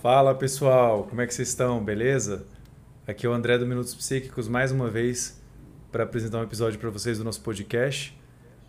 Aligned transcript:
Fala 0.00 0.32
pessoal, 0.32 1.02
como 1.08 1.20
é 1.20 1.26
que 1.26 1.34
vocês 1.34 1.48
estão? 1.48 1.82
Beleza? 1.82 2.46
Aqui 3.04 3.26
é 3.26 3.28
o 3.28 3.32
André 3.32 3.58
do 3.58 3.66
Minutos 3.66 3.96
Psíquicos 3.96 4.46
mais 4.46 4.70
uma 4.70 4.88
vez 4.88 5.42
para 5.90 6.04
apresentar 6.04 6.38
um 6.38 6.44
episódio 6.44 6.78
para 6.78 6.88
vocês 6.88 7.18
do 7.18 7.24
nosso 7.24 7.40
podcast. 7.40 8.16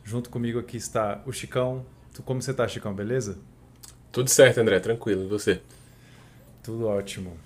Junto 0.04 0.32
comigo 0.32 0.58
aqui 0.58 0.76
está 0.76 1.22
o 1.28 1.32
Chicão. 1.32 1.86
Como 2.26 2.42
você 2.42 2.50
está, 2.50 2.68
Chicão? 2.68 2.96
Beleza? 2.96 3.38
Tudo 4.12 4.28
certo, 4.28 4.58
André, 4.58 4.80
tranquilo. 4.80 5.26
E 5.26 5.28
você? 5.28 5.62
Tudo 6.64 6.88
ótimo. 6.88 7.38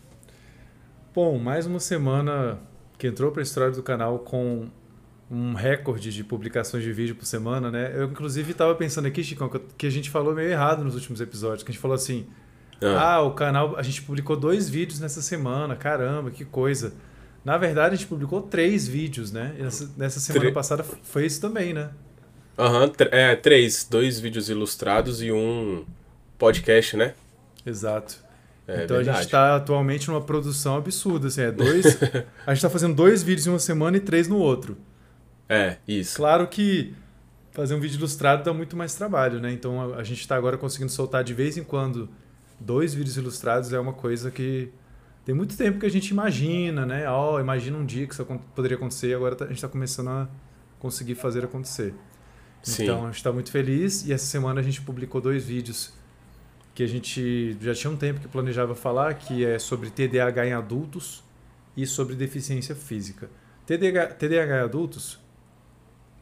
Bom, 1.13 1.37
mais 1.37 1.65
uma 1.65 1.81
semana 1.81 2.61
que 2.97 3.07
entrou 3.07 3.33
para 3.33 3.41
a 3.41 3.43
história 3.43 3.75
do 3.75 3.83
canal 3.83 4.19
com 4.19 4.69
um 5.29 5.55
recorde 5.55 6.13
de 6.13 6.23
publicações 6.23 6.85
de 6.85 6.93
vídeo 6.93 7.15
por 7.17 7.25
semana, 7.25 7.69
né? 7.69 7.91
Eu, 7.93 8.05
inclusive, 8.05 8.53
estava 8.53 8.73
pensando 8.75 9.09
aqui, 9.09 9.21
Chicão, 9.21 9.51
que 9.77 9.85
a 9.85 9.91
gente 9.91 10.09
falou 10.09 10.33
meio 10.33 10.49
errado 10.49 10.85
nos 10.85 10.95
últimos 10.95 11.19
episódios, 11.19 11.63
que 11.63 11.71
a 11.71 11.73
gente 11.73 11.81
falou 11.81 11.95
assim, 11.95 12.25
ah. 12.83 13.15
ah, 13.15 13.21
o 13.21 13.31
canal, 13.31 13.75
a 13.77 13.83
gente 13.83 14.01
publicou 14.01 14.35
dois 14.35 14.69
vídeos 14.69 14.99
nessa 14.99 15.21
semana, 15.21 15.75
caramba, 15.75 16.31
que 16.31 16.43
coisa. 16.43 16.93
Na 17.43 17.57
verdade, 17.57 17.95
a 17.95 17.97
gente 17.97 18.07
publicou 18.07 18.41
três 18.41 18.87
vídeos, 18.87 19.31
né? 19.31 19.55
E 19.57 19.63
nessa, 19.63 19.91
nessa 19.97 20.19
semana 20.19 20.51
passada 20.51 20.83
foi 20.83 21.25
isso 21.25 21.41
também, 21.41 21.73
né? 21.73 21.89
Aham, 22.57 22.85
uhum, 22.85 22.91
é, 23.11 23.35
três. 23.35 23.85
Dois 23.89 24.19
vídeos 24.19 24.49
ilustrados 24.49 25.21
e 25.21 25.31
um 25.31 25.85
podcast, 26.37 26.95
né? 26.95 27.13
Exato. 27.65 28.23
É, 28.67 28.85
então 28.85 28.97
verdade. 28.97 29.09
a 29.09 29.13
gente 29.13 29.25
está 29.25 29.55
atualmente 29.55 30.07
numa 30.07 30.21
produção 30.21 30.77
absurda, 30.77 31.27
assim, 31.27 31.41
é 31.41 31.51
dois. 31.53 31.85
a 32.45 32.51
gente 32.51 32.57
está 32.57 32.69
fazendo 32.69 32.95
dois 32.95 33.23
vídeos 33.23 33.47
em 33.47 33.49
uma 33.49 33.59
semana 33.59 33.97
e 33.97 33.99
três 33.99 34.27
no 34.27 34.37
outro. 34.37 34.77
É, 35.49 35.77
isso. 35.87 36.15
Claro 36.15 36.47
que 36.47 36.93
fazer 37.51 37.75
um 37.75 37.79
vídeo 37.79 37.97
ilustrado 37.97 38.43
dá 38.43 38.53
muito 38.53 38.75
mais 38.75 38.95
trabalho, 38.95 39.39
né? 39.39 39.51
Então 39.51 39.93
a, 39.93 39.97
a 39.97 40.03
gente 40.03 40.21
está 40.21 40.35
agora 40.35 40.57
conseguindo 40.57 40.91
soltar 40.91 41.23
de 41.23 41.33
vez 41.33 41.57
em 41.57 41.63
quando 41.63 42.09
dois 42.59 42.93
vídeos 42.93 43.17
ilustrados 43.17 43.73
é 43.73 43.79
uma 43.79 43.93
coisa 43.93 44.31
que 44.31 44.71
tem 45.25 45.33
muito 45.33 45.55
tempo 45.55 45.79
que 45.79 45.85
a 45.85 45.89
gente 45.89 46.09
imagina, 46.09 46.85
né? 46.85 47.07
Ó, 47.09 47.35
oh, 47.35 47.39
imagina 47.39 47.77
um 47.77 47.85
dia 47.85 48.05
que 48.05 48.13
isso 48.13 48.25
poderia 48.53 48.75
acontecer, 48.75 49.15
agora 49.15 49.35
tá, 49.35 49.45
a 49.45 49.47
gente 49.47 49.57
está 49.57 49.69
começando 49.69 50.09
a 50.09 50.29
conseguir 50.79 51.15
fazer 51.15 51.45
acontecer. 51.45 51.93
Sim. 52.61 52.83
Então 52.83 53.03
a 53.03 53.05
gente 53.07 53.17
está 53.17 53.31
muito 53.31 53.51
feliz 53.51 54.05
e 54.05 54.13
essa 54.13 54.25
semana 54.25 54.59
a 54.59 54.63
gente 54.63 54.81
publicou 54.81 55.21
dois 55.21 55.45
vídeos 55.45 55.93
que 56.73 56.83
a 56.83 56.87
gente 56.87 57.55
já 57.61 57.73
tinha 57.73 57.91
um 57.91 57.95
tempo 57.95 58.19
que 58.19 58.27
planejava 58.27 58.73
falar, 58.73 59.13
que 59.13 59.45
é 59.45 59.59
sobre 59.59 59.89
TDAH 59.89 60.47
em 60.47 60.53
adultos 60.53 61.23
e 61.77 61.85
sobre 61.85 62.15
deficiência 62.15 62.75
física. 62.75 63.29
TDAH, 63.65 64.15
TDAH 64.15 64.57
em 64.57 64.63
adultos 64.63 65.19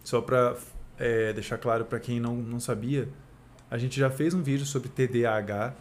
só 0.03 0.21
para 0.21 0.57
é, 0.97 1.31
deixar 1.33 1.57
claro 1.57 1.85
para 1.85 1.99
quem 1.99 2.19
não, 2.19 2.35
não 2.35 2.59
sabia, 2.59 3.07
a 3.69 3.77
gente 3.77 3.99
já 3.99 4.09
fez 4.09 4.33
um 4.33 4.43
vídeo 4.43 4.65
sobre 4.65 4.89
TDAH 4.89 5.73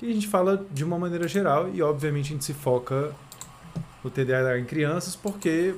que 0.00 0.10
a 0.10 0.14
gente 0.14 0.28
fala 0.28 0.66
de 0.72 0.82
uma 0.82 0.98
maneira 0.98 1.28
geral 1.28 1.68
e 1.74 1.82
obviamente 1.82 2.28
a 2.28 2.32
gente 2.32 2.44
se 2.46 2.54
foca 2.54 3.14
no 4.02 4.10
TDAH 4.10 4.58
em 4.58 4.64
crianças 4.64 5.14
porque 5.14 5.74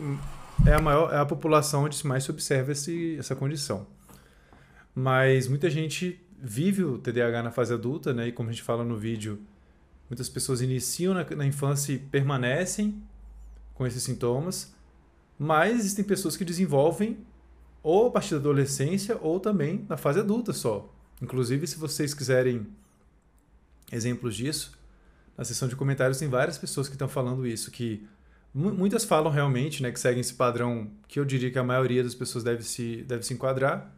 é 0.65 0.75
a 0.75 0.81
maior 0.81 1.13
é 1.13 1.19
a 1.19 1.27
população 1.27 1.83
onde 1.83 2.07
mais 2.07 2.23
se 2.23 2.31
observa 2.31 2.71
esse, 2.71 3.17
essa 3.19 3.35
condição. 3.35 3.85
Mas 4.95 5.49
muita 5.49 5.69
gente 5.69 6.25
vive 6.41 6.85
o 6.85 6.99
TDAH 6.99 7.43
na 7.43 7.51
fase 7.51 7.75
adulta, 7.75 8.15
né? 8.15 8.29
E 8.29 8.33
como 8.33 8.49
a 8.49 8.53
gente 8.53 8.63
fala 8.63 8.85
no 8.85 8.97
vídeo, 8.97 9.41
muitas 10.09 10.29
pessoas 10.29 10.61
iniciam 10.61 11.15
na, 11.15 11.25
na 11.25 11.45
infância 11.45 11.93
e 11.93 11.99
permanecem 11.99 13.03
com 13.75 13.85
esses 13.85 14.05
sintomas, 14.05 14.73
mas 15.37 15.81
existem 15.81 16.05
pessoas 16.05 16.37
que 16.37 16.45
desenvolvem 16.45 17.19
ou 17.83 18.07
a 18.07 18.11
partir 18.13 18.35
da 18.35 18.37
adolescência 18.37 19.19
ou 19.21 19.41
também 19.41 19.85
na 19.89 19.97
fase 19.97 20.21
adulta 20.21 20.53
só. 20.53 20.89
Inclusive, 21.21 21.67
se 21.67 21.77
vocês 21.77 22.15
quiserem 22.15 22.69
exemplos 23.93 24.35
disso, 24.35 24.73
na 25.37 25.45
seção 25.45 25.69
de 25.69 25.77
comentários 25.77 26.19
tem 26.19 26.29
várias 26.29 26.59
pessoas 26.59 26.89
que 26.89 26.95
estão 26.95 27.09
falando 27.09 27.47
isso, 27.47 27.71
que 27.71 28.07
muitas 28.55 29.05
falam 29.05 29.33
realmente, 29.33 29.83
né, 29.83 29.91
que 29.91 30.01
seguem 30.01 30.21
esse 30.21 30.35
padrão 30.35 30.91
que 31.09 31.19
eu 31.19 31.25
diria 31.25 31.51
que 31.51 31.59
a 31.59 31.65
maioria 31.65 32.03
das 32.03 32.15
pessoas 32.15 32.45
deve 32.45 32.63
se, 32.63 33.03
deve 33.09 33.23
se 33.25 33.33
enquadrar, 33.33 33.91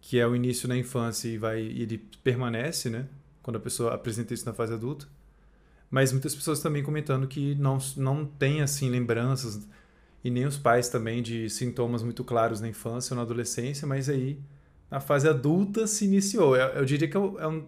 que 0.00 0.18
é 0.18 0.26
o 0.26 0.36
início 0.36 0.68
na 0.68 0.76
infância 0.76 1.28
e 1.28 1.38
vai 1.38 1.60
ele 1.60 1.98
permanece, 2.22 2.90
né, 2.90 3.06
quando 3.42 3.56
a 3.56 3.60
pessoa 3.60 3.94
apresenta 3.94 4.34
isso 4.34 4.44
na 4.44 4.52
fase 4.52 4.74
adulta. 4.74 5.06
Mas 5.90 6.12
muitas 6.12 6.34
pessoas 6.34 6.60
também 6.60 6.82
comentando 6.82 7.26
que 7.26 7.54
não, 7.54 7.78
não 7.96 8.24
tem 8.24 8.60
assim 8.60 8.90
lembranças 8.90 9.66
e 10.22 10.30
nem 10.30 10.44
os 10.44 10.58
pais 10.58 10.88
também 10.88 11.22
de 11.22 11.48
sintomas 11.48 12.02
muito 12.02 12.24
claros 12.24 12.60
na 12.60 12.68
infância 12.68 13.14
ou 13.14 13.16
na 13.16 13.22
adolescência, 13.22 13.86
mas 13.86 14.08
aí 14.08 14.38
na 14.90 15.00
fase 15.00 15.28
adulta 15.28 15.86
se 15.86 16.04
iniciou. 16.04 16.56
Eu, 16.56 16.68
eu 16.70 16.84
diria 16.84 17.08
que 17.08 17.16
é 17.16 17.20
um, 17.20 17.66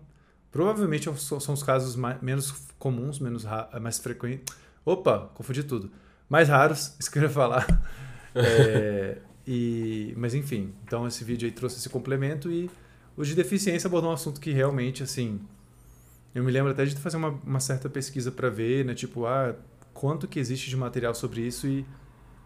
provavelmente 0.50 1.08
são 1.18 1.54
os 1.54 1.62
casos 1.62 1.96
mais, 1.96 2.20
menos 2.22 2.52
comuns, 2.78 3.18
menos 3.18 3.44
mais 3.80 3.98
frequentes. 3.98 4.54
Opa, 4.84 5.30
confundi 5.34 5.62
tudo. 5.62 5.90
Mais 6.28 6.48
raros, 6.48 6.94
isso 7.00 7.10
que 7.10 7.18
eu 7.18 7.22
ia 7.22 7.30
falar. 7.30 7.66
É, 8.34 9.18
e, 9.44 10.14
mas 10.16 10.32
enfim, 10.32 10.72
então 10.84 11.08
esse 11.08 11.24
vídeo 11.24 11.46
aí 11.46 11.50
trouxe 11.50 11.78
esse 11.78 11.88
complemento 11.88 12.52
e 12.52 12.70
o 13.16 13.24
de 13.24 13.34
deficiência 13.34 13.88
abordou 13.88 14.10
um 14.10 14.14
assunto 14.14 14.40
que 14.40 14.52
realmente, 14.52 15.02
assim, 15.02 15.40
eu 16.32 16.44
me 16.44 16.52
lembro 16.52 16.70
até 16.70 16.84
de 16.84 16.94
fazer 16.94 17.16
uma, 17.16 17.30
uma 17.44 17.58
certa 17.58 17.88
pesquisa 17.88 18.30
para 18.30 18.48
ver, 18.48 18.84
né, 18.84 18.94
tipo, 18.94 19.26
ah, 19.26 19.56
quanto 19.92 20.28
que 20.28 20.38
existe 20.38 20.70
de 20.70 20.76
material 20.76 21.12
sobre 21.14 21.40
isso 21.40 21.66
e 21.66 21.84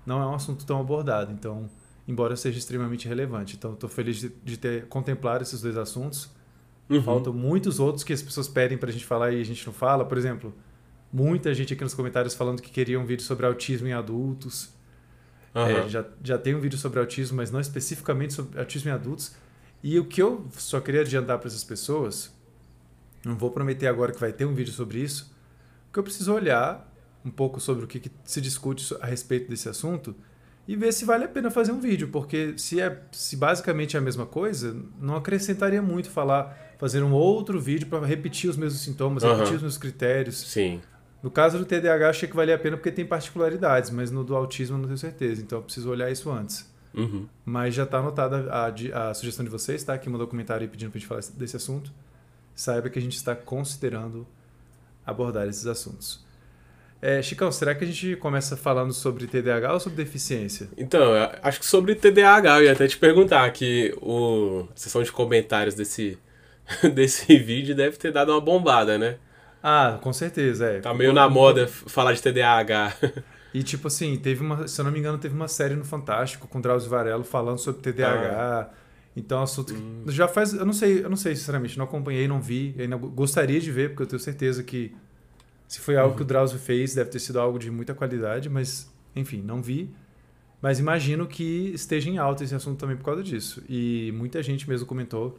não 0.07 0.23
é 0.23 0.27
um 0.27 0.35
assunto 0.35 0.65
tão 0.65 0.81
abordado. 0.81 1.31
Então, 1.33 1.69
embora 2.09 2.37
seja 2.37 2.59
extremamente 2.59 3.07
relevante. 3.07 3.57
Então, 3.57 3.75
estou 3.75 3.91
feliz 3.91 4.17
de, 4.17 4.31
de, 4.43 4.57
ter 4.57 4.87
contemplado 4.87 5.43
esses 5.43 5.61
dois 5.61 5.77
assuntos. 5.77 6.31
Uhum. 6.97 7.03
Faltam 7.03 7.33
muitos 7.33 7.81
outros 7.81 8.05
que 8.05 8.13
as 8.13 8.23
pessoas 8.23 8.49
pedem 8.49 8.79
para 8.79 8.89
a 8.89 8.93
gente 8.93 9.05
falar 9.05 9.33
e 9.33 9.41
a 9.41 9.45
gente 9.45 9.67
não 9.67 9.73
fala. 9.73 10.05
Por 10.05 10.19
exemplo, 10.19 10.55
muita 11.13 11.53
gente 11.55 11.75
aqui 11.75 11.83
nos 11.83 11.95
comentários 11.95 12.35
falando 12.35 12.61
que 12.61 12.71
queria 12.71 12.99
um 12.99 13.05
vídeo 13.05 13.25
sobre 13.25 13.47
autismo 13.47 13.89
em 13.89 13.93
adultos. 13.93 14.71
Uhum. 15.55 15.67
É, 15.67 15.89
já, 15.89 16.05
já 16.23 16.39
tem 16.39 16.55
um 16.55 16.61
vídeo 16.61 16.79
sobre 16.79 16.99
autismo, 16.99 17.37
mas 17.37 17.51
não 17.51 17.61
especificamente 17.61 18.33
sobre 18.33 18.59
autismo 18.59 18.91
em 18.91 18.93
adultos. 18.93 19.35
E 19.83 19.99
o 19.99 20.05
que 20.05 20.23
eu 20.23 20.47
só 20.53 20.81
queria 20.81 21.01
adiantar 21.01 21.39
para 21.39 21.49
essas 21.49 21.65
pessoas, 21.65 22.33
não 23.25 23.37
vou 23.37 23.51
prometer 23.51 23.89
agora 23.89 24.13
que 24.13 24.21
vai 24.21 24.33
ter 24.33 24.45
um 24.45 24.55
vídeo 24.55 24.73
sobre 24.73 24.99
isso, 24.99 25.35
porque 25.87 25.99
eu 25.99 26.05
preciso 26.05 26.33
olhar 26.33 26.91
um 27.25 27.31
pouco 27.31 27.61
sobre 27.61 27.85
o 27.85 27.89
que, 27.89 28.01
que 28.01 28.11
se 28.25 28.41
discute 28.41 28.97
a 29.01 29.07
respeito 29.07 29.49
desse 29.49 29.69
assunto 29.69 30.15
e 30.67 30.77
ver 30.77 30.93
se 30.93 31.05
vale 31.05 31.25
a 31.25 31.29
pena 31.29 31.51
fazer 31.51 31.73
um 31.73 31.81
vídeo, 31.81 32.09
porque 32.09 32.55
se 32.57 32.81
é 32.81 33.03
se 33.11 33.37
basicamente 33.37 33.97
é 33.97 33.99
a 33.99 34.03
mesma 34.03 34.25
coisa, 34.25 34.77
não 35.01 35.17
acrescentaria 35.17 35.83
muito 35.83 36.11
falar 36.11 36.72
fazer 36.83 37.01
um 37.05 37.13
outro 37.13 37.61
vídeo 37.61 37.87
para 37.87 38.05
repetir 38.05 38.51
os 38.51 38.57
mesmos 38.57 38.83
sintomas, 38.83 39.23
uhum. 39.23 39.35
repetir 39.35 39.55
os 39.55 39.63
mesmos 39.63 39.79
critérios. 39.79 40.35
Sim. 40.35 40.81
No 41.23 41.31
caso 41.31 41.57
do 41.57 41.65
TDAH, 41.65 42.09
achei 42.09 42.29
que 42.29 42.35
valia 42.35 42.57
a 42.57 42.59
pena 42.59 42.77
porque 42.77 42.91
tem 42.91 43.07
particularidades, 43.07 43.91
mas 43.91 44.11
no 44.11 44.25
do 44.25 44.35
autismo 44.35 44.77
não 44.77 44.87
tenho 44.87 44.99
certeza, 44.99 45.41
então 45.41 45.61
eu 45.61 45.63
preciso 45.63 45.89
olhar 45.89 46.11
isso 46.11 46.29
antes. 46.29 46.69
Uhum. 46.93 47.29
Mas 47.45 47.73
já 47.77 47.85
está 47.85 47.99
anotada 47.99 48.51
a, 48.51 49.11
a, 49.11 49.15
sugestão 49.15 49.45
de 49.45 49.51
vocês, 49.51 49.85
tá? 49.85 49.97
Que 49.97 50.11
mandou 50.11 50.27
um 50.27 50.31
comentário 50.31 50.65
aí 50.65 50.69
pedindo 50.69 50.91
para 50.91 50.99
a 50.99 51.01
gente 51.01 51.09
falar 51.09 51.23
desse 51.37 51.55
assunto. 51.55 51.93
Saiba 52.53 52.91
que 52.91 52.99
a 52.99 53.03
gente 53.03 53.15
está 53.15 53.37
considerando 53.37 54.27
abordar 55.07 55.47
esses 55.47 55.69
assuntos. 55.69 56.25
É, 57.01 57.23
Chicão, 57.23 57.53
será 57.53 57.77
que 57.77 57.85
a 57.85 57.87
gente 57.87 58.17
começa 58.17 58.57
falando 58.57 58.93
sobre 58.93 59.29
TDAH 59.29 59.73
ou 59.73 59.79
sobre 59.79 60.03
deficiência? 60.03 60.69
Então, 60.77 61.13
acho 61.45 61.61
que 61.61 61.67
sobre 61.67 61.95
TDAH, 61.95 62.59
eu 62.59 62.65
ia 62.65 62.73
até 62.73 62.89
te 62.89 62.99
perguntar 62.99 63.49
que 63.53 63.95
o, 64.03 64.67
a 64.69 64.77
sessão 64.77 65.01
de 65.01 65.13
comentários 65.13 65.77
desse, 65.77 66.19
desse 66.95 67.37
vídeo 67.39 67.75
deve 67.75 67.97
ter 67.97 68.13
dado 68.13 68.33
uma 68.33 68.41
bombada, 68.41 68.99
né? 68.99 69.17
Ah, 69.63 69.99
com 70.03 70.13
certeza, 70.13 70.67
é. 70.67 70.81
Tá 70.81 70.93
meio 70.93 71.13
na 71.13 71.29
moda 71.29 71.69
falar 71.69 72.13
de 72.13 72.23
TDAH. 72.23 72.97
E 73.55 73.63
tipo 73.63 73.89
assim, 73.89 74.17
teve 74.17 74.41
uma, 74.41 74.67
se 74.67 74.81
eu 74.81 74.85
não 74.85 74.91
me 74.91 74.99
engano, 74.99 75.19
teve 75.19 75.35
uma 75.35 75.47
série 75.47 75.75
no 75.75 75.85
Fantástico 75.85 76.49
com 76.49 76.61
Drauzio 76.61 76.89
Varelo 76.89 77.23
falando 77.23 77.59
sobre 77.59 77.83
TDAH. 77.83 78.33
Ah. 78.35 78.71
Então, 79.15 79.43
assunto 79.43 79.75
hum. 79.75 80.05
que 80.07 80.13
já 80.13 80.27
faz, 80.27 80.55
eu 80.55 80.65
não 80.65 80.73
sei, 80.73 81.05
eu 81.05 81.11
não 81.11 81.19
sei 81.19 81.37
sinceramente, 81.37 81.77
não 81.77 81.85
acompanhei, 81.85 82.27
não 82.27 82.41
vi, 82.41 82.75
ainda 82.79 82.97
gostaria 82.97 83.61
de 83.61 83.71
ver, 83.71 83.91
porque 83.91 84.05
eu 84.05 84.07
tenho 84.07 84.21
certeza 84.21 84.63
que 84.63 84.95
se 85.69 85.81
foi 85.81 85.97
algo 85.97 86.11
uhum. 86.11 86.17
que 86.17 86.23
o 86.23 86.25
Drauzio 86.25 86.59
fez, 86.59 86.95
deve 86.95 87.11
ter 87.11 87.19
sido 87.19 87.39
algo 87.39 87.59
de 87.59 87.71
muita 87.71 87.95
qualidade, 87.95 88.49
mas, 88.49 88.91
enfim, 89.15 89.43
não 89.43 89.63
vi. 89.63 89.91
Mas 90.61 90.79
imagino 90.79 91.27
que 91.27 91.73
esteja 91.75 92.09
em 92.09 92.19
alta 92.19 92.45
esse 92.45 92.55
assunto 92.55 92.79
também 92.79 92.97
por 92.97 93.05
causa 93.05 93.23
disso. 93.23 93.63
E 93.69 94.13
muita 94.15 94.43
gente 94.43 94.69
mesmo 94.69 94.87
comentou. 94.87 95.39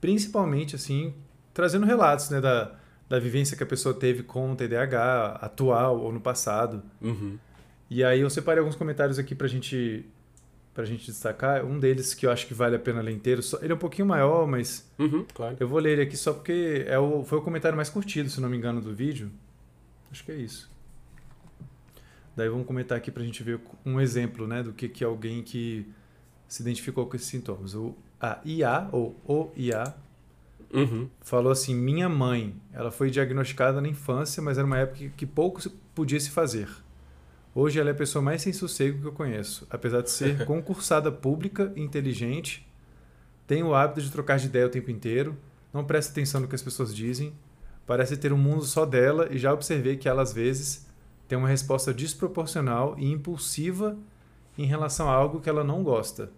Principalmente, 0.00 0.74
assim, 0.76 1.14
trazendo 1.52 1.84
relatos, 1.86 2.30
né, 2.30 2.40
da, 2.40 2.76
da 3.08 3.18
vivência 3.18 3.56
que 3.56 3.62
a 3.62 3.66
pessoa 3.66 3.94
teve 3.94 4.22
com 4.22 4.52
o 4.52 4.56
TDAH, 4.56 5.38
atual 5.40 6.00
ou 6.00 6.12
no 6.12 6.20
passado. 6.20 6.82
Uhum. 7.00 7.38
E 7.88 8.04
aí 8.04 8.20
eu 8.20 8.30
separei 8.30 8.60
alguns 8.60 8.76
comentários 8.76 9.18
aqui 9.18 9.34
pra 9.34 9.48
gente 9.48 10.06
pra 10.72 10.84
gente 10.84 11.06
destacar. 11.06 11.64
Um 11.64 11.78
deles 11.78 12.14
que 12.14 12.26
eu 12.26 12.30
acho 12.30 12.46
que 12.46 12.54
vale 12.54 12.76
a 12.76 12.78
pena 12.78 13.00
ler 13.00 13.12
inteiro. 13.12 13.42
Ele 13.60 13.72
é 13.72 13.74
um 13.74 13.78
pouquinho 13.78 14.06
maior, 14.06 14.46
mas 14.46 14.88
uhum, 14.98 15.26
claro. 15.34 15.56
eu 15.58 15.68
vou 15.68 15.78
ler 15.78 15.92
ele 15.92 16.02
aqui 16.02 16.16
só 16.16 16.32
porque 16.32 16.84
é 16.86 16.98
o, 16.98 17.24
foi 17.24 17.38
o 17.38 17.42
comentário 17.42 17.76
mais 17.76 17.90
curtido, 17.90 18.30
se 18.30 18.40
não 18.40 18.48
me 18.48 18.56
engano, 18.56 18.80
do 18.80 18.94
vídeo. 18.94 19.30
Acho 20.10 20.24
que 20.24 20.32
é 20.32 20.36
isso. 20.36 20.70
Daí 22.36 22.48
vamos 22.48 22.66
comentar 22.66 22.96
aqui 22.96 23.10
pra 23.10 23.22
gente 23.22 23.42
ver 23.42 23.60
um 23.84 24.00
exemplo 24.00 24.46
né, 24.46 24.62
do 24.62 24.72
que, 24.72 24.88
que 24.88 25.04
é 25.04 25.06
alguém 25.06 25.42
que 25.42 25.86
se 26.48 26.62
identificou 26.62 27.06
com 27.06 27.16
esses 27.16 27.28
sintomas. 27.28 27.74
O, 27.74 27.96
a 28.20 28.38
IA, 28.44 28.88
ou 28.92 29.16
o 29.26 29.50
IA, 29.56 29.94
Uhum. 30.72 31.08
falou 31.20 31.50
assim: 31.50 31.74
Minha 31.74 32.08
mãe, 32.08 32.54
ela 32.72 32.90
foi 32.90 33.10
diagnosticada 33.10 33.80
na 33.80 33.88
infância, 33.88 34.42
mas 34.42 34.56
era 34.56 34.66
uma 34.66 34.78
época 34.78 35.10
que 35.16 35.26
pouco 35.26 35.60
podia 35.94 36.20
se 36.20 36.30
fazer. 36.30 36.68
Hoje 37.52 37.80
ela 37.80 37.88
é 37.90 37.92
a 37.92 37.96
pessoa 37.96 38.22
mais 38.22 38.42
sem 38.42 38.52
sossego 38.52 39.00
que 39.00 39.06
eu 39.08 39.12
conheço. 39.12 39.66
Apesar 39.68 40.02
de 40.02 40.10
ser 40.10 40.44
concursada 40.46 41.10
pública 41.10 41.72
e 41.74 41.82
inteligente, 41.82 42.66
tem 43.46 43.64
o 43.64 43.74
hábito 43.74 44.00
de 44.00 44.10
trocar 44.12 44.38
de 44.38 44.46
ideia 44.46 44.66
o 44.66 44.70
tempo 44.70 44.90
inteiro, 44.90 45.36
não 45.72 45.84
presta 45.84 46.12
atenção 46.12 46.40
no 46.40 46.46
que 46.46 46.54
as 46.54 46.62
pessoas 46.62 46.94
dizem, 46.94 47.32
parece 47.84 48.16
ter 48.16 48.32
um 48.32 48.38
mundo 48.38 48.62
só 48.62 48.86
dela 48.86 49.26
e 49.32 49.38
já 49.38 49.52
observei 49.52 49.96
que 49.96 50.08
ela 50.08 50.22
às 50.22 50.32
vezes 50.32 50.86
tem 51.26 51.36
uma 51.36 51.48
resposta 51.48 51.92
desproporcional 51.92 52.94
e 52.96 53.10
impulsiva 53.10 53.96
em 54.56 54.66
relação 54.66 55.08
a 55.08 55.12
algo 55.12 55.40
que 55.40 55.48
ela 55.48 55.64
não 55.64 55.82
gosta. 55.82 56.30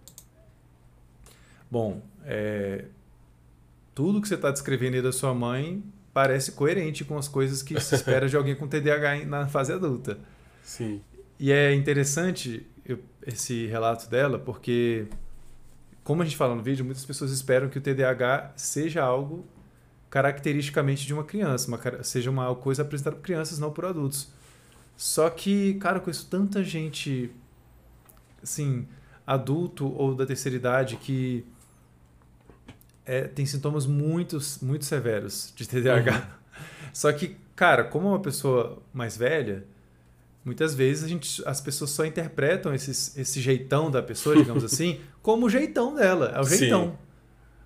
Bom, 1.73 2.03
é, 2.23 2.85
tudo 3.95 4.21
que 4.21 4.27
você 4.27 4.35
está 4.35 4.51
descrevendo 4.51 4.93
aí 4.93 5.01
da 5.01 5.11
sua 5.11 5.33
mãe 5.33 5.83
parece 6.13 6.51
coerente 6.51 7.03
com 7.03 7.17
as 7.17 7.27
coisas 7.27 7.63
que 7.63 7.79
se 7.79 7.95
espera 7.95 8.29
de 8.29 8.37
alguém 8.37 8.55
com 8.55 8.67
TDAH 8.67 9.25
na 9.25 9.47
fase 9.47 9.73
adulta. 9.73 10.19
Sim. 10.61 11.01
E 11.39 11.51
é 11.51 11.73
interessante 11.73 12.63
eu- 12.85 12.99
esse 13.25 13.65
relato 13.65 14.07
dela, 14.07 14.37
porque, 14.37 15.07
como 16.03 16.21
a 16.21 16.25
gente 16.25 16.37
fala 16.37 16.53
no 16.53 16.61
vídeo, 16.61 16.85
muitas 16.85 17.03
pessoas 17.07 17.31
esperam 17.31 17.67
que 17.69 17.79
o 17.79 17.81
TDAH 17.81 18.53
seja 18.55 19.01
algo 19.01 19.43
caracteristicamente 20.11 21.07
de 21.07 21.13
uma 21.15 21.23
criança, 21.23 21.67
uma, 21.67 22.03
seja 22.03 22.29
uma 22.29 22.53
coisa 22.53 22.83
apresentada 22.83 23.15
por 23.15 23.23
crianças, 23.23 23.57
não 23.57 23.71
por 23.71 23.85
adultos. 23.85 24.29
Só 24.95 25.27
que, 25.27 25.73
cara, 25.79 25.97
eu 25.97 26.01
conheço 26.03 26.27
tanta 26.29 26.63
gente, 26.63 27.31
assim, 28.43 28.87
adulto 29.25 29.91
ou 29.91 30.13
da 30.13 30.23
terceira 30.23 30.55
idade 30.55 30.97
que 30.97 31.43
é, 33.05 33.21
tem 33.21 33.45
sintomas 33.45 33.85
muito, 33.85 34.37
muito 34.61 34.85
severos 34.85 35.53
de 35.55 35.67
TDAH. 35.67 36.27
Só 36.93 37.11
que, 37.11 37.37
cara, 37.55 37.83
como 37.83 38.07
é 38.07 38.11
uma 38.11 38.19
pessoa 38.19 38.81
mais 38.93 39.17
velha, 39.17 39.65
muitas 40.45 40.75
vezes 40.75 41.03
a 41.03 41.07
gente, 41.07 41.41
as 41.45 41.59
pessoas 41.59 41.89
só 41.89 42.05
interpretam 42.05 42.73
esses, 42.73 43.17
esse 43.17 43.41
jeitão 43.41 43.89
da 43.89 44.01
pessoa, 44.01 44.35
digamos 44.35 44.63
assim, 44.65 44.99
como 45.21 45.47
o 45.47 45.49
jeitão 45.49 45.95
dela. 45.95 46.31
É 46.35 46.39
o 46.39 46.43
Sim. 46.43 46.57
jeitão. 46.57 46.97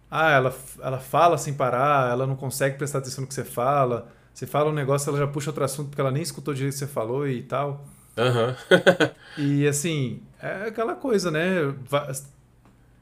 Ah, 0.10 0.32
ela, 0.32 0.56
ela 0.82 1.00
fala 1.00 1.38
sem 1.38 1.54
parar, 1.54 2.12
ela 2.12 2.26
não 2.26 2.36
consegue 2.36 2.78
prestar 2.78 3.00
atenção 3.00 3.24
no 3.24 3.28
que 3.28 3.34
você 3.34 3.44
fala. 3.44 4.08
Você 4.34 4.48
fala 4.48 4.70
um 4.70 4.74
negócio, 4.74 5.10
ela 5.10 5.18
já 5.18 5.28
puxa 5.28 5.50
outro 5.50 5.64
assunto 5.64 5.90
porque 5.90 6.00
ela 6.00 6.12
nem 6.12 6.22
escutou 6.22 6.54
direito 6.54 6.74
o 6.74 6.76
que 6.76 6.80
você 6.80 6.88
falou 6.88 7.28
e 7.28 7.44
tal. 7.44 7.86
Aham. 8.18 8.56
E 9.38 9.68
assim, 9.68 10.22
é 10.42 10.68
aquela 10.68 10.96
coisa, 10.96 11.30
né? 11.30 11.74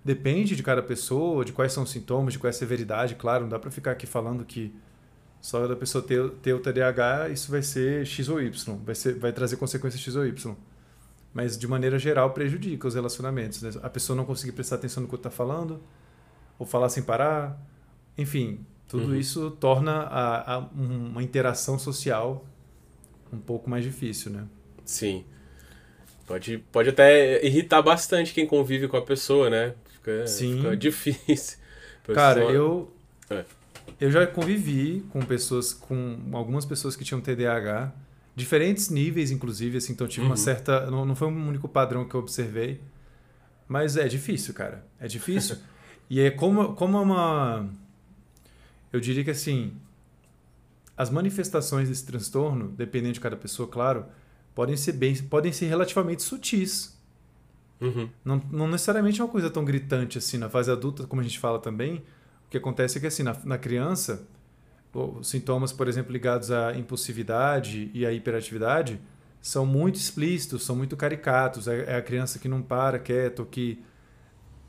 Depende 0.06 0.56
de 0.56 0.62
cada 0.64 0.84
pessoa, 0.84 1.44
de 1.44 1.52
quais 1.52 1.74
são 1.74 1.82
os 1.84 1.90
sintomas, 1.90 2.34
de 2.34 2.40
qual 2.40 2.48
é 2.48 2.52
a 2.52 2.54
severidade, 2.54 3.16
claro, 3.16 3.42
não 3.42 3.50
dá 3.50 3.58
pra 3.60 3.72
ficar 3.72 3.92
aqui 3.92 4.06
falando 4.06 4.46
que 4.46 4.72
só 5.42 5.68
da 5.68 5.76
pessoa 5.76 6.04
ter, 6.04 6.30
ter 6.44 6.54
o 6.54 6.60
TDAH 6.60 7.30
isso 7.30 7.50
vai 7.52 7.64
ser 7.64 8.06
X 8.06 8.30
ou 8.30 8.40
Y, 8.40 8.78
vai, 8.86 8.94
ser, 8.96 9.16
vai 9.16 9.34
trazer 9.34 9.58
consequências 9.58 10.00
X 10.02 10.16
ou 10.16 10.26
Y. 10.28 10.56
Mas 11.34 11.58
de 11.58 11.68
maneira 11.68 11.98
geral 12.00 12.32
prejudica 12.32 12.88
os 12.88 12.94
relacionamentos. 12.96 13.62
né? 13.64 13.72
A 13.84 13.90
pessoa 13.90 14.16
não 14.16 14.26
conseguir 14.26 14.52
prestar 14.54 14.76
atenção 14.76 15.02
no 15.04 15.10
que 15.10 15.16
está 15.16 15.32
falando, 15.32 15.82
ou 16.60 16.66
falar 16.68 16.90
sem 16.90 17.02
parar, 17.04 17.60
enfim, 18.18 18.60
tudo 18.88 19.08
Uhum. 19.08 19.16
isso 19.16 19.52
torna 19.60 19.92
a, 20.04 20.56
a- 20.56 20.60
um- 20.78 21.08
uma 21.10 21.24
interação 21.24 21.78
social 21.80 22.46
um 23.34 23.40
pouco 23.40 23.68
mais 23.70 23.84
difícil, 23.84 24.32
né? 24.32 24.46
Sim. 24.86 25.26
Pode, 26.28 26.60
pode 26.72 26.90
até 26.90 27.44
irritar 27.46 27.82
bastante 27.82 28.34
quem 28.34 28.48
convive 28.48 28.88
com 28.88 28.98
a 28.98 29.02
pessoa, 29.02 29.50
né? 29.50 29.74
Fica, 30.06 30.28
Sim. 30.28 30.58
fica 30.58 30.78
difícil. 30.78 31.58
Cara, 32.14 32.44
eu 32.44 32.94
É. 33.30 33.44
eu 34.00 34.12
já 34.12 34.28
convivi 34.28 35.04
com 35.10 35.22
pessoas 35.26 35.74
com 35.74 36.18
algumas 36.34 36.66
pessoas 36.66 36.96
que 36.96 37.04
tinham 37.04 37.20
TDAH, 37.20 37.92
diferentes 38.36 38.90
níveis 38.90 39.32
inclusive, 39.32 39.78
assim, 39.78 39.94
então 39.94 40.08
tive 40.08 40.26
uma 40.26 40.32
Uhum. 40.32 40.38
certa, 40.38 40.90
não, 40.92 41.06
não 41.06 41.16
foi 41.16 41.28
um 41.28 41.48
único 41.50 41.68
padrão 41.68 42.08
que 42.08 42.14
eu 42.16 42.20
observei, 42.20 42.80
mas 43.68 43.98
é 43.98 44.08
difícil, 44.08 44.54
cara. 44.54 44.86
É 45.00 45.08
difícil. 45.08 45.58
e 46.10 46.20
é 46.22 46.30
como 46.30 46.76
como 46.76 46.98
é 46.98 47.02
uma 47.02 47.68
eu 48.94 49.00
diria 49.00 49.24
que 49.24 49.32
assim, 49.32 49.74
as 50.96 51.10
manifestações 51.10 51.90
desse 51.90 52.06
transtorno, 52.06 52.70
dependendo 52.70 53.14
de 53.14 53.20
cada 53.20 53.36
pessoa, 53.36 53.68
claro, 53.68 54.06
podem 54.54 54.78
ser 54.78 54.94
bem, 54.94 55.16
podem 55.24 55.52
ser 55.52 55.66
relativamente 55.66 56.22
sutis. 56.24 56.95
Uhum. 57.82 58.10
Não, 58.24 58.42
não 58.52 58.68
necessariamente 58.68 59.20
é 59.20 59.24
uma 59.24 59.30
coisa 59.32 59.50
tão 59.50 59.64
gritante 59.66 60.18
assim. 60.18 60.38
Na 60.38 60.50
fase 60.50 60.72
adulta, 60.72 61.06
como 61.06 61.22
a 61.22 61.24
gente 61.24 61.40
fala 61.40 61.60
também, 61.60 61.98
o 62.48 62.50
que 62.50 62.58
acontece 62.58 62.98
é 62.98 63.02
que 63.02 63.08
assim, 63.08 63.24
na, 63.24 63.36
na 63.44 63.58
criança, 63.58 64.28
os 64.94 65.28
sintomas, 65.28 65.74
por 65.74 65.88
exemplo, 65.88 66.12
ligados 66.14 66.52
à 66.52 66.74
impulsividade 66.78 67.92
e 67.94 68.06
à 68.06 68.12
hiperatividade 68.14 69.00
são 69.42 69.66
muito 69.66 69.96
explícitos, 69.96 70.64
são 70.64 70.76
muito 70.76 70.96
caricatos. 70.98 71.68
É, 71.68 71.94
é 71.94 71.96
a 71.98 72.02
criança 72.02 72.40
que 72.40 72.48
não 72.48 72.62
para 72.62 72.98
quieto, 72.98 73.40
ou 73.42 73.46
que 73.46 73.84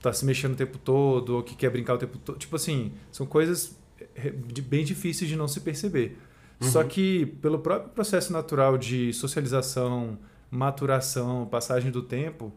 tá 0.02 0.12
se 0.12 0.24
mexendo 0.24 0.52
o 0.52 0.56
tempo 0.56 0.76
todo, 0.78 1.36
ou 1.36 1.42
que 1.42 1.54
quer 1.54 1.70
brincar 1.70 1.94
o 1.94 1.98
tempo 1.98 2.18
todo. 2.18 2.38
Tipo 2.38 2.56
assim, 2.56 2.92
são 3.10 3.24
coisas 3.26 3.78
eh, 4.14 4.30
bem 4.62 4.84
difíceis 4.84 5.30
de 5.30 5.36
não 5.36 5.48
se 5.48 5.60
perceber. 5.60 6.18
Só 6.60 6.80
Uhum. 6.82 6.88
que 6.88 7.26
pelo 7.40 7.58
próprio 7.60 7.90
processo 7.90 8.32
natural 8.32 8.76
de 8.78 9.12
socialização, 9.12 10.18
maturação, 10.50 11.46
passagem 11.46 11.90
do 11.90 12.02
tempo 12.02 12.52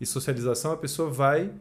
e 0.00 0.06
socialização, 0.06 0.72
a 0.72 0.76
pessoa 0.76 1.10
vai 1.10 1.52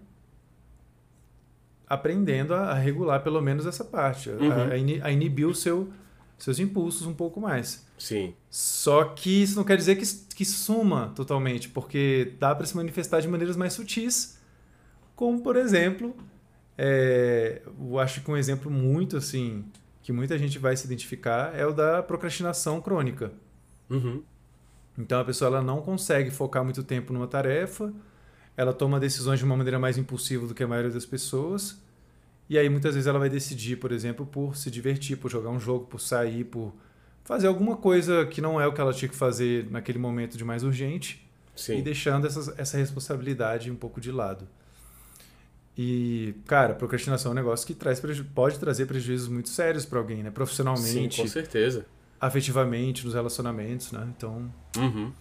aprendendo 1.87 2.53
a, 2.53 2.73
regular 2.73 3.23
pelo 3.23 3.41
menos 3.41 3.65
essa 3.65 3.83
parte, 3.83 4.29
a- 4.29 4.33
Uhum. 4.33 4.99
a 5.03 5.11
inibir 5.11 5.47
o 5.47 5.55
seu, 5.55 5.91
seus 6.37 6.59
impulsos 6.59 7.07
um 7.07 7.13
pouco 7.13 7.41
mais. 7.41 7.85
Sim. 7.97 8.33
Só 8.49 9.03
que 9.05 9.41
isso 9.43 9.55
não 9.55 9.63
quer 9.63 9.75
dizer 9.77 9.95
que, 9.95 10.05
que 10.35 10.45
suma 10.45 11.11
totalmente, 11.15 11.67
porque 11.69 12.33
dá 12.39 12.53
para 12.55 12.65
se 12.65 12.75
manifestar 12.75 13.21
de 13.21 13.27
maneiras 13.27 13.57
mais 13.57 13.73
sutis, 13.73 14.37
como 15.15 15.41
por 15.41 15.55
exemplo, 15.55 16.15
é, 16.77 17.61
eu 17.79 17.99
acho 17.99 18.21
que 18.21 18.31
um 18.31 18.37
exemplo 18.37 18.71
muito 18.71 19.17
assim 19.17 19.65
que 20.01 20.13
muita 20.13 20.37
gente 20.37 20.57
vai 20.57 20.77
se 20.77 20.85
identificar 20.85 21.53
é 21.55 21.65
o 21.65 21.73
da 21.73 22.01
procrastinação 22.01 22.79
crônica. 22.81 23.31
Uhum. 23.89 24.23
Então 24.97 25.19
a 25.19 25.25
pessoa 25.25 25.47
ela 25.49 25.61
não 25.61 25.81
consegue 25.81 26.29
focar 26.31 26.63
muito 26.63 26.83
tempo 26.83 27.11
numa 27.11 27.27
tarefa, 27.27 27.91
ela 28.59 28.73
toma 28.73 28.99
decisões 28.99 29.39
de 29.39 29.45
uma 29.45 29.55
maneira 29.55 29.79
mais 29.79 29.97
impulsiva 29.97 30.45
do 30.45 30.53
que 30.53 30.61
a 30.61 30.67
maioria 30.67 30.91
das 30.91 31.05
pessoas, 31.05 31.81
e 32.49 32.57
aí 32.57 32.67
muitas 32.67 32.93
vezes 32.93 33.07
ela 33.07 33.17
vai 33.17 33.29
decidir, 33.29 33.77
por 33.77 33.89
exemplo, 33.89 34.25
por 34.25 34.57
se 34.57 34.69
divertir, 34.69 35.15
por 35.15 35.31
jogar 35.31 35.49
um 35.49 35.57
jogo, 35.61 35.85
por 35.85 36.01
sair, 36.01 36.43
por 36.43 36.73
fazer 37.23 37.47
alguma 37.47 37.77
coisa 37.77 38.25
que 38.25 38.41
não 38.41 38.59
é 38.59 38.67
o 38.67 38.73
que 38.73 38.81
ela 38.81 38.91
tinha 38.93 39.07
que 39.07 39.15
fazer 39.15 39.71
naquele 39.71 39.97
momento 39.97 40.37
de 40.37 40.43
mais 40.43 40.61
urgente, 40.61 41.25
e 41.55 41.61
Sim. 41.61 41.81
deixando 41.81 42.27
essa, 42.27 42.53
essa 42.57 42.77
responsabilidade 42.77 43.71
um 43.71 43.77
pouco 43.77 44.01
de 44.01 44.11
lado. 44.11 44.45
E, 45.77 46.35
cara, 46.45 46.73
procrastinação 46.73 47.31
é 47.31 47.31
um 47.31 47.35
negócio 47.35 47.65
que 47.65 47.73
traz 47.73 48.01
pode 48.33 48.59
trazer 48.59 48.87
prejuízos 48.87 49.29
muito 49.29 49.47
sérios 49.47 49.85
para 49.85 49.99
alguém, 49.99 50.17
né? 50.17 50.25
Sim, 50.25 50.33
Profissionalmente, 50.33 51.21
com 51.21 51.27
certeza. 51.29 51.85
afetivamente, 52.19 53.05
nos 53.05 53.13
relacionamentos, 53.13 53.93
né? 53.93 54.05
Então, 54.17 54.53
Uhum. 54.75 55.13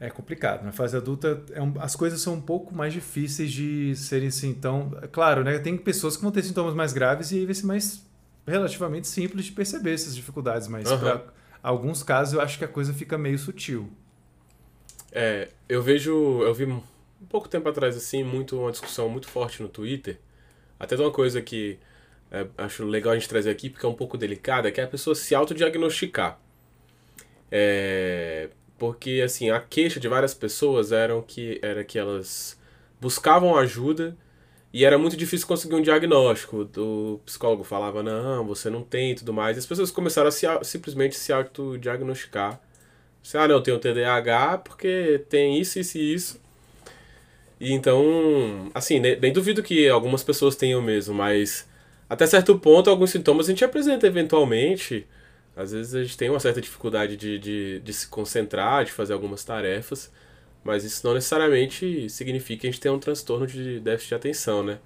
É 0.00 0.10
complicado. 0.10 0.64
Na 0.64 0.72
fase 0.72 0.96
adulta, 0.96 1.42
é 1.52 1.62
um- 1.62 1.74
as 1.80 1.96
coisas 1.96 2.20
são 2.20 2.34
um 2.34 2.40
pouco 2.40 2.74
mais 2.74 2.92
difíceis 2.92 3.50
de 3.50 3.94
serem 3.96 4.28
assim. 4.28 4.50
Então, 4.50 4.96
é 5.02 5.06
claro, 5.08 5.42
né? 5.42 5.58
Tem 5.58 5.76
pessoas 5.76 6.16
que 6.16 6.22
vão 6.22 6.30
ter 6.30 6.42
sintomas 6.42 6.74
mais 6.74 6.92
graves 6.92 7.32
e 7.32 7.36
aí 7.38 7.46
vai 7.46 7.54
ser 7.54 7.66
mais 7.66 8.06
relativamente 8.46 9.08
simples 9.08 9.44
de 9.44 9.52
perceber 9.52 9.92
essas 9.94 10.14
dificuldades, 10.14 10.68
mas 10.68 10.90
Aham. 10.90 10.98
para 10.98 11.24
alguns 11.62 12.02
casos 12.02 12.34
eu 12.34 12.40
acho 12.40 12.56
que 12.58 12.64
a 12.64 12.68
coisa 12.68 12.94
fica 12.94 13.18
meio 13.18 13.38
sutil. 13.38 13.90
É, 15.12 15.48
eu 15.68 15.82
vejo, 15.82 16.42
eu 16.42 16.54
vi 16.54 16.64
um 16.64 16.82
pouco 17.28 17.48
tempo 17.48 17.68
atrás 17.68 17.96
assim, 17.96 18.22
muito 18.22 18.58
uma 18.60 18.70
discussão 18.70 19.08
muito 19.08 19.28
forte 19.28 19.62
no 19.62 19.68
Twitter, 19.68 20.18
até 20.78 20.96
de 20.96 21.02
uma 21.02 21.10
coisa 21.10 21.42
que 21.42 21.78
é, 22.30 22.46
acho 22.58 22.84
legal 22.84 23.12
a 23.12 23.18
gente 23.18 23.28
trazer 23.28 23.50
aqui 23.50 23.68
porque 23.70 23.84
é 23.84 23.88
um 23.88 23.94
pouco 23.94 24.16
delicada, 24.16 24.70
que 24.70 24.80
é 24.80 24.84
a 24.84 24.88
pessoa 24.88 25.14
se 25.14 25.34
autodiagnosticar. 25.34 26.38
É, 27.50 28.50
porque 28.78 29.22
assim, 29.24 29.50
a 29.50 29.60
queixa 29.60 30.00
de 30.00 30.08
várias 30.08 30.34
pessoas 30.34 30.92
eram 30.92 31.22
que 31.22 31.58
era 31.62 31.84
que 31.84 31.98
elas 31.98 32.58
buscavam 33.00 33.56
ajuda 33.56 34.16
e 34.72 34.84
era 34.84 34.98
muito 34.98 35.16
difícil 35.16 35.46
conseguir 35.48 35.74
um 35.76 35.82
diagnóstico. 35.82 36.68
O 36.78 37.20
psicólogo 37.26 37.64
falava, 37.64 38.02
não, 38.02 38.46
você 38.46 38.70
não 38.70 38.82
tem 38.82 39.12
e 39.12 39.14
tudo 39.16 39.32
mais. 39.32 39.56
E 39.56 39.60
as 39.60 39.66
pessoas 39.66 39.90
começaram 39.90 40.28
a 40.28 40.32
se, 40.32 40.46
simplesmente 40.64 41.16
se 41.16 41.32
autodiagnosticar. 41.32 42.60
Você, 43.22 43.38
ah, 43.38 43.48
não, 43.48 43.56
eu 43.56 43.62
tenho 43.62 43.78
TDAH 43.80 44.58
porque 44.58 45.24
tem 45.30 45.60
isso, 45.60 45.78
isso 45.80 45.98
e 45.98 46.14
isso. 46.14 46.40
E 47.60 47.72
então, 47.72 48.70
assim, 48.74 49.00
ne- 49.00 49.16
nem 49.16 49.32
duvido 49.32 49.62
que 49.62 49.88
algumas 49.88 50.22
pessoas 50.22 50.54
tenham 50.56 50.80
mesmo, 50.80 51.14
mas 51.14 51.68
até 52.08 52.26
certo 52.26 52.58
ponto, 52.58 52.88
alguns 52.88 53.10
sintomas 53.10 53.46
a 53.46 53.50
gente 53.50 53.64
apresenta 53.64 54.06
eventualmente. 54.06 55.06
Às 55.58 55.72
vezes 55.72 55.92
a 55.92 56.02
gente 56.04 56.16
tem 56.16 56.30
uma 56.30 56.38
certa 56.38 56.60
dificuldade 56.60 57.16
de, 57.16 57.36
de, 57.36 57.80
de 57.80 57.92
se 57.92 58.06
concentrar, 58.06 58.84
de 58.84 58.92
fazer 58.92 59.12
algumas 59.12 59.42
tarefas, 59.42 60.08
mas 60.62 60.84
isso 60.84 61.04
não 61.04 61.14
necessariamente 61.14 62.08
significa 62.08 62.60
que 62.60 62.66
a 62.68 62.70
gente 62.70 62.80
tem 62.80 62.92
um 62.92 62.98
transtorno 63.00 63.44
de 63.44 63.80
déficit 63.80 64.10
de 64.10 64.14
atenção, 64.14 64.62
né? 64.62 64.78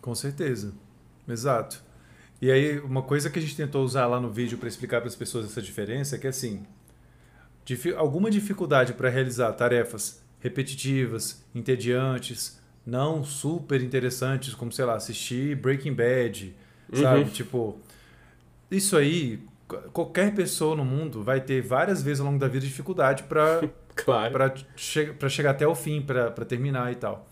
Com 0.00 0.16
certeza. 0.16 0.74
Exato. 1.28 1.80
E 2.42 2.50
aí, 2.50 2.80
uma 2.80 3.02
coisa 3.02 3.30
que 3.30 3.38
a 3.38 3.42
gente 3.42 3.54
tentou 3.54 3.84
usar 3.84 4.08
lá 4.08 4.18
no 4.18 4.28
vídeo 4.28 4.58
para 4.58 4.68
explicar 4.68 5.00
para 5.00 5.06
as 5.06 5.14
pessoas 5.14 5.46
essa 5.46 5.62
diferença 5.62 6.16
é 6.16 6.18
que, 6.18 6.26
assim, 6.26 6.66
alguma 7.96 8.28
dificuldade 8.28 8.94
para 8.94 9.08
realizar 9.08 9.52
tarefas 9.52 10.24
repetitivas, 10.40 11.44
entediantes, 11.54 12.60
não 12.84 13.22
super 13.22 13.80
interessantes, 13.80 14.56
como, 14.56 14.72
sei 14.72 14.84
lá, 14.84 14.96
assistir 14.96 15.54
Breaking 15.54 15.94
Bad, 15.94 16.52
uhum. 16.92 17.00
sabe? 17.00 17.30
Tipo, 17.30 17.78
isso 18.68 18.96
aí, 18.96 19.40
qualquer 19.92 20.34
pessoa 20.34 20.76
no 20.76 20.84
mundo 20.84 21.22
vai 21.22 21.40
ter 21.40 21.60
várias 21.60 22.02
vezes 22.02 22.20
ao 22.20 22.26
longo 22.26 22.38
da 22.38 22.48
vida 22.48 22.64
dificuldade 22.64 23.24
para 23.24 23.68
claro. 23.94 24.32
para 24.32 24.54
che 24.76 25.14
chegar 25.28 25.50
até 25.50 25.66
o 25.66 25.74
fim, 25.74 26.00
para 26.02 26.30
terminar 26.44 26.92
e 26.92 26.96
tal. 26.96 27.26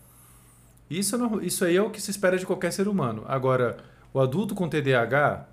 Isso, 0.89 1.17
não, 1.17 1.41
isso 1.41 1.65
aí 1.65 1.75
é 1.75 1.81
o 1.81 1.89
que 1.89 2.01
se 2.01 2.11
espera 2.11 2.37
de 2.37 2.45
qualquer 2.45 2.71
ser 2.71 2.87
humano. 2.87 3.23
Agora, 3.27 3.77
o 4.13 4.19
adulto 4.19 4.53
com 4.53 4.69
TDAH, 4.69 5.47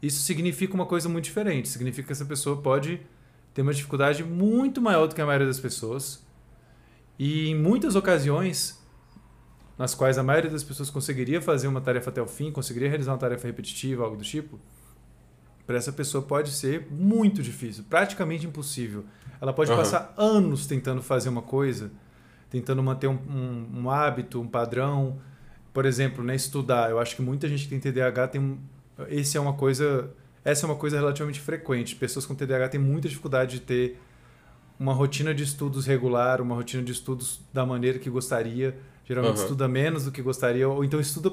isso 0.00 0.22
significa 0.22 0.74
uma 0.74 0.86
coisa 0.86 1.08
muito 1.08 1.24
diferente. 1.24 1.68
Significa 1.68 2.06
que 2.06 2.12
essa 2.12 2.24
pessoa 2.24 2.56
pode 2.60 3.00
ter 3.52 3.62
uma 3.62 3.74
dificuldade 3.74 4.24
muito 4.24 4.80
maior 4.80 5.06
do 5.06 5.14
que 5.14 5.20
a 5.20 5.26
maioria 5.26 5.46
das 5.46 5.60
pessoas. 5.60 6.24
E 7.18 7.50
em 7.50 7.54
muitas 7.54 7.94
ocasiões, 7.94 8.82
nas 9.78 9.94
quais 9.94 10.16
a 10.16 10.22
maioria 10.22 10.50
das 10.50 10.64
pessoas 10.64 10.88
conseguiria 10.88 11.40
fazer 11.42 11.68
uma 11.68 11.80
tarefa 11.80 12.08
até 12.08 12.22
o 12.22 12.26
fim, 12.26 12.50
conseguiria 12.50 12.88
realizar 12.88 13.12
uma 13.12 13.18
tarefa 13.18 13.46
repetitiva, 13.46 14.04
algo 14.04 14.16
do 14.16 14.24
tipo, 14.24 14.58
para 15.66 15.76
essa 15.76 15.92
pessoa 15.92 16.22
pode 16.22 16.50
ser 16.50 16.88
muito 16.90 17.42
difícil, 17.42 17.84
praticamente 17.88 18.46
impossível. 18.46 19.04
Ela 19.40 19.52
pode 19.52 19.70
uhum. 19.70 19.76
passar 19.76 20.14
anos 20.16 20.66
tentando 20.66 21.02
fazer 21.02 21.28
uma 21.28 21.42
coisa, 21.42 21.90
tentando 22.50 22.82
manter 22.82 23.08
um, 23.08 23.18
um, 23.28 23.80
um, 23.80 23.90
hábito, 23.90 24.40
um 24.40 24.46
padrão. 24.46 25.18
Por 25.72 25.86
exemplo, 25.86 26.22
né, 26.22 26.34
estudar. 26.34 26.90
Eu 26.90 26.98
acho 26.98 27.16
que 27.16 27.22
muita 27.22 27.48
gente 27.48 27.64
que 27.64 27.70
tem 27.70 27.80
TDAH 27.80 28.28
tem 28.28 28.58
esse 29.08 29.36
é 29.36 29.40
uma 29.40 29.54
coisa, 29.54 30.10
essa 30.44 30.64
é 30.64 30.68
uma 30.68 30.76
coisa 30.76 30.96
relativamente 30.96 31.40
frequente. 31.40 31.96
Pessoas 31.96 32.26
com 32.26 32.34
TDAH 32.34 32.70
têm 32.70 32.80
muita 32.80 33.08
dificuldade 33.08 33.58
de 33.58 33.60
ter 33.62 34.00
uma 34.78 34.92
rotina 34.92 35.34
de 35.34 35.42
estudos 35.42 35.86
regular, 35.86 36.40
uma 36.40 36.54
rotina 36.54 36.82
de 36.82 36.92
estudos 36.92 37.40
da 37.52 37.64
maneira 37.64 37.98
que 37.98 38.10
gostaria. 38.10 38.76
Geralmente 39.04 39.38
uhum. 39.38 39.42
estuda 39.42 39.66
menos 39.66 40.04
do 40.04 40.12
que 40.12 40.22
gostaria, 40.22 40.68
ou 40.68 40.84
então 40.84 41.00
estuda 41.00 41.32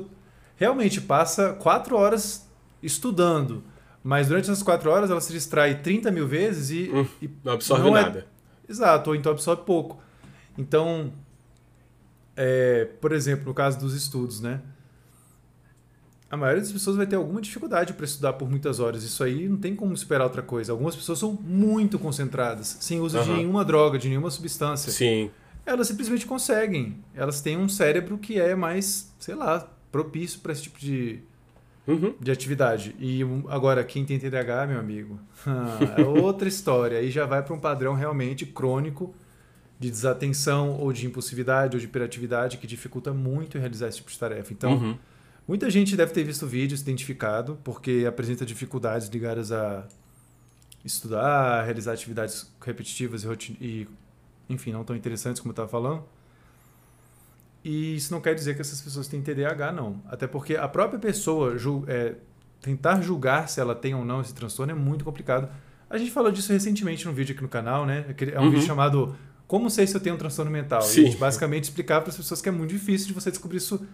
realmente 0.55 0.99
passa 0.99 1.53
quatro 1.53 1.95
horas 1.95 2.49
estudando 2.81 3.63
mas 4.03 4.27
durante 4.27 4.45
essas 4.45 4.63
quatro 4.63 4.89
horas 4.89 5.11
ela 5.11 5.21
se 5.21 5.31
distrai 5.31 5.81
30 5.81 6.11
mil 6.11 6.27
vezes 6.27 6.69
e. 6.71 6.91
Hum, 6.91 7.05
e 7.21 7.29
não 7.43 7.53
absorve 7.53 7.83
não 7.83 7.97
é 7.97 8.01
nada. 8.01 8.27
Exato, 8.67 9.09
ou 9.09 9.15
então 9.15 9.31
absorve 9.31 9.63
pouco. 9.63 10.01
Então, 10.57 11.11
é, 12.35 12.85
por 13.01 13.11
exemplo, 13.11 13.45
no 13.45 13.53
caso 13.53 13.79
dos 13.79 13.93
estudos, 13.93 14.39
né? 14.39 14.61
A 16.29 16.37
maioria 16.37 16.61
das 16.61 16.71
pessoas 16.71 16.95
vai 16.95 17.07
ter 17.07 17.15
alguma 17.15 17.41
dificuldade 17.41 17.93
para 17.93 18.05
estudar 18.05 18.33
por 18.33 18.47
muitas 18.47 18.79
horas. 18.79 19.03
Isso 19.03 19.23
aí 19.23 19.49
não 19.49 19.57
tem 19.57 19.75
como 19.75 19.93
esperar 19.93 20.25
outra 20.25 20.43
coisa. 20.43 20.71
Algumas 20.71 20.95
pessoas 20.95 21.17
são 21.17 21.33
muito 21.33 21.97
concentradas, 21.97 22.77
sem 22.81 22.99
uso 23.01 23.17
uhum. 23.17 23.23
de 23.23 23.31
nenhuma 23.31 23.65
droga, 23.65 23.97
de 23.97 24.07
nenhuma 24.07 24.29
substância. 24.29 24.91
Sim. 24.91 25.31
Elas 25.65 25.87
simplesmente 25.87 26.27
conseguem. 26.27 27.03
Elas 27.15 27.41
têm 27.41 27.57
um 27.57 27.67
cérebro 27.67 28.17
que 28.17 28.39
é 28.39 28.53
mais, 28.53 29.11
sei 29.17 29.33
lá, 29.33 29.67
propício 29.91 30.39
para 30.39 30.51
esse 30.51 30.63
tipo 30.63 30.79
de, 30.79 31.19
uhum. 31.89 32.13
de 32.19 32.31
atividade. 32.31 32.95
E 32.99 33.21
agora, 33.47 33.83
quem 33.83 34.05
tem 34.05 34.19
TDAH, 34.19 34.67
meu 34.67 34.79
amigo, 34.79 35.19
é 35.97 36.01
outra 36.01 36.47
história. 36.47 36.99
Aí 36.99 37.09
já 37.09 37.25
vai 37.25 37.43
para 37.43 37.53
um 37.53 37.59
padrão 37.59 37.93
realmente 37.93 38.45
crônico 38.45 39.13
de 39.79 39.89
desatenção 39.89 40.77
ou 40.79 40.93
de 40.93 41.07
impulsividade 41.07 41.75
ou 41.75 41.79
de 41.79 41.85
hiperatividade 41.85 42.57
que 42.57 42.67
dificulta 42.67 43.13
muito 43.13 43.57
realizar 43.57 43.87
esse 43.87 43.97
tipo 43.97 44.11
de 44.11 44.19
tarefa. 44.19 44.53
Então, 44.53 44.73
uhum. 44.73 44.97
muita 45.47 45.69
gente 45.69 45.95
deve 45.95 46.11
ter 46.11 46.23
visto 46.23 46.43
o 46.43 46.47
vídeo, 46.47 46.77
se 46.77 46.83
identificado, 46.83 47.57
porque 47.63 48.05
apresenta 48.07 48.45
dificuldades 48.45 49.07
ligadas 49.07 49.51
a 49.51 49.87
estudar, 50.83 51.63
realizar 51.63 51.93
atividades 51.93 52.51
repetitivas 52.61 53.23
e, 53.23 53.27
e 53.59 53.87
enfim, 54.49 54.71
não 54.71 54.83
tão 54.83 54.95
interessantes 54.95 55.41
como 55.41 55.51
eu 55.51 55.53
estava 55.53 55.69
falando. 55.69 56.03
E 57.63 57.95
isso 57.95 58.13
não 58.13 58.21
quer 58.21 58.33
dizer 58.33 58.55
que 58.55 58.61
essas 58.61 58.81
pessoas 58.81 59.07
têm 59.07 59.21
TDAH, 59.21 59.71
não. 59.71 60.01
Até 60.07 60.27
porque 60.27 60.55
a 60.55 60.67
própria 60.67 60.99
pessoa 60.99 61.57
jul 61.57 61.83
é, 61.87 62.15
tentar 62.61 63.01
julgar 63.01 63.49
se 63.49 63.59
ela 63.59 63.75
tem 63.75 63.93
ou 63.93 64.05
não 64.05 64.21
esse 64.21 64.33
transtorno 64.33 64.71
é 64.71 64.75
muito 64.75 65.03
complicado. 65.03 65.49
A 65.89 65.97
gente 65.97 66.11
falou 66.11 66.31
disso 66.31 66.53
recentemente 66.53 67.05
num 67.05 67.13
vídeo 67.13 67.33
aqui 67.33 67.41
no 67.41 67.49
canal, 67.49 67.85
né? 67.85 68.05
É 68.33 68.39
um 68.39 68.43
uhum. 68.43 68.51
vídeo 68.51 68.65
chamado 68.65 69.15
Como 69.47 69.69
sei 69.69 69.87
se 69.87 69.95
eu 69.95 69.99
tenho 69.99 70.15
um 70.15 70.17
transtorno 70.17 70.51
mental. 70.51 70.81
Sim. 70.81 71.01
E 71.01 71.03
a 71.03 71.07
gente 71.07 71.17
basicamente 71.17 71.63
explicava 71.65 72.01
para 72.01 72.11
as 72.11 72.17
pessoas 72.17 72.41
que 72.41 72.47
é 72.47 72.51
muito 72.51 72.71
difícil 72.71 73.07
de 73.07 73.13
você 73.13 73.29
descobrir 73.29 73.57
isso 73.57 73.85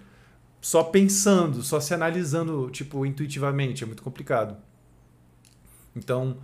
só 0.62 0.84
pensando, 0.84 1.62
só 1.62 1.80
se 1.80 1.94
analisando, 1.94 2.70
tipo, 2.72 3.06
intuitivamente. 3.06 3.84
É 3.84 3.88
muito 3.88 4.04
complicado. 4.04 4.58
Então, 5.96 6.38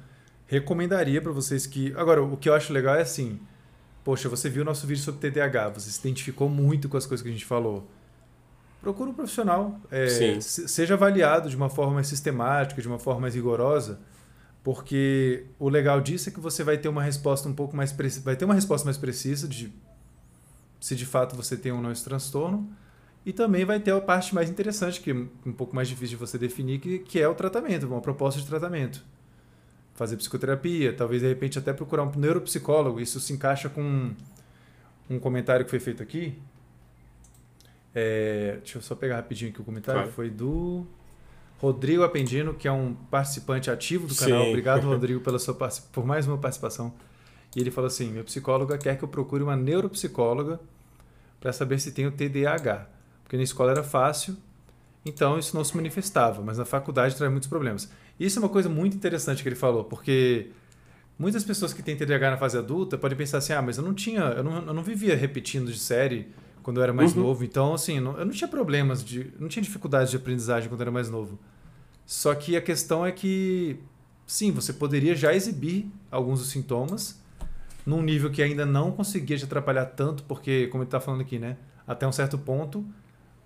recomendaria 0.47 1.21
para 1.21 1.31
vocês 1.31 1.67
que. 1.67 1.93
Agora, 1.95 2.23
o 2.23 2.37
que 2.37 2.49
eu 2.49 2.53
acho 2.53 2.71
legal 2.73 2.95
é 2.95 3.01
assim 3.01 3.39
Poxa, 4.03 4.27
você 4.27 4.49
viu 4.49 4.63
o 4.63 4.65
nosso 4.65 4.87
vídeo 4.87 5.03
sobre 5.03 5.29
TDAH, 5.29 5.69
você 5.69 5.91
se 5.91 5.99
identificou 5.99 6.49
muito 6.49 6.89
com 6.89 6.97
as 6.97 7.05
coisas 7.05 7.21
que 7.21 7.29
a 7.29 7.31
gente 7.31 7.45
falou. 7.45 7.87
Procura 8.81 9.11
um 9.11 9.13
profissional, 9.13 9.79
é, 9.91 10.39
seja 10.41 10.95
avaliado 10.95 11.49
de 11.49 11.55
uma 11.55 11.69
forma 11.69 11.93
mais 11.93 12.07
sistemática, 12.07 12.81
de 12.81 12.87
uma 12.87 12.97
forma 12.97 13.21
mais 13.21 13.35
rigorosa, 13.35 13.99
porque 14.63 15.45
o 15.59 15.69
legal 15.69 16.01
disso 16.01 16.29
é 16.29 16.31
que 16.31 16.39
você 16.39 16.63
vai 16.63 16.79
ter 16.79 16.89
uma 16.89 17.03
resposta 17.03 17.47
um 17.47 17.53
pouco 17.53 17.75
mais 17.75 17.95
vai 18.23 18.35
ter 18.35 18.45
uma 18.45 18.55
resposta 18.55 18.85
mais 18.85 18.97
precisa 18.97 19.47
de 19.47 19.71
se 20.79 20.95
de 20.95 21.05
fato 21.05 21.35
você 21.35 21.55
tem 21.55 21.71
ou 21.71 21.79
não 21.79 21.91
esse 21.91 22.03
transtorno, 22.03 22.67
e 23.23 23.31
também 23.31 23.63
vai 23.63 23.79
ter 23.79 23.91
a 23.91 24.01
parte 24.01 24.33
mais 24.33 24.49
interessante, 24.49 24.99
que 24.99 25.11
é 25.11 25.13
um 25.13 25.53
pouco 25.53 25.75
mais 25.75 25.87
difícil 25.87 26.17
de 26.17 26.25
você 26.25 26.39
definir, 26.39 26.79
que, 26.79 26.97
que 26.97 27.19
é 27.19 27.27
o 27.27 27.35
tratamento, 27.35 27.85
uma 27.85 28.01
proposta 28.01 28.41
de 28.41 28.47
tratamento 28.47 29.05
fazer 30.01 30.17
psicoterapia, 30.17 30.91
talvez 30.93 31.21
de 31.21 31.27
repente 31.27 31.59
até 31.59 31.71
procurar 31.71 32.01
um 32.01 32.11
neuropsicólogo. 32.15 32.99
Isso 32.99 33.19
se 33.19 33.33
encaixa 33.33 33.69
com 33.69 34.09
um 35.07 35.19
comentário 35.19 35.63
que 35.63 35.69
foi 35.69 35.79
feito 35.79 36.01
aqui. 36.01 36.41
É, 37.93 38.57
deixa 38.57 38.79
eu 38.79 38.81
só 38.81 38.95
pegar 38.95 39.17
rapidinho 39.17 39.51
aqui 39.51 39.61
o 39.61 39.63
comentário. 39.63 40.01
Claro. 40.01 40.13
Foi 40.13 40.27
do 40.27 40.87
Rodrigo 41.59 42.01
Apendino, 42.01 42.55
que 42.55 42.67
é 42.67 42.71
um 42.71 42.95
participante 43.11 43.69
ativo 43.69 44.07
do 44.07 44.15
canal. 44.15 44.41
Sim. 44.41 44.49
Obrigado, 44.49 44.87
Rodrigo, 44.89 45.19
pela 45.19 45.37
sua 45.37 45.53
por 45.91 46.03
mais 46.03 46.25
uma 46.25 46.39
participação. 46.39 46.91
E 47.55 47.59
ele 47.59 47.69
falou 47.69 47.87
assim: 47.87 48.09
meu 48.09 48.23
psicóloga 48.23 48.79
quer 48.79 48.97
que 48.97 49.03
eu 49.03 49.07
procure 49.07 49.43
uma 49.43 49.55
neuropsicóloga 49.55 50.59
para 51.39 51.53
saber 51.53 51.77
se 51.79 51.91
tenho 51.91 52.11
TDAH. 52.11 52.87
Porque 53.21 53.37
na 53.37 53.43
escola 53.43 53.69
era 53.69 53.83
fácil, 53.83 54.35
então 55.05 55.37
isso 55.37 55.55
não 55.55 55.63
se 55.63 55.75
manifestava, 55.75 56.41
mas 56.41 56.57
na 56.57 56.65
faculdade 56.65 57.15
traz 57.15 57.31
muitos 57.31 57.47
problemas. 57.47 57.87
Isso 58.21 58.37
é 58.37 58.41
uma 58.41 58.49
coisa 58.49 58.69
muito 58.69 58.95
interessante 58.95 59.41
que 59.41 59.49
ele 59.49 59.55
falou, 59.55 59.83
porque 59.83 60.51
muitas 61.17 61.43
pessoas 61.43 61.73
que 61.73 61.81
têm 61.81 61.95
TDAH 61.95 62.29
na 62.29 62.37
fase 62.37 62.55
adulta 62.55 62.95
podem 62.95 63.17
pensar 63.17 63.39
assim: 63.39 63.51
ah, 63.51 63.63
mas 63.63 63.79
eu 63.79 63.83
não 63.83 63.95
tinha, 63.95 64.21
eu 64.21 64.43
não, 64.43 64.57
eu 64.67 64.73
não 64.75 64.83
vivia 64.83 65.15
repetindo 65.15 65.71
de 65.71 65.79
série 65.79 66.27
quando 66.61 66.77
eu 66.77 66.83
era 66.83 66.93
mais 66.93 67.15
uhum. 67.15 67.23
novo, 67.23 67.43
então 67.43 67.73
assim, 67.73 67.95
eu 67.97 68.03
não, 68.03 68.19
eu 68.19 68.25
não 68.25 68.31
tinha 68.31 68.47
problemas, 68.47 69.03
de, 69.03 69.33
não 69.39 69.47
tinha 69.47 69.63
dificuldades 69.63 70.11
de 70.11 70.17
aprendizagem 70.17 70.69
quando 70.69 70.81
eu 70.81 70.83
era 70.83 70.91
mais 70.91 71.09
novo. 71.09 71.39
Só 72.05 72.35
que 72.35 72.55
a 72.55 72.61
questão 72.61 73.03
é 73.03 73.11
que, 73.11 73.79
sim, 74.27 74.51
você 74.51 74.71
poderia 74.71 75.15
já 75.15 75.33
exibir 75.33 75.89
alguns 76.11 76.41
dos 76.41 76.49
sintomas 76.49 77.19
num 77.83 78.03
nível 78.03 78.29
que 78.29 78.43
ainda 78.43 78.67
não 78.67 78.91
conseguia 78.91 79.35
te 79.35 79.45
atrapalhar 79.45 79.85
tanto, 79.85 80.21
porque, 80.25 80.67
como 80.67 80.83
ele 80.83 80.89
está 80.89 80.99
falando 80.99 81.21
aqui, 81.21 81.39
né? 81.39 81.57
Até 81.87 82.07
um 82.07 82.11
certo 82.11 82.37
ponto, 82.37 82.85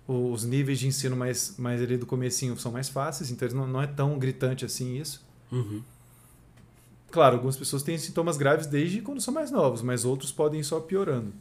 os 0.06 0.44
níveis 0.44 0.78
de 0.78 0.86
ensino 0.86 1.16
mais, 1.16 1.56
mais 1.58 1.82
ali 1.82 1.96
do 1.96 2.06
comecinho 2.06 2.56
são 2.58 2.70
mais 2.70 2.88
fáceis, 2.88 3.30
então 3.30 3.48
não, 3.50 3.66
não 3.66 3.82
é 3.82 3.86
tão 3.86 4.18
gritante 4.18 4.64
assim 4.64 4.96
isso. 4.96 5.24
Uhum. 5.50 5.82
Claro, 7.10 7.36
algumas 7.36 7.56
pessoas 7.56 7.82
têm 7.82 7.96
sintomas 7.98 8.36
graves 8.36 8.66
desde 8.66 9.00
quando 9.00 9.20
são 9.20 9.32
mais 9.32 9.50
novos, 9.50 9.82
mas 9.82 10.04
outros 10.04 10.30
podem 10.30 10.60
ir 10.60 10.64
só 10.64 10.80
piorando. 10.80 11.32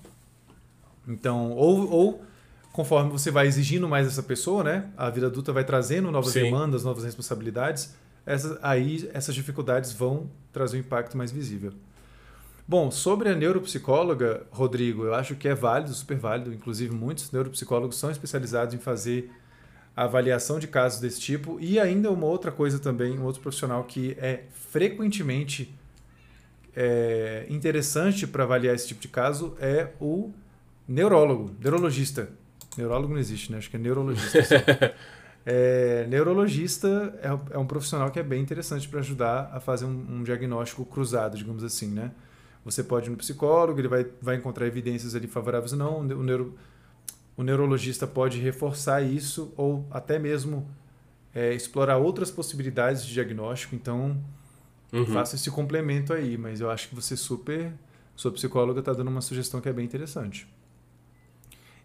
Então, 1.08 1.52
ou, 1.52 1.90
ou 1.90 2.26
conforme 2.72 3.12
você 3.12 3.30
vai 3.30 3.48
exigindo 3.48 3.88
mais 3.88 4.08
dessa 4.08 4.24
pessoa, 4.24 4.64
né? 4.64 4.90
A 4.98 5.10
vida 5.10 5.28
adulta 5.28 5.54
vai 5.54 5.64
trazendo 5.64 6.12
novas 6.12 6.34
Sim. 6.34 6.44
demandas, 6.44 6.84
novas 6.84 7.04
responsabilidades. 7.04 7.94
Essas, 8.26 8.58
aí 8.62 9.10
essas 9.14 9.36
dificuldades 9.36 9.94
vão 9.94 10.30
trazer 10.52 10.78
um 10.78 10.80
impacto 10.80 11.18
mais 11.18 11.32
visível. 11.32 11.74
Bom, 12.68 12.90
sobre 12.90 13.30
a 13.30 13.36
neuropsicóloga, 13.36 14.48
Rodrigo, 14.50 15.04
eu 15.04 15.14
acho 15.14 15.36
que 15.36 15.48
é 15.48 15.54
válido, 15.54 15.94
super 15.94 16.18
válido. 16.18 16.52
Inclusive, 16.52 16.96
muitos 16.96 17.32
neuropsicólogos 17.32 17.96
são 17.96 18.10
especializados 18.10 18.74
em 18.74 18.80
fazer 18.80 19.32
avaliação 19.96 20.58
de 20.58 20.68
casos 20.68 21.00
desse 21.00 21.22
tipo. 21.22 21.60
E 21.60 21.80
ainda 21.80 22.10
uma 22.10 22.26
outra 22.26 22.52
coisa 22.52 22.80
também, 22.80 23.20
um 23.20 23.24
outro 23.24 23.40
profissional 23.40 23.84
que 23.84 24.18
é 24.20 24.46
frequentemente 24.72 25.76
é, 26.76 27.46
interessante 27.50 28.26
para 28.26 28.44
avaliar 28.44 28.74
esse 28.74 28.88
tipo 28.88 29.00
de 29.00 29.10
caso 29.10 29.56
é 29.60 29.90
o 30.02 30.34
neurólogo, 30.88 31.52
neurologista. 31.62 32.30
Neurólogo 32.76 33.14
não 33.14 33.20
existe, 33.20 33.52
né? 33.52 33.60
Acho 33.60 33.70
que 33.70 33.76
é 33.76 33.80
neurologista. 33.80 34.96
é, 35.46 36.08
neurologista 36.10 37.14
é, 37.22 37.56
é, 37.56 37.58
um 37.60 37.68
profissional 37.68 38.10
que 38.10 38.20
é 38.20 38.24
bem 38.24 38.42
interessante 38.42 38.90
para 38.90 39.02
ajudar 39.02 39.52
a 39.54 39.60
fazer 39.60 39.86
um, 39.86 40.06
um 40.18 40.24
diagnóstico 40.24 40.84
cruzado, 40.84 41.38
digamos 41.38 41.64
assim, 41.64 41.92
né? 41.92 42.10
Você 42.66 42.84
pode 42.84 43.08
ir 43.08 43.12
no 43.12 43.18
psicólogo, 43.18 43.80
ele 43.80 43.88
vai, 43.88 44.06
vai 44.20 44.36
encontrar 44.36 44.66
evidências 44.66 45.14
ali 45.16 45.28
favoráveis 45.28 45.72
ou 45.72 45.78
não. 45.78 46.00
O, 46.00 46.24
neuro, 46.24 46.58
o 47.38 47.44
neurologista 47.44 48.08
pode 48.08 48.40
reforçar 48.40 49.02
isso 49.04 49.54
ou 49.56 49.86
até 49.92 50.18
mesmo 50.18 50.68
é, 51.34 51.54
explorar 51.54 51.98
outras 51.98 52.32
possibilidades 52.32 53.06
de 53.06 53.14
diagnóstico. 53.14 53.76
Então, 53.76 54.18
Uhum. 54.94 55.06
faça 55.08 55.36
esse 55.36 55.52
complemento 55.52 56.14
aí. 56.14 56.38
Mas 56.38 56.62
eu 56.62 56.70
acho 56.70 56.90
que 56.90 56.96
você 56.96 57.16
super, 57.18 57.72
sua 58.16 58.32
psicóloga 58.32 58.80
está 58.80 58.94
dando 58.94 59.10
uma 59.10 59.22
sugestão 59.22 59.60
que 59.62 59.70
é 59.70 59.74
bem 59.74 59.86
interessante. 59.86 60.48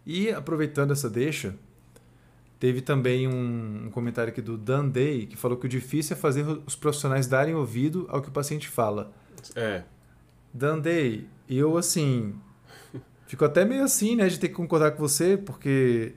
E 0.06 0.30
aproveitando 0.30 0.92
essa 0.92 1.10
deixa, 1.10 1.54
teve 2.58 2.80
também 2.80 3.26
um, 3.28 3.86
um 3.86 3.90
comentário 3.90 4.30
aqui 4.30 4.40
do 4.40 4.56
Dan 4.56 4.88
Day 4.88 5.26
que 5.26 5.36
falou 5.36 5.56
que 5.58 5.66
o 5.66 5.68
difícil 5.68 6.16
é 6.16 6.18
fazer 6.18 6.44
os 6.66 6.74
profissionais 6.76 7.26
darem 7.26 7.54
ouvido 7.54 8.06
ao 8.08 8.22
que 8.22 8.28
o 8.28 8.32
paciente 8.32 8.68
fala. 8.68 9.12
É. 9.54 9.82
Dan 10.52 10.78
Day, 10.78 11.28
eu 11.48 11.76
assim. 11.76 12.34
Fico 13.26 13.44
até 13.44 13.64
meio 13.64 13.84
assim, 13.84 14.16
né, 14.16 14.28
de 14.28 14.40
ter 14.40 14.48
que 14.48 14.54
concordar 14.54 14.90
com 14.90 14.98
você, 14.98 15.36
porque 15.36 16.14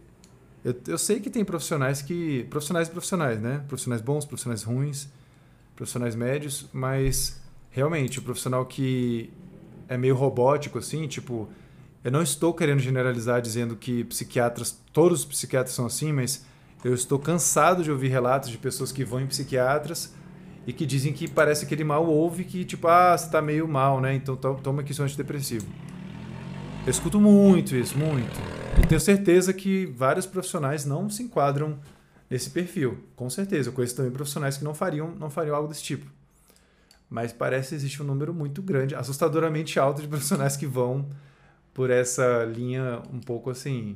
eu, 0.63 0.75
eu 0.87 0.97
sei 0.97 1.19
que 1.19 1.29
tem 1.29 1.43
profissionais 1.43 2.01
que. 2.01 2.45
Profissionais 2.49 2.87
e 2.87 2.91
profissionais, 2.91 3.41
né? 3.41 3.63
Profissionais 3.67 4.01
bons, 4.01 4.25
profissionais 4.25 4.63
ruins, 4.63 5.09
profissionais 5.75 6.15
médios, 6.15 6.67
mas 6.73 7.41
realmente, 7.69 8.19
o 8.19 8.21
profissional 8.21 8.65
que 8.65 9.31
é 9.87 9.97
meio 9.97 10.15
robótico, 10.15 10.79
assim, 10.79 11.07
tipo. 11.07 11.49
Eu 12.03 12.11
não 12.11 12.21
estou 12.21 12.53
querendo 12.53 12.79
generalizar 12.79 13.41
dizendo 13.41 13.77
que 13.77 14.03
psiquiatras, 14.03 14.77
todos 14.91 15.19
os 15.19 15.25
psiquiatras 15.25 15.73
são 15.73 15.85
assim, 15.85 16.11
mas 16.11 16.45
eu 16.83 16.93
estou 16.93 17.17
cansado 17.17 17.81
de 17.81 17.89
ouvir 17.89 18.09
relatos 18.09 18.49
de 18.49 18.57
pessoas 18.57 18.91
que 18.91 19.05
vão 19.05 19.21
em 19.21 19.27
psiquiatras 19.27 20.13
e 20.65 20.71
que 20.73 20.85
dizem 20.85 21.11
que 21.13 21.27
parece 21.27 21.65
que 21.65 21.73
ele 21.73 21.83
mal 21.83 22.05
ouve 22.05 22.43
que, 22.43 22.63
tipo, 22.65 22.87
ah, 22.87 23.17
você 23.17 23.29
tá 23.29 23.41
meio 23.41 23.67
mal, 23.67 23.99
né? 23.99 24.13
Então 24.15 24.35
to- 24.35 24.59
toma 24.63 24.81
aqui 24.81 24.93
seu 24.93 25.03
antidepressivo. 25.05 25.65
Eu 26.85 26.91
escuto 26.91 27.19
muito 27.19 27.75
isso, 27.75 27.97
muito. 27.97 28.39
E 28.81 28.85
tenho 28.87 28.99
certeza 28.99 29.53
que 29.53 29.85
vários 29.85 30.25
profissionais 30.25 30.85
não 30.85 31.09
se 31.09 31.23
enquadram 31.23 31.77
nesse 32.29 32.49
perfil. 32.49 32.97
Com 33.15 33.29
certeza. 33.29 33.69
Eu 33.69 33.73
conheço 33.73 33.95
também 33.95 34.11
profissionais 34.11 34.57
que 34.57 34.63
não 34.63 34.73
fariam, 34.73 35.11
não 35.19 35.29
fariam 35.29 35.55
algo 35.55 35.67
desse 35.67 35.83
tipo. 35.83 36.05
Mas 37.09 37.31
parece 37.31 37.69
que 37.69 37.75
existe 37.75 38.01
um 38.01 38.05
número 38.05 38.33
muito 38.33 38.61
grande, 38.61 38.95
assustadoramente 38.95 39.79
alto 39.79 40.01
de 40.01 40.07
profissionais 40.07 40.57
que 40.57 40.65
vão 40.65 41.07
por 41.73 41.89
essa 41.89 42.43
linha 42.45 43.01
um 43.13 43.19
pouco 43.19 43.49
assim 43.49 43.95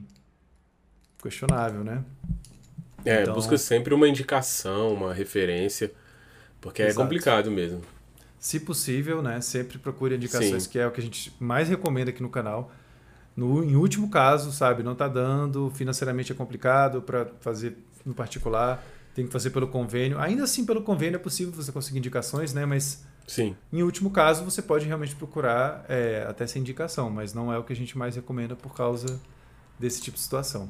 questionável, 1.22 1.84
né? 1.84 2.04
É, 3.06 3.22
Então- 3.24 3.34
busca 3.34 3.58
sempre 3.58 3.94
uma 3.94 4.08
indicação, 4.08 4.94
uma 4.94 5.14
referência, 5.14 5.92
porque 6.62 6.82
é 6.82 6.88
Exato. 6.88 7.02
complicado 7.02 7.52
mesmo. 7.52 7.82
Se 8.40 8.60
possível, 8.60 9.22
né, 9.22 9.42
sempre 9.42 9.78
procure 9.78 10.16
indicações, 10.16 10.64
Sim. 10.64 10.70
que 10.70 10.80
é 10.80 10.86
o 10.86 10.92
que 10.92 11.00
a 11.00 11.04
gente 11.04 11.34
mais 11.40 11.70
recomenda 11.70 12.12
aqui 12.12 12.22
no 12.22 12.30
canal. 12.30 12.72
No, 13.36 13.64
em 13.64 13.76
último 13.76 14.10
caso, 14.10 14.52
sabe, 14.52 14.84
não 14.84 14.96
tá 14.96 15.08
dando, 15.08 15.72
financeiramente 15.76 16.32
é 16.32 16.36
complicado 16.36 17.02
para 17.02 17.28
fazer 17.40 17.78
no 18.06 18.14
particular, 18.14 18.84
tem 19.14 19.26
que 19.26 19.32
fazer 19.32 19.50
pelo 19.50 19.68
convênio. 19.68 20.20
Ainda 20.20 20.44
assim, 20.44 20.66
pelo 20.66 20.82
convênio 20.82 21.18
é 21.18 21.20
possível 21.20 21.54
você 21.54 21.72
conseguir 21.72 22.00
indicações, 22.00 22.54
né, 22.54 22.66
mas 22.66 23.04
Sim. 23.28 23.56
em 23.72 23.84
último 23.84 24.10
caso 24.10 24.44
você 24.44 24.62
pode 24.62 24.86
realmente 24.86 25.16
procurar 25.16 25.86
é, 25.90 26.26
até 26.28 26.44
essa 26.44 26.58
indicação, 26.58 27.10
mas 27.10 27.34
não 27.34 27.52
é 27.52 27.58
o 27.58 27.64
que 27.64 27.74
a 27.74 27.76
gente 27.76 27.98
mais 27.98 28.16
recomenda 28.16 28.56
por 28.56 28.74
causa 28.74 29.20
desse 29.80 30.02
tipo 30.02 30.16
de 30.16 30.24
situação. 30.24 30.70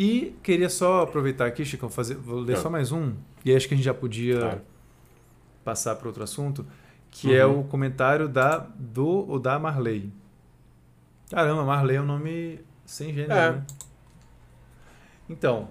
E 0.00 0.36
queria 0.44 0.68
só 0.70 1.02
aproveitar 1.02 1.46
aqui, 1.46 1.64
Chico, 1.64 1.88
fazer, 1.88 2.14
vou 2.14 2.38
ler 2.38 2.54
Ah. 2.56 2.60
só 2.60 2.70
mais 2.70 2.92
um, 2.92 3.14
e 3.44 3.52
acho 3.52 3.66
que 3.66 3.74
a 3.74 3.76
gente 3.76 3.84
já 3.84 3.92
podia 3.92 4.38
Claro. 4.38 4.60
passar 5.64 5.96
para 5.96 6.06
outro 6.06 6.22
assunto, 6.22 6.64
que 7.10 7.34
é 7.34 7.44
Uhum. 7.44 7.60
o 7.62 7.64
comentário 7.64 8.28
da 8.28 8.58
do 8.58 9.08
ou 9.28 9.40
da 9.40 9.58
Marley. 9.58 10.12
Caramba, 11.28 11.64
Marley 11.64 11.96
é 11.96 12.00
um 12.00 12.06
nome 12.06 12.60
sem 12.86 13.12
gênero, 13.12 13.32
É. 13.32 13.52
né? 13.54 13.66
Então, 15.28 15.68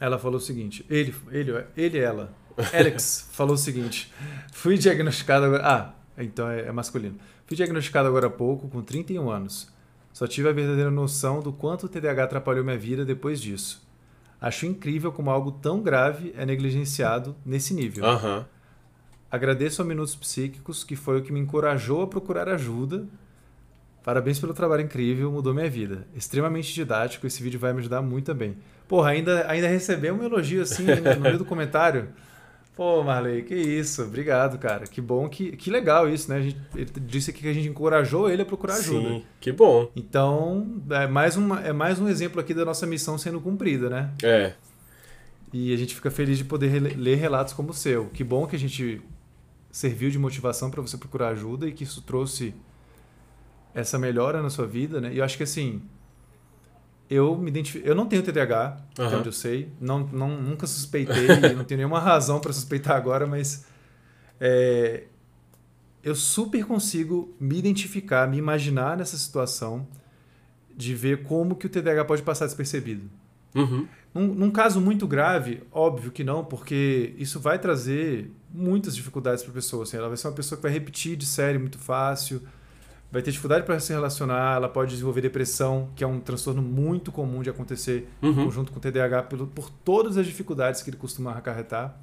ela 0.00 0.16
falou 0.16 0.36
o 0.38 0.40
seguinte, 0.40 0.86
ele, 0.88 1.12
ele, 1.32 1.64
ele 1.76 1.98
e 1.98 2.00
ela, 2.00 2.32
Alex 2.72 3.28
falou 3.32 3.54
o 3.54 3.58
seguinte, 3.58 4.12
fui 4.52 4.78
diagnosticado 4.78 5.46
agora, 5.46 5.66
ah, 5.66 5.94
então 6.22 6.48
é, 6.48 6.60
é 6.68 6.72
masculino. 6.72 7.18
Fui 7.46 7.56
diagnosticado 7.56 8.06
agora 8.08 8.28
há 8.28 8.30
pouco, 8.30 8.68
com 8.68 8.80
31 8.80 9.28
anos. 9.28 9.74
Só 10.16 10.26
tive 10.26 10.48
a 10.48 10.52
verdadeira 10.52 10.90
noção 10.90 11.40
do 11.40 11.52
quanto 11.52 11.84
o 11.84 11.88
TDAH 11.90 12.24
atrapalhou 12.24 12.64
minha 12.64 12.78
vida 12.78 13.04
depois 13.04 13.38
disso. 13.38 13.86
Acho 14.40 14.64
incrível 14.64 15.12
como 15.12 15.28
algo 15.28 15.52
tão 15.52 15.82
grave 15.82 16.32
é 16.38 16.46
negligenciado 16.46 17.36
nesse 17.44 17.74
nível. 17.74 18.02
Agradeço 19.30 19.82
ao 19.82 19.86
Minutos 19.86 20.16
Psíquicos, 20.16 20.82
que 20.82 20.96
foi 20.96 21.18
o 21.18 21.22
que 21.22 21.30
me 21.30 21.38
encorajou 21.38 22.00
a 22.00 22.06
procurar 22.06 22.48
ajuda. 22.48 23.06
Parabéns 24.02 24.38
pelo 24.38 24.54
trabalho 24.54 24.84
incrível, 24.84 25.30
mudou 25.30 25.52
minha 25.52 25.68
vida. 25.68 26.06
Extremamente 26.14 26.72
didático, 26.72 27.26
esse 27.26 27.42
vídeo 27.42 27.60
vai 27.60 27.74
me 27.74 27.80
ajudar 27.80 28.00
muito 28.00 28.24
também. 28.24 28.56
Porra, 28.88 29.10
ainda, 29.10 29.46
ainda 29.50 29.68
recebeu 29.68 30.14
um 30.14 30.24
elogio 30.24 30.62
assim 30.62 30.86
no 31.14 31.20
meio 31.20 31.36
do 31.36 31.44
comentário. 31.44 32.08
Pô, 32.76 33.02
Marley, 33.02 33.42
que 33.42 33.54
isso, 33.54 34.02
obrigado, 34.02 34.58
cara. 34.58 34.86
Que 34.86 35.00
bom, 35.00 35.28
que, 35.30 35.56
que 35.56 35.70
legal 35.70 36.08
isso, 36.10 36.28
né? 36.30 36.36
A 36.36 36.42
gente, 36.42 36.60
ele 36.74 36.90
disse 37.06 37.30
aqui 37.30 37.40
que 37.40 37.48
a 37.48 37.52
gente 37.54 37.68
encorajou 37.68 38.28
ele 38.30 38.42
a 38.42 38.46
procurar 38.46 38.76
ajuda. 38.76 39.14
Sim, 39.14 39.24
que 39.40 39.50
bom. 39.50 39.90
Então, 39.96 40.82
é 40.90 41.06
mais, 41.06 41.36
uma, 41.38 41.60
é 41.62 41.72
mais 41.72 41.98
um 41.98 42.06
exemplo 42.08 42.38
aqui 42.38 42.52
da 42.52 42.66
nossa 42.66 42.86
missão 42.86 43.16
sendo 43.16 43.40
cumprida, 43.40 43.88
né? 43.88 44.12
É, 44.22 44.52
E 45.52 45.72
a 45.72 45.76
gente 45.76 45.94
fica 45.94 46.10
feliz 46.10 46.36
de 46.38 46.44
poder 46.44 46.78
ler 46.96 47.14
relatos 47.16 47.54
como 47.54 47.70
o 47.70 47.74
seu. 47.74 48.06
Que 48.10 48.22
bom 48.22 48.46
que 48.46 48.56
a 48.56 48.58
gente 48.58 49.00
serviu 49.70 50.10
de 50.10 50.18
motivação 50.18 50.70
para 50.70 50.82
você 50.82 50.98
procurar 50.98 51.28
ajuda 51.28 51.66
e 51.68 51.72
que 51.72 51.84
isso 51.84 52.02
trouxe 52.02 52.54
essa 53.74 53.98
melhora 53.98 54.42
na 54.42 54.50
sua 54.50 54.66
vida, 54.66 55.00
né? 55.00 55.12
E 55.14 55.18
eu 55.18 55.24
acho 55.24 55.36
que 55.36 55.42
assim, 55.42 55.82
eu 57.08 57.36
me 57.36 57.48
identifico, 57.48 57.86
eu 57.86 57.94
não 57.94 58.06
tenho 58.06 58.22
TDAH, 58.22 58.78
até 58.98 59.02
Aham. 59.02 59.18
onde 59.18 59.28
eu 59.28 59.32
sei, 59.32 59.70
não, 59.80 60.00
não 60.00 60.40
nunca 60.40 60.66
suspeitei, 60.66 61.28
não 61.54 61.64
tenho 61.64 61.78
nenhuma 61.78 62.00
razão 62.00 62.40
para 62.40 62.52
suspeitar 62.52 62.96
agora, 62.96 63.26
mas 63.26 63.64
é, 64.40 65.04
eu 66.02 66.14
super 66.14 66.64
consigo 66.64 67.34
me 67.40 67.58
identificar, 67.58 68.28
me 68.28 68.36
imaginar 68.36 68.96
nessa 68.96 69.16
situação 69.16 69.86
de 70.76 70.94
ver 70.94 71.22
como 71.22 71.56
que 71.56 71.66
o 71.66 71.68
TDAH 71.70 72.04
pode 72.04 72.22
passar 72.22 72.46
despercebido. 72.46 73.08
uhum. 73.54 73.88
Num, 74.14 74.34
num 74.34 74.50
caso 74.50 74.80
muito 74.80 75.06
grave, 75.06 75.62
óbvio 75.70 76.10
que 76.10 76.24
não, 76.24 76.44
porque 76.44 77.14
isso 77.18 77.38
vai 77.38 77.58
trazer 77.58 78.30
muitas 78.50 78.96
dificuldades 78.96 79.42
para 79.42 79.50
a 79.50 79.54
pessoa. 79.54 79.82
Assim, 79.82 79.96
ela 79.98 80.08
vai 80.08 80.16
ser 80.16 80.28
uma 80.28 80.34
pessoa 80.34 80.56
que 80.56 80.62
vai 80.62 80.72
repetir 80.72 81.16
de 81.16 81.26
série 81.26 81.58
muito 81.58 81.78
fácil, 81.78 82.40
vai 83.16 83.22
ter 83.22 83.30
dificuldade 83.30 83.64
para 83.64 83.78
se 83.80 83.92
relacionar, 83.92 84.56
ela 84.56 84.68
pode 84.68 84.90
desenvolver 84.90 85.20
depressão, 85.22 85.88
que 85.96 86.04
é 86.04 86.06
um 86.06 86.20
transtorno 86.20 86.60
muito 86.62 87.10
comum 87.10 87.42
de 87.42 87.48
acontecer 87.50 88.08
em 88.22 88.28
Uhum. 88.28 88.44
conjunto 88.44 88.70
com 88.72 88.78
o 88.78 88.80
TDAH 88.80 89.22
pelo, 89.24 89.46
por 89.46 89.70
todas 89.70 90.16
as 90.18 90.26
dificuldades 90.26 90.82
que 90.82 90.90
ele 90.90 90.96
costuma 90.96 91.32
acarretar. 91.32 91.98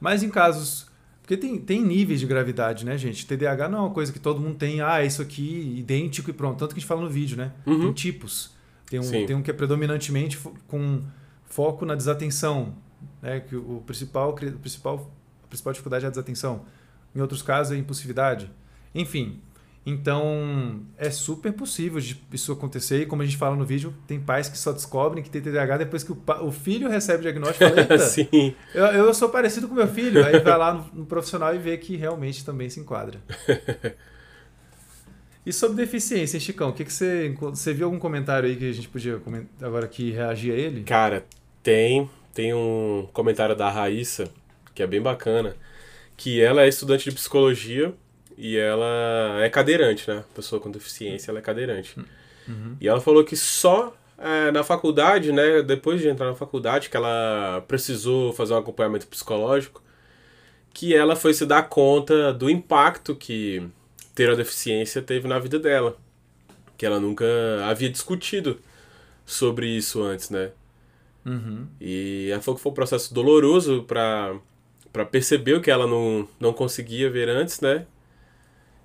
Mas 0.00 0.22
em 0.22 0.30
casos. 0.30 0.86
Porque 1.22 1.36
tem, 1.36 1.58
tem 1.58 1.84
níveis 1.84 2.20
de 2.20 2.26
gravidade, 2.26 2.86
né, 2.86 2.96
gente? 2.96 3.26
TDAH 3.26 3.68
não 3.68 3.78
é 3.78 3.82
uma 3.82 3.90
coisa 3.90 4.10
que 4.12 4.18
todo 4.18 4.40
mundo 4.40 4.56
tem, 4.56 4.80
ah, 4.80 5.04
isso 5.04 5.20
aqui, 5.20 5.74
idêntico 5.76 6.30
e 6.30 6.32
pronto. 6.32 6.58
Tanto 6.58 6.70
que 6.74 6.78
a 6.78 6.80
gente 6.80 6.88
fala 6.88 7.02
no 7.02 7.10
vídeo, 7.10 7.36
né? 7.36 7.52
Uhum. 7.66 7.80
Tem 7.80 7.92
tipos. 7.92 8.54
Tem 8.88 8.98
um, 8.98 9.02
Sim. 9.02 9.26
tem 9.26 9.36
um 9.36 9.42
que 9.42 9.50
é 9.50 9.54
predominantemente 9.54 10.36
fo- 10.38 10.54
com 10.66 11.02
foco 11.44 11.84
na 11.84 11.94
desatenção, 11.94 12.74
né? 13.20 13.40
Que 13.40 13.56
o 13.56 13.82
principal, 13.84 14.30
o 14.30 14.32
principal, 14.34 15.10
a 15.44 15.46
principal 15.48 15.72
dificuldade 15.74 16.04
é 16.06 16.08
a 16.08 16.10
desatenção. 16.10 16.62
Em 17.14 17.20
outros 17.20 17.42
casos, 17.42 17.72
é 17.72 17.76
a 17.76 17.78
impulsividade. 17.78 18.50
Enfim, 18.94 19.38
então 19.88 20.82
é 20.98 21.10
super 21.10 21.52
possível 21.52 21.98
isso 22.32 22.52
acontecer. 22.52 23.02
E 23.02 23.06
como 23.06 23.22
a 23.22 23.24
gente 23.24 23.38
fala 23.38 23.56
no 23.56 23.64
vídeo, 23.64 23.94
tem 24.06 24.20
pais 24.20 24.48
que 24.48 24.58
só 24.58 24.70
descobrem 24.70 25.24
que 25.24 25.30
tem 25.30 25.40
TDAH 25.40 25.78
depois 25.78 26.02
que 26.02 26.12
o, 26.12 26.22
o 26.42 26.52
filho 26.52 26.88
recebe 26.90 27.20
o 27.20 27.22
diagnóstico 27.22 27.64
e 27.64 27.68
fala, 27.68 27.80
Eita, 27.80 27.98
Sim. 28.06 28.54
eu, 28.74 28.84
eu 28.84 29.14
sou 29.14 29.30
parecido 29.30 29.66
com 29.66 29.74
meu 29.74 29.88
filho. 29.88 30.24
Aí 30.24 30.40
vai 30.40 30.58
lá 30.58 30.74
no, 30.74 31.00
no 31.00 31.06
profissional 31.06 31.54
e 31.54 31.58
vê 31.58 31.76
que 31.78 31.96
realmente 31.96 32.44
também 32.44 32.68
se 32.68 32.80
enquadra. 32.80 33.18
E 35.46 35.52
sobre 35.52 35.78
deficiência, 35.78 36.36
hein, 36.36 36.40
Chicão? 36.42 36.68
O 36.68 36.72
que, 36.74 36.84
que 36.84 36.92
você. 36.92 37.34
Você 37.40 37.72
viu 37.72 37.86
algum 37.86 37.98
comentário 37.98 38.46
aí 38.46 38.54
que 38.54 38.68
a 38.68 38.72
gente 38.72 38.86
podia 38.86 39.18
agora 39.62 39.86
aqui 39.86 40.10
reagir 40.10 40.52
a 40.52 40.54
ele? 40.54 40.82
Cara, 40.82 41.24
tem, 41.62 42.10
tem 42.34 42.52
um 42.52 43.08
comentário 43.14 43.56
da 43.56 43.70
Raíssa, 43.70 44.28
que 44.74 44.82
é 44.82 44.86
bem 44.86 45.00
bacana, 45.00 45.56
que 46.18 46.38
ela 46.38 46.64
é 46.64 46.68
estudante 46.68 47.08
de 47.08 47.16
psicologia 47.16 47.94
e 48.38 48.56
ela 48.56 49.40
é 49.42 49.50
cadeirante, 49.50 50.08
né? 50.08 50.24
Pessoa 50.32 50.60
com 50.60 50.70
deficiência, 50.70 51.32
ela 51.32 51.40
é 51.40 51.42
cadeirante. 51.42 51.98
Uhum. 52.46 52.76
E 52.80 52.86
ela 52.86 53.00
falou 53.00 53.24
que 53.24 53.36
só 53.36 53.92
é, 54.16 54.52
na 54.52 54.62
faculdade, 54.62 55.32
né, 55.32 55.60
depois 55.60 56.00
de 56.00 56.08
entrar 56.08 56.26
na 56.26 56.36
faculdade, 56.36 56.88
que 56.88 56.96
ela 56.96 57.64
precisou 57.66 58.32
fazer 58.32 58.54
um 58.54 58.58
acompanhamento 58.58 59.08
psicológico, 59.08 59.82
que 60.72 60.94
ela 60.94 61.16
foi 61.16 61.34
se 61.34 61.44
dar 61.44 61.68
conta 61.68 62.32
do 62.32 62.48
impacto 62.48 63.16
que 63.16 63.68
ter 64.14 64.30
a 64.30 64.36
deficiência 64.36 65.02
teve 65.02 65.26
na 65.26 65.40
vida 65.40 65.58
dela. 65.58 65.96
Que 66.76 66.86
ela 66.86 67.00
nunca 67.00 67.26
havia 67.64 67.90
discutido 67.90 68.60
sobre 69.26 69.66
isso 69.66 70.00
antes, 70.00 70.30
né? 70.30 70.52
Uhum. 71.26 71.66
E 71.80 72.28
ela 72.30 72.40
falou 72.40 72.56
que 72.56 72.62
foi 72.62 72.70
um 72.70 72.74
processo 72.74 73.12
doloroso 73.12 73.82
para 73.82 74.36
para 74.92 75.04
perceber 75.04 75.52
o 75.52 75.60
que 75.60 75.70
ela 75.70 75.86
não, 75.86 76.26
não 76.40 76.52
conseguia 76.52 77.10
ver 77.10 77.28
antes, 77.28 77.60
né? 77.60 77.86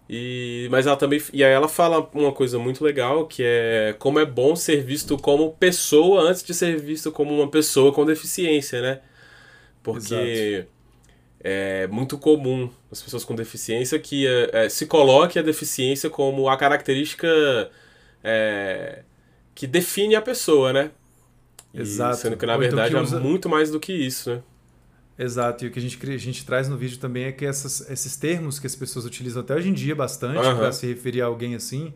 E, 0.09 0.67
mas 0.69 0.85
ela 0.85 0.97
também. 0.97 1.21
E 1.31 1.43
aí 1.43 1.51
ela 1.51 1.67
fala 1.67 2.09
uma 2.13 2.31
coisa 2.31 2.59
muito 2.59 2.83
legal, 2.83 3.25
que 3.25 3.41
é 3.43 3.95
como 3.97 4.19
é 4.19 4.25
bom 4.25 4.55
ser 4.55 4.83
visto 4.83 5.17
como 5.17 5.53
pessoa 5.53 6.23
antes 6.29 6.43
de 6.43 6.53
ser 6.53 6.79
visto 6.79 7.11
como 7.11 7.33
uma 7.33 7.49
pessoa 7.49 7.93
com 7.93 8.05
deficiência, 8.05 8.81
né? 8.81 8.99
Porque 9.81 10.13
Exato. 10.13 10.69
é 11.39 11.87
muito 11.87 12.17
comum 12.17 12.69
as 12.91 13.01
pessoas 13.01 13.23
com 13.23 13.33
deficiência 13.33 13.97
que 13.97 14.27
é, 14.27 14.65
é, 14.65 14.69
se 14.69 14.85
coloque 14.85 15.39
a 15.39 15.41
deficiência 15.41 16.09
como 16.09 16.49
a 16.49 16.57
característica 16.57 17.27
é, 18.23 19.03
que 19.55 19.65
define 19.65 20.15
a 20.15 20.21
pessoa, 20.21 20.73
né? 20.73 20.91
E, 21.73 21.81
Exato. 21.81 22.17
Sendo 22.17 22.37
que 22.37 22.45
na 22.45 22.53
então 22.53 22.61
verdade 22.61 22.93
que 22.93 23.01
usa... 23.01 23.17
é 23.17 23.19
muito 23.19 23.47
mais 23.47 23.71
do 23.71 23.79
que 23.79 23.93
isso, 23.93 24.31
né? 24.31 24.41
Exato, 25.23 25.63
e 25.63 25.67
o 25.69 25.71
que 25.71 25.79
a 25.79 25.81
gente, 25.81 25.97
a 26.11 26.17
gente 26.17 26.45
traz 26.45 26.67
no 26.67 26.75
vídeo 26.75 26.97
também 26.97 27.23
é 27.23 27.31
que 27.31 27.45
essas, 27.45 27.89
esses 27.89 28.17
termos 28.17 28.59
que 28.59 28.67
as 28.67 28.75
pessoas 28.75 29.05
utilizam 29.05 29.41
até 29.41 29.55
hoje 29.55 29.69
em 29.69 29.73
dia 29.73 29.95
bastante 29.95 30.45
uhum. 30.45 30.57
para 30.57 30.71
se 30.73 30.85
referir 30.85 31.21
a 31.21 31.25
alguém 31.27 31.55
assim, 31.55 31.93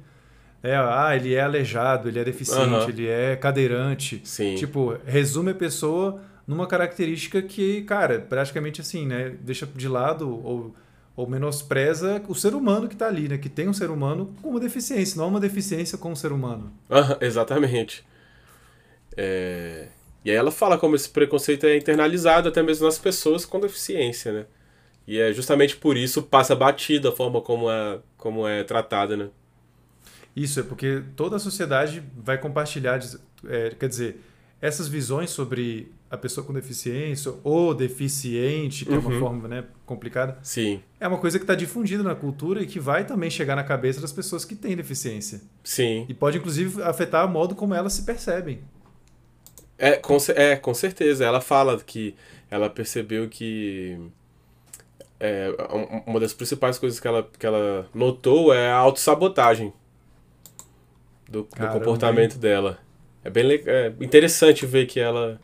é, 0.64 0.76
ah, 0.76 1.12
ele 1.14 1.34
é 1.34 1.42
aleijado, 1.42 2.08
ele 2.08 2.20
é 2.20 2.24
deficiente, 2.24 2.70
uhum. 2.70 2.90
ele 2.90 3.08
é 3.08 3.36
cadeirante. 3.36 4.22
Sim. 4.24 4.56
Tipo, 4.56 4.98
resume 5.06 5.52
a 5.52 5.56
pessoa 5.56 6.22
numa 6.48 6.66
característica 6.66 7.42
que, 7.42 7.82
cara, 7.82 8.20
praticamente 8.20 8.80
assim, 8.80 9.06
né, 9.06 9.36
deixa 9.42 9.66
de 9.66 9.90
lado 9.90 10.30
ou, 10.30 10.74
ou 11.14 11.28
menospreza 11.28 12.24
o 12.30 12.34
ser 12.34 12.56
humano 12.56 12.88
que 12.88 12.96
está 12.96 13.08
ali, 13.08 13.28
né, 13.28 13.38
que 13.38 13.50
tem 13.50 13.68
um 13.68 13.74
ser 13.74 13.90
humano 13.90 14.34
com 14.42 14.52
uma 14.52 14.60
deficiência, 14.60 15.20
não 15.22 15.28
uma 15.28 15.40
deficiência 15.42 15.98
com 15.98 16.14
um 16.14 16.16
ser 16.16 16.32
humano. 16.32 16.72
Uhum, 16.90 17.18
exatamente. 17.20 18.06
É... 19.18 19.90
E 20.28 20.30
aí 20.30 20.36
ela 20.36 20.52
fala 20.52 20.78
como 20.78 20.94
esse 20.94 21.10
preconceito 21.10 21.66
é 21.66 21.78
internalizado 21.78 22.50
até 22.50 22.62
mesmo 22.62 22.86
nas 22.86 23.00
pessoas 23.00 23.46
com 23.46 23.62
deficiência, 23.62 24.34
né? 24.34 24.46
E 25.08 25.18
é 25.18 25.32
justamente 25.32 25.78
por 25.78 25.96
isso 25.96 26.22
passa 26.22 26.54
batido 26.54 27.08
a 27.08 27.14
forma 27.14 27.40
como 27.40 27.72
é, 27.72 28.00
como 28.18 28.46
é 28.46 28.62
tratada, 28.66 29.16
né? 29.16 29.30
Isso, 30.36 30.60
é 30.60 30.64
porque 30.64 31.02
toda 31.16 31.38
a 31.38 31.40
sociedade 31.40 32.04
vai 32.14 32.38
compartilhar, 32.38 33.00
é, 33.48 33.70
quer 33.80 33.88
dizer, 33.88 34.20
essas 34.62 34.90
visões 34.90 35.30
sobre 35.30 35.94
a 36.12 36.18
pessoa 36.18 36.46
com 36.46 36.52
deficiência 36.52 37.34
ou 37.42 37.74
deficiente, 37.74 38.84
que 38.84 38.92
uhum. 38.92 38.98
é 38.98 39.00
uma 39.00 39.10
uhum. 39.10 39.20
forma 39.20 39.48
né, 39.48 39.64
complicada. 39.86 40.38
Sim. 40.44 40.82
É 41.00 41.08
uma 41.08 41.20
coisa 41.20 41.40
que 41.40 41.44
está 41.44 41.56
difundida 41.56 42.04
na 42.04 42.16
cultura 42.16 42.62
e 42.62 42.66
que 42.66 42.82
vai 42.82 43.06
também 43.06 43.30
chegar 43.30 43.56
na 43.56 43.64
cabeça 43.64 44.02
das 44.02 44.12
pessoas 44.12 44.44
que 44.44 44.56
têm 44.56 44.76
deficiência. 44.76 45.40
Sim. 45.64 46.06
E 46.10 46.14
pode, 46.14 46.38
inclusive, 46.38 46.82
afetar 46.84 47.26
o 47.26 47.30
modo 47.30 47.56
como 47.56 47.74
elas 47.74 47.94
se 47.94 48.04
percebem. 48.04 48.60
É 49.78 49.94
com, 49.94 50.18
é, 50.36 50.56
com 50.56 50.74
certeza. 50.74 51.26
Ela 51.26 51.42
fala 51.42 51.78
que 51.80 52.16
ela 52.50 52.70
percebeu 52.70 53.28
que 53.30 53.98
é, 55.20 55.50
uma 56.06 56.20
das 56.20 56.34
principais 56.34 56.78
coisas 56.78 57.00
que 57.00 57.08
ela, 57.08 57.28
que 57.38 57.46
ela 57.46 57.88
notou 57.94 58.54
é 58.54 58.70
a 58.70 58.76
autossabotagem 58.76 59.74
do, 61.30 61.44
do 61.44 61.68
comportamento 61.68 62.38
dela. 62.38 62.80
É 63.24 63.30
bem 63.30 63.62
é 63.66 63.94
interessante 64.00 64.66
ver 64.66 64.86
que 64.86 65.00
ela 65.00 65.40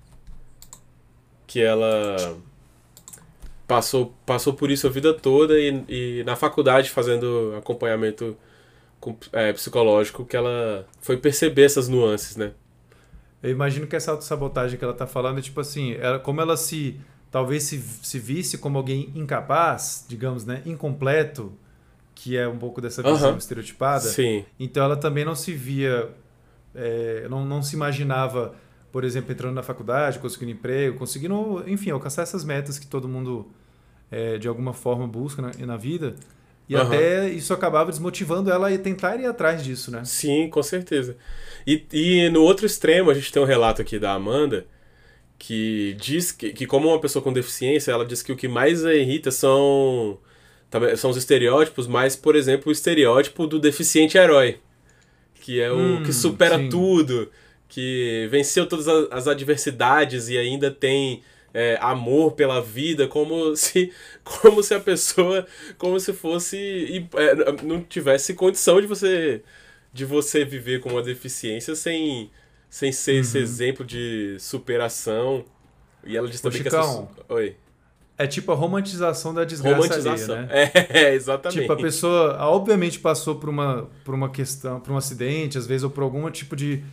que 1.46 1.62
ela 1.62 2.38
passou, 3.68 4.14
passou 4.26 4.54
por 4.54 4.72
isso 4.72 4.88
a 4.88 4.90
vida 4.90 5.14
toda 5.14 5.60
e, 5.60 5.84
e 5.90 6.24
na 6.24 6.36
faculdade 6.36 6.90
fazendo 6.90 7.54
acompanhamento 7.58 8.38
com, 9.00 9.16
é, 9.32 9.52
psicológico 9.54 10.26
que 10.26 10.36
ela 10.36 10.88
foi 11.02 11.18
perceber 11.18 11.64
essas 11.64 11.88
nuances, 11.88 12.36
né? 12.36 12.54
Eu 13.44 13.52
imagino 13.52 13.86
que 13.86 13.96
essa 13.96 14.12
autossabotagem 14.12 14.80
que 14.80 14.84
ela 14.84 14.94
está 14.94 15.06
falando 15.06 15.38
é 15.38 15.42
tipo 15.42 15.60
assim, 15.60 15.94
ela, 15.96 16.18
como 16.18 16.40
ela 16.40 16.56
se 16.56 16.98
talvez 17.30 17.64
se, 17.64 17.80
se 17.80 18.18
visse 18.18 18.58
como 18.58 18.78
alguém 18.78 19.12
incapaz, 19.16 20.06
digamos, 20.08 20.46
né, 20.46 20.62
incompleto, 20.66 21.52
que 22.16 22.38
é 22.38 22.48
um 22.48 22.58
pouco 22.58 22.80
dessa 22.80 23.02
visão 23.04 23.32
uhum. 23.32 23.38
estereotipada. 23.38 24.08
Sim. 24.08 24.46
Então 24.60 24.84
ela 24.84 24.96
também 24.96 25.26
não 25.26 25.36
se 25.36 25.52
via, 25.52 26.10
é, 26.74 27.28
não, 27.28 27.44
não 27.44 27.62
se 27.62 27.76
imaginava, 27.76 28.56
por 28.92 29.04
exemplo, 29.04 29.32
entrando 29.32 29.56
na 29.56 29.64
faculdade, 29.64 30.20
conseguindo 30.20 30.52
emprego, 30.52 30.98
conseguindo, 30.98 31.64
enfim, 31.68 31.90
alcançar 31.90 32.22
essas 32.22 32.46
metas 32.46 32.80
que 32.80 32.88
todo 32.88 33.10
mundo 33.10 33.52
é, 34.10 34.38
de 34.38 34.48
alguma 34.48 34.72
forma 34.72 35.08
busca 35.08 35.42
na, 35.42 35.52
na 35.66 35.76
vida. 35.76 36.16
E 36.68 36.76
uhum. 36.76 36.82
até 36.82 37.30
isso 37.30 37.54
acabava 37.54 37.92
desmotivando 37.92 38.52
ela 38.52 38.70
a 38.70 38.78
tentar 38.78 39.18
ir 39.18 39.26
atrás 39.26 39.64
disso, 39.64 39.92
né? 39.92 40.04
Sim, 40.06 40.50
com 40.50 40.64
certeza. 40.64 41.18
E, 41.68 41.86
e 41.92 42.30
no 42.30 42.42
outro 42.42 42.66
extremo, 42.66 43.10
a 43.10 43.14
gente 43.14 43.32
tem 43.32 43.42
um 43.42 43.46
relato 43.46 43.82
aqui 43.82 44.00
da 44.00 44.14
Amanda, 44.14 44.66
que 45.38 45.96
diz 46.00 46.32
que, 46.32 46.54
que 46.54 46.66
como 46.66 46.88
uma 46.88 47.00
pessoa 47.00 47.22
com 47.22 47.34
deficiência, 47.34 47.92
ela 47.92 48.06
diz 48.06 48.22
que 48.22 48.32
o 48.32 48.36
que 48.36 48.48
mais 48.48 48.86
a 48.86 48.94
irrita 48.94 49.30
são, 49.30 50.18
são 50.98 51.10
os 51.10 51.18
estereótipos, 51.18 51.86
mas, 51.86 52.16
por 52.16 52.36
exemplo, 52.36 52.70
o 52.70 52.72
estereótipo 52.72 53.46
do 53.46 53.60
deficiente 53.60 54.18
herói. 54.18 54.60
Que 55.42 55.60
é 55.60 55.70
o 55.70 55.78
hum, 55.78 56.04
que 56.04 56.14
supera 56.14 56.58
sim. 56.58 56.70
tudo, 56.70 57.30
que 57.68 58.28
venceu 58.32 58.66
todas 58.66 58.88
as 59.12 59.28
adversidades 59.28 60.30
e 60.30 60.38
ainda 60.38 60.72
tem 60.72 61.22
é, 61.54 61.78
amor 61.80 62.34
pela 62.34 62.62
vida, 62.62 63.08
como 63.08 63.56
se, 63.56 63.92
como 64.24 64.64
se 64.64 64.74
a 64.74 64.80
pessoa, 64.80 65.46
como 65.78 66.00
se 66.00 66.12
fosse, 66.12 67.08
é, 67.16 67.64
não 67.64 67.82
tivesse 67.82 68.34
condição 68.34 68.82
de 68.82 68.88
você, 68.88 69.44
de 69.94 70.04
você 70.04 70.44
viver 70.44 70.80
com 70.80 70.90
uma 70.90 71.04
deficiência 71.04 71.76
sem, 71.76 72.32
sem 72.70 72.92
ser 72.92 73.14
uhum. 73.14 73.20
esse 73.22 73.38
exemplo 73.38 73.86
de 73.86 74.38
superação. 74.40 75.46
E 76.04 76.18
ela 76.18 76.28
diz 76.28 76.42
também 76.42 76.60
Ô, 76.60 76.64
que 76.64 76.68
essa... 76.68 77.08
Oi. 77.30 77.56
É 78.16 78.28
tipo 78.28 78.52
a 78.52 78.56
romantização 78.56 79.34
da 79.34 79.44
desgraça 79.44 79.76
romantização. 79.76 80.36
Alheia, 80.36 80.48
né? 80.48 80.72
É, 80.90 81.14
exatamente. 81.16 81.62
Tipo, 81.62 81.74
a 81.74 81.78
pessoa 81.78 82.38
obviamente 82.48 83.00
passou 83.00 83.36
por 83.36 83.50
uma, 83.50 83.90
por 84.06 84.14
uma 84.14 84.30
questão, 84.30 84.80
por 84.80 84.92
um 84.92 84.98
acidente, 84.98 85.58
às 85.58 85.66
vezes, 85.66 85.84
ou 85.84 85.90
por 85.90 86.04
algum 86.04 86.30
tipo 86.30 86.56
de 86.56 86.84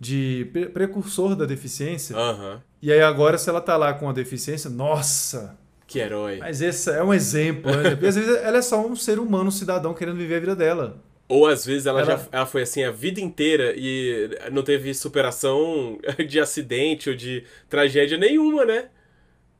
de 0.00 0.50
precursor 0.72 1.36
da 1.36 1.44
deficiência. 1.44 2.16
Uhum. 2.16 2.58
E 2.82 2.92
aí 2.92 3.02
agora, 3.02 3.36
se 3.36 3.48
ela 3.48 3.60
tá 3.60 3.76
lá 3.76 3.92
com 3.92 4.08
a 4.08 4.12
deficiência, 4.12 4.70
nossa! 4.70 5.58
Que 5.86 5.98
herói. 5.98 6.38
Mas 6.38 6.62
esse 6.62 6.88
é 6.90 7.02
um 7.02 7.12
exemplo. 7.12 7.70
Né? 7.70 7.90
Às 8.08 8.14
vezes 8.14 8.36
ela 8.36 8.58
é 8.58 8.62
só 8.62 8.86
um 8.86 8.94
ser 8.94 9.18
humano, 9.18 9.48
um 9.48 9.50
cidadão 9.50 9.92
querendo 9.92 10.16
viver 10.16 10.36
a 10.36 10.40
vida 10.40 10.56
dela. 10.56 11.02
Ou 11.28 11.46
às 11.46 11.64
vezes 11.64 11.86
ela, 11.86 12.00
ela... 12.00 12.16
já 12.16 12.26
ela 12.30 12.46
foi 12.46 12.62
assim 12.62 12.82
a 12.84 12.90
vida 12.90 13.20
inteira 13.20 13.74
e 13.76 14.30
não 14.52 14.62
teve 14.62 14.94
superação 14.94 15.98
de 16.28 16.40
acidente 16.40 17.10
ou 17.10 17.16
de 17.16 17.44
tragédia 17.68 18.16
nenhuma, 18.16 18.64
né? 18.64 18.86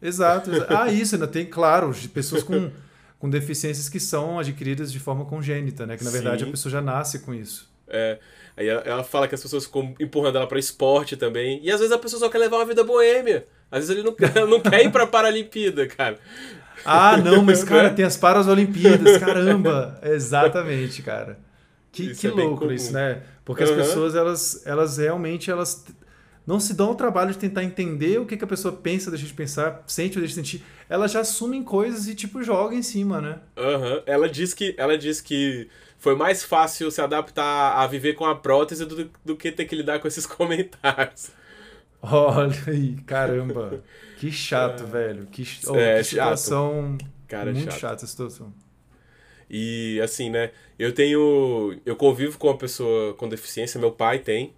Exato. 0.01 0.51
Ah, 0.69 0.91
isso, 0.91 1.15
ainda 1.15 1.29
tem, 1.29 1.45
claro, 1.45 1.95
pessoas 2.15 2.43
com, 2.43 2.71
com 3.19 3.29
deficiências 3.29 3.89
que 3.89 4.01
são 4.01 4.39
adquiridas 4.39 4.91
de 4.91 4.99
forma 4.99 5.25
congênita, 5.25 5.85
né? 5.85 5.97
Que 5.97 6.05
na 6.05 6.11
verdade 6.11 6.43
Sim. 6.43 6.49
a 6.49 6.51
pessoa 6.53 6.73
já 6.73 6.81
nasce 6.81 7.19
com 7.19 7.35
isso. 7.35 7.71
É. 7.91 8.19
Aí 8.57 8.69
ela, 8.69 8.83
ela 8.83 9.05
fala 9.05 9.27
que 9.27 9.35
as 9.35 9.43
pessoas 9.43 9.65
ficam 9.65 9.95
empurrando 9.99 10.37
ela 10.37 10.47
para 10.47 10.59
esporte 10.59 11.17
também. 11.17 11.61
E 11.63 11.71
às 11.71 11.81
vezes 11.81 11.95
a 11.95 11.99
pessoa 11.99 12.21
só 12.21 12.29
quer 12.29 12.39
levar 12.39 12.59
uma 12.59 12.67
vida 12.67 12.85
boêmia. 12.85 13.47
Às 13.71 13.81
vezes 13.81 13.97
ele 13.97 14.03
não, 14.03 14.13
quer, 14.13 14.35
não 14.47 14.61
quer 14.61 14.85
ir 14.85 14.91
pra 14.91 15.07
Paralimpíada, 15.07 15.87
cara. 15.87 16.19
Ah, 16.85 17.17
não, 17.17 17.43
mas, 17.43 17.63
cara, 17.63 17.91
tem 17.95 18.05
as 18.05 18.17
Paralimpíadas, 18.17 19.19
caramba. 19.19 19.99
Exatamente, 20.03 21.03
cara. 21.03 21.39
Que, 21.93 22.15
que 22.15 22.27
é 22.27 22.31
louco 22.31 22.71
isso, 22.73 22.93
né? 22.93 23.23
Porque 23.45 23.65
uhum. 23.65 23.71
as 23.71 23.77
pessoas, 23.77 24.15
elas, 24.15 24.67
elas 24.67 24.99
realmente, 24.99 25.51
elas 25.51 25.85
não 26.47 26.61
se 26.61 26.75
dão 26.75 26.91
o 26.91 26.95
trabalho 26.95 27.33
de 27.33 27.39
tentar 27.39 27.65
entender 27.65 28.19
o 28.19 28.27
que, 28.27 28.37
que 28.37 28.45
a 28.45 28.47
pessoa 28.47 28.75
pensa, 28.75 29.11
deixa 29.11 29.27
de 29.27 29.35
pensar, 29.35 29.83
sente 29.87 30.17
ou 30.17 30.21
deixa 30.21 30.35
de 30.35 30.47
sentir. 30.47 30.65
Elas 30.89 31.13
já 31.13 31.21
assumem 31.21 31.63
coisas 31.63 32.09
e, 32.09 32.15
tipo, 32.15 32.43
jogam 32.43 32.79
em 32.79 32.83
cima, 32.83 33.21
né? 33.21 33.39
Uhum. 33.57 34.03
Ela 34.07 34.29
diz 34.29 34.55
que... 34.55 34.75
Ela 34.77 34.97
diz 34.97 35.21
que 35.21 35.69
foi 36.01 36.17
mais 36.17 36.43
fácil 36.43 36.91
se 36.91 37.01
adaptar 37.01 37.77
a 37.77 37.87
viver 37.87 38.15
com 38.15 38.25
a 38.25 38.35
prótese 38.35 38.87
do, 38.87 39.09
do 39.23 39.37
que 39.37 39.53
ter 39.53 39.67
que 39.67 39.77
lidar 39.77 40.01
com 40.01 40.09
esses 40.09 40.25
comentários. 40.27 41.31
Olha 42.03 42.57
aí, 42.67 42.97
caramba. 43.07 43.85
Que 44.19 44.33
chato, 44.33 44.83
é. 44.85 44.87
velho. 44.87 45.27
Que, 45.27 45.47
oh, 45.67 45.77
é, 45.77 45.99
que 45.99 46.05
situação. 46.05 46.97
Chato. 46.99 47.11
Cara, 47.29 47.53
muito 47.53 47.71
chato. 47.71 47.81
chata 47.81 48.05
a 48.07 48.09
situação. 48.09 48.53
E 49.49 50.01
assim, 50.03 50.31
né? 50.31 50.51
Eu 50.79 50.93
tenho. 50.93 51.79
Eu 51.85 51.95
convivo 51.95 52.39
com 52.39 52.49
uma 52.49 52.57
pessoa 52.57 53.13
com 53.15 53.29
deficiência, 53.29 53.79
meu 53.79 53.93
pai 53.93 54.19
tem. 54.21 54.55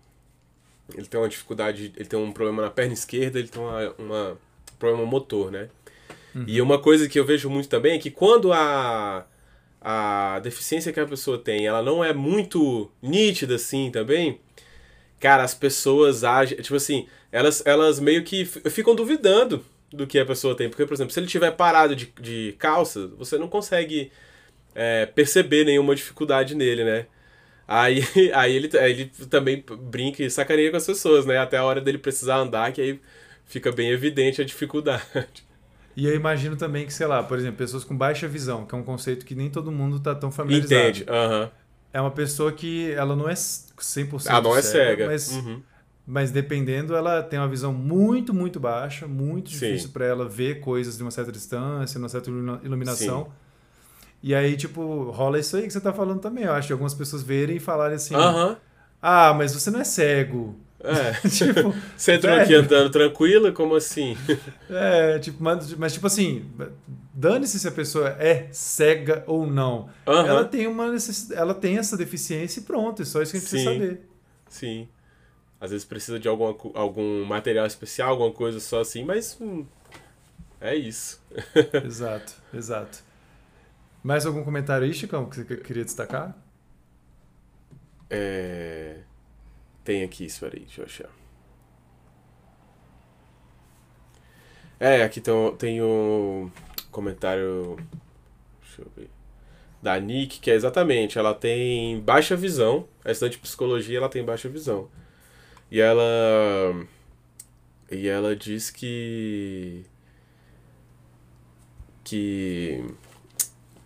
Ele 0.94 1.06
tem 1.06 1.18
uma 1.18 1.28
dificuldade, 1.28 1.92
ele 1.96 2.08
tem 2.08 2.18
um 2.18 2.32
problema 2.32 2.62
na 2.62 2.70
perna 2.70 2.92
esquerda, 2.92 3.38
ele 3.38 3.48
tem 3.48 3.60
uma, 3.60 3.94
uma 3.98 4.32
um 4.32 4.76
problema 4.78 5.04
motor, 5.04 5.50
né? 5.50 5.68
Uhum. 6.34 6.44
E 6.46 6.60
uma 6.60 6.78
coisa 6.78 7.08
que 7.08 7.18
eu 7.18 7.24
vejo 7.24 7.50
muito 7.50 7.68
também 7.68 7.94
é 7.94 7.98
que 7.98 8.10
quando 8.10 8.52
a 8.52 9.26
a 9.84 10.38
deficiência 10.40 10.92
que 10.92 11.00
a 11.00 11.06
pessoa 11.06 11.38
tem, 11.38 11.66
ela 11.66 11.82
não 11.82 12.04
é 12.04 12.12
muito 12.12 12.90
nítida 13.02 13.56
assim 13.56 13.90
também, 13.90 14.40
cara, 15.20 15.42
as 15.42 15.54
pessoas 15.54 16.24
agem, 16.24 16.58
tipo 16.58 16.76
assim, 16.76 17.06
elas, 17.30 17.62
elas 17.66 18.00
meio 18.00 18.22
que 18.24 18.44
ficam 18.44 18.94
duvidando 18.94 19.64
do 19.92 20.06
que 20.06 20.18
a 20.18 20.26
pessoa 20.26 20.56
tem. 20.56 20.68
Porque, 20.68 20.86
por 20.86 20.94
exemplo, 20.94 21.12
se 21.12 21.20
ele 21.20 21.26
tiver 21.26 21.50
parado 21.52 21.94
de, 21.94 22.12
de 22.20 22.54
calça, 22.58 23.08
você 23.18 23.38
não 23.38 23.48
consegue 23.48 24.10
é, 24.74 25.06
perceber 25.06 25.64
nenhuma 25.64 25.94
dificuldade 25.94 26.54
nele, 26.54 26.84
né? 26.84 27.06
Aí, 27.66 28.02
aí, 28.34 28.56
ele, 28.56 28.78
aí 28.78 28.92
ele 28.92 29.06
também 29.30 29.64
brinca 29.82 30.22
e 30.22 30.30
sacaneia 30.30 30.70
com 30.70 30.76
as 30.76 30.86
pessoas, 30.86 31.26
né? 31.26 31.38
Até 31.38 31.58
a 31.58 31.64
hora 31.64 31.80
dele 31.80 31.98
precisar 31.98 32.36
andar, 32.36 32.72
que 32.72 32.80
aí 32.80 33.00
fica 33.46 33.72
bem 33.72 33.90
evidente 33.90 34.40
a 34.40 34.44
dificuldade. 34.44 35.44
E 35.96 36.06
eu 36.06 36.14
imagino 36.14 36.56
também 36.56 36.86
que, 36.86 36.92
sei 36.92 37.06
lá, 37.06 37.22
por 37.22 37.38
exemplo, 37.38 37.58
pessoas 37.58 37.84
com 37.84 37.96
baixa 37.96 38.26
visão, 38.26 38.66
que 38.66 38.74
é 38.74 38.78
um 38.78 38.82
conceito 38.82 39.26
que 39.26 39.34
nem 39.34 39.50
todo 39.50 39.70
mundo 39.70 40.00
tá 40.00 40.14
tão 40.14 40.30
familiarizado. 40.32 40.86
Entende, 40.86 41.04
aham. 41.08 41.50
É 41.92 42.00
uma 42.00 42.10
pessoa 42.10 42.52
que 42.52 42.90
ela 42.92 43.14
não 43.14 43.28
é 43.28 43.34
100% 43.34 44.28
Ah, 44.28 44.40
não 44.40 44.56
é 44.56 44.62
cega. 44.62 45.06
mas, 45.06 45.30
Uhum. 45.32 45.62
mas 46.06 46.30
dependendo, 46.30 46.94
ela 46.96 47.22
tem 47.22 47.38
uma 47.38 47.48
visão 47.48 47.72
muito, 47.72 48.32
muito 48.34 48.58
baixa, 48.58 49.06
muito 49.06 49.50
Sim. 49.50 49.58
difícil 49.58 49.90
para 49.90 50.06
ela 50.06 50.28
ver 50.28 50.60
coisas 50.60 50.96
de 50.96 51.02
uma 51.02 51.10
certa 51.10 51.30
distância, 51.32 51.94
de 51.94 51.98
uma 52.02 52.08
certa 52.08 52.30
ilumina- 52.30 52.60
iluminação. 52.64 53.30
E 54.22 54.34
aí, 54.34 54.56
tipo, 54.56 55.10
rola 55.10 55.38
isso 55.38 55.56
aí 55.56 55.64
que 55.64 55.70
você 55.72 55.80
tá 55.80 55.92
falando 55.92 56.20
também, 56.20 56.44
eu 56.44 56.52
acho, 56.52 56.68
de 56.68 56.72
algumas 56.72 56.94
pessoas 56.94 57.22
verem 57.22 57.56
e 57.56 57.60
falarem 57.60 57.96
assim: 57.96 58.14
Aham. 58.14 58.56
ah, 59.02 59.34
mas 59.34 59.54
você 59.54 59.70
não 59.70 59.80
é 59.80 59.84
cego. 59.84 60.56
É. 60.84 61.12
tipo, 61.28 61.74
Você 61.96 62.14
entrou 62.14 62.34
aqui 62.34 62.48
velho. 62.48 62.60
andando 62.64 62.90
tranquilo? 62.90 63.52
Como 63.52 63.74
assim? 63.76 64.16
É, 64.68 65.18
tipo, 65.18 65.42
mas, 65.42 65.72
mas, 65.74 65.92
tipo 65.92 66.06
assim, 66.06 66.50
dane-se 67.14 67.58
se 67.60 67.68
a 67.68 67.72
pessoa 67.72 68.08
é 68.18 68.48
cega 68.52 69.22
ou 69.26 69.46
não. 69.46 69.88
Aham. 70.06 70.26
Ela 70.26 70.44
tem 70.44 70.66
uma 70.66 70.90
necessidade, 70.90 71.40
ela 71.40 71.54
tem 71.54 71.78
essa 71.78 71.96
deficiência 71.96 72.60
e 72.60 72.62
pronto, 72.64 73.02
é 73.02 73.04
só 73.04 73.20
isso 73.22 73.32
que 73.32 73.36
a 73.36 73.40
gente 73.40 73.48
precisa 73.50 73.70
Sim. 73.70 73.78
saber. 73.80 74.00
Sim. 74.48 74.88
Às 75.60 75.70
vezes 75.70 75.84
precisa 75.84 76.18
de 76.18 76.26
alguma, 76.26 76.56
algum 76.74 77.24
material 77.24 77.66
especial, 77.66 78.10
alguma 78.10 78.32
coisa 78.32 78.58
só 78.58 78.80
assim, 78.80 79.04
mas 79.04 79.36
hum, 79.40 79.64
é 80.60 80.74
isso. 80.74 81.22
exato, 81.84 82.32
exato. 82.52 82.98
Mais 84.02 84.26
algum 84.26 84.42
comentário 84.42 84.84
aí, 84.86 84.92
Chicão, 84.92 85.26
que 85.28 85.36
você 85.36 85.44
que- 85.44 85.56
queria 85.58 85.84
destacar? 85.84 86.36
É... 88.10 88.96
Tem 89.84 90.02
aqui, 90.04 90.24
espera 90.24 90.56
aí, 90.56 90.60
deixa 90.64 90.80
eu 90.80 90.84
achar. 90.86 91.10
É, 94.78 95.02
aqui 95.02 95.20
tem, 95.20 95.56
tem 95.56 95.82
um 95.82 96.50
comentário. 96.90 97.76
Deixa 98.60 98.82
eu 98.82 98.90
ver. 98.96 99.10
Da 99.82 99.98
Nick, 99.98 100.38
que 100.40 100.50
é 100.50 100.54
exatamente, 100.54 101.18
ela 101.18 101.34
tem 101.34 102.00
baixa 102.00 102.36
visão. 102.36 102.88
A 103.04 103.10
estudante 103.10 103.32
de 103.36 103.42
psicologia, 103.42 103.98
ela 103.98 104.08
tem 104.08 104.24
baixa 104.24 104.48
visão. 104.48 104.88
E 105.70 105.80
ela. 105.80 106.02
E 107.90 108.08
ela 108.08 108.34
diz 108.36 108.70
que. 108.70 109.84
Que. 112.04 112.84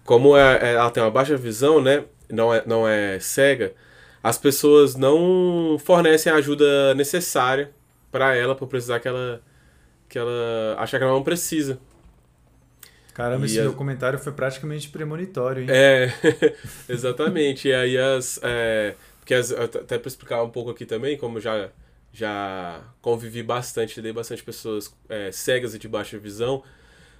Como 0.04 0.36
é- 0.36 0.58
é- 0.62 0.74
ela 0.74 0.90
tem 0.90 1.02
uma 1.02 1.10
baixa 1.10 1.36
visão, 1.36 1.80
né? 1.80 2.04
Não 2.30 2.52
é, 2.54 2.62
não 2.66 2.86
é 2.88 3.18
cega, 3.20 3.74
as 4.28 4.38
pessoas 4.38 4.96
não 4.96 5.78
fornecem 5.78 6.32
a 6.32 6.36
ajuda 6.36 6.94
necessária 6.94 7.70
para 8.10 8.34
ela, 8.34 8.54
por 8.56 8.66
precisar 8.68 8.98
que 9.00 9.08
ela. 9.08 9.40
que 10.08 10.18
ela. 10.18 10.76
achar 10.78 10.98
que 10.98 11.04
ela 11.04 11.12
não 11.12 11.22
precisa. 11.22 11.78
Caramba, 13.14 13.44
E 13.44 13.46
esse 13.46 13.58
as- 13.58 13.64
meu 13.64 13.74
comentário 13.74 14.18
foi 14.18 14.32
praticamente 14.32 14.88
premonitório, 14.88 15.62
hein? 15.62 15.68
É, 15.70 16.12
exatamente. 16.88 17.68
E 17.68 17.72
aí 17.74 17.96
as. 17.96 18.38
É, 18.42 18.94
porque 19.20 19.34
as, 19.34 19.52
até 19.52 19.98
para 19.98 20.08
explicar 20.08 20.42
um 20.42 20.50
pouco 20.50 20.70
aqui 20.70 20.84
também, 20.84 21.16
como 21.16 21.40
já, 21.40 21.68
já 22.12 22.80
convivi 23.00 23.42
bastante, 23.42 24.02
dei 24.02 24.12
bastante 24.12 24.42
pessoas 24.42 24.92
é, 25.08 25.30
cegas 25.32 25.74
e 25.74 25.78
de 25.78 25.88
baixa 25.88 26.18
visão. 26.18 26.62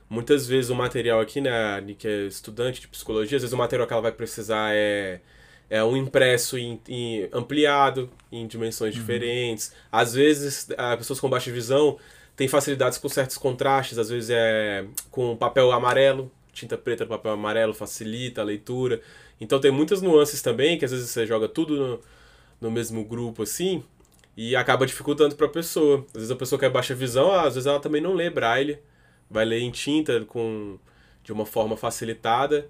Muitas 0.09 0.47
vezes 0.47 0.71
o 0.71 0.75
material 0.75 1.21
aqui, 1.21 1.41
né, 1.41 1.51
a 1.77 1.81
Nick 1.81 2.07
é 2.07 2.27
estudante 2.27 2.81
de 2.81 2.87
psicologia, 2.89 3.37
às 3.37 3.43
vezes 3.43 3.53
o 3.53 3.57
material 3.57 3.87
que 3.89 3.93
ela 3.93 4.03
vai 4.03 4.13
precisar 4.13 4.71
é, 4.73 5.21
é 5.69 5.83
um 5.83 5.97
impresso 5.97 6.57
em, 6.59 6.81
em- 6.89 7.29
ampliado, 7.33 8.11
em 8.31 8.47
dimensões 8.47 8.95
diferentes. 8.95 9.73
Às 9.91 10.15
vezes, 10.15 10.69
pessoas 10.99 11.19
com 11.21 11.29
baixa 11.29 11.51
visão 11.51 11.99
têm 12.37 12.49
facilidades 12.49 12.99
com 12.99 13.09
certos 13.09 13.37
contrastes, 13.39 13.99
às 13.99 14.09
vezes 14.11 14.31
é 14.31 14.85
com 15.11 15.37
papel 15.37 15.73
amarelo, 15.73 16.31
tinta 16.53 16.77
preta 16.79 17.05
no 17.05 17.11
papel 17.11 17.33
amarelo 17.33 17.75
facilita 17.75 18.41
a 18.41 18.45
leitura. 18.45 19.01
Então 19.41 19.59
tem 19.61 19.71
muitas 19.71 20.01
nuances 20.03 20.41
também, 20.43 20.79
que 20.79 20.85
às 20.85 20.91
vezes 20.93 21.11
você 21.11 21.27
joga 21.27 21.49
tudo 21.49 21.77
no, 21.77 22.01
no 22.61 22.71
mesmo 22.71 23.05
grupo 23.05 23.43
assim, 23.43 23.83
e 24.37 24.55
acaba 24.55 24.87
dificultando 24.87 25.35
para 25.35 25.47
a 25.47 25.51
pessoa. 25.51 26.05
Às 26.09 26.13
vezes 26.15 26.31
a 26.31 26.37
pessoa 26.37 26.59
que 26.59 26.65
é 26.65 26.71
baixa 26.71 26.95
visão, 26.95 27.33
às 27.33 27.55
vezes 27.55 27.67
ela 27.67 27.81
também 27.81 28.01
não 28.01 28.15
lê 28.15 28.31
braille, 28.31 28.79
vai 29.31 29.45
ler 29.45 29.61
em 29.61 29.71
tinta 29.71 30.25
com 30.27 30.79
de 31.25 31.33
uma 31.33 31.45
forma 31.47 31.77
facilitada. 31.77 32.69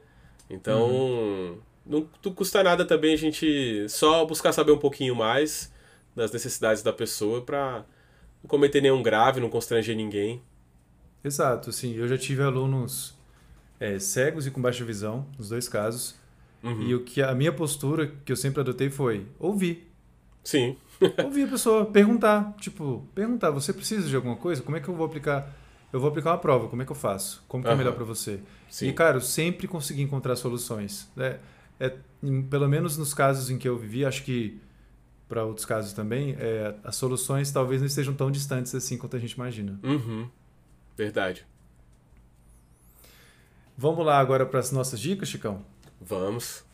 Então, 0.48 0.88
não, 0.88 1.59
não 1.88 2.09
custa 2.35 2.62
nada 2.62 2.85
também 2.85 3.14
a 3.14 3.16
gente 3.16 3.87
só 3.88 4.25
buscar 4.25 4.53
saber 4.53 4.72
um 4.72 4.79
pouquinho 4.79 5.14
mais 5.14 5.72
das 6.14 6.33
necessidades 6.33 6.83
da 6.83 6.92
pessoa 6.92 7.42
para 7.42 7.85
não 8.42 8.49
cometer 8.49 8.81
nenhum 8.81 9.03
grave, 9.03 9.40
não 9.40 9.49
constranger 9.49 9.96
ninguém. 9.96 10.42
Exato, 11.22 11.70
assim, 11.70 11.94
eu 11.94 12.09
já 12.09 12.16
tive 12.16 12.42
alunos 12.42 13.14
é, 13.79 13.99
cegos 13.99 14.46
e 14.46 14.51
com 14.51 14.61
baixa 14.61 14.85
visão, 14.85 15.27
nos 15.38 15.51
dois 15.51 15.68
casos. 15.68 16.16
Uhum. 16.62 16.83
E 16.83 16.94
o 16.94 17.05
que 17.05 17.22
a 17.22 17.35
minha 17.35 17.53
postura 17.53 18.12
que 18.25 18.33
eu 18.33 18.37
sempre 18.37 18.61
adotei 18.61 18.90
foi 18.90 19.27
ouvir. 19.38 19.92
Sim. 20.42 20.77
Ouvir 21.25 21.42
a 21.42 21.49
pessoa, 21.49 21.85
perguntar. 21.85 22.55
Tipo, 22.59 23.07
perguntar, 23.14 23.51
você 23.51 23.72
precisa 23.72 24.09
de 24.09 24.16
alguma 24.16 24.37
coisa? 24.37 24.62
Como 24.62 24.77
é 24.77 24.81
que 24.81 24.88
eu 24.88 24.94
vou 24.94 25.05
aplicar? 25.05 25.53
Eu 25.92 26.01
vou 26.01 26.09
aplicar 26.09 26.31
uma 26.31 26.38
prova, 26.38 26.68
como 26.68 26.81
é 26.81 26.85
que 26.87 26.92
eu 26.92 26.96
faço? 26.96 27.44
Como 27.46 27.62
que 27.62 27.68
é 27.68 27.72
Aham. 27.72 27.79
melhor 27.79 27.94
para 27.94 28.05
você? 28.05 28.40
Sim. 28.70 28.88
E, 28.88 28.92
cara, 28.92 29.16
eu 29.16 29.20
sempre 29.20 29.68
consegui 29.68 30.03
encontrar 30.03 30.37
soluções. 30.37 31.11
É, 31.18 31.38
é, 31.81 31.93
em- 32.23 32.43
pelo 32.43 32.69
menos 32.69 32.97
nos 32.97 33.12
casos 33.15 33.51
em 33.51 33.59
que 33.59 33.69
eu 33.69 33.77
vivi, 33.79 34.05
acho 34.05 34.23
que 34.25 34.59
para 35.29 35.45
outros 35.45 35.67
casos 35.67 35.93
também, 35.93 36.37
é, 36.39 36.75
as 36.85 36.95
soluções 36.97 37.51
talvez 37.51 37.81
não 37.81 37.87
estejam 37.87 38.15
tão 38.15 38.31
distantes 38.31 38.75
assim 38.75 38.97
quanto 38.97 39.17
a 39.17 39.19
gente 39.19 39.33
imagina. 39.33 39.79
Uhum. 39.83 40.29
Verdade. 40.97 41.45
Vamos 43.77 44.05
lá 44.07 44.19
agora 44.19 44.47
para 44.47 44.61
as 44.61 44.73
nossas 44.73 44.99
dicas, 45.01 45.29
Chicão? 45.29 45.62
Vamos. 46.01 46.65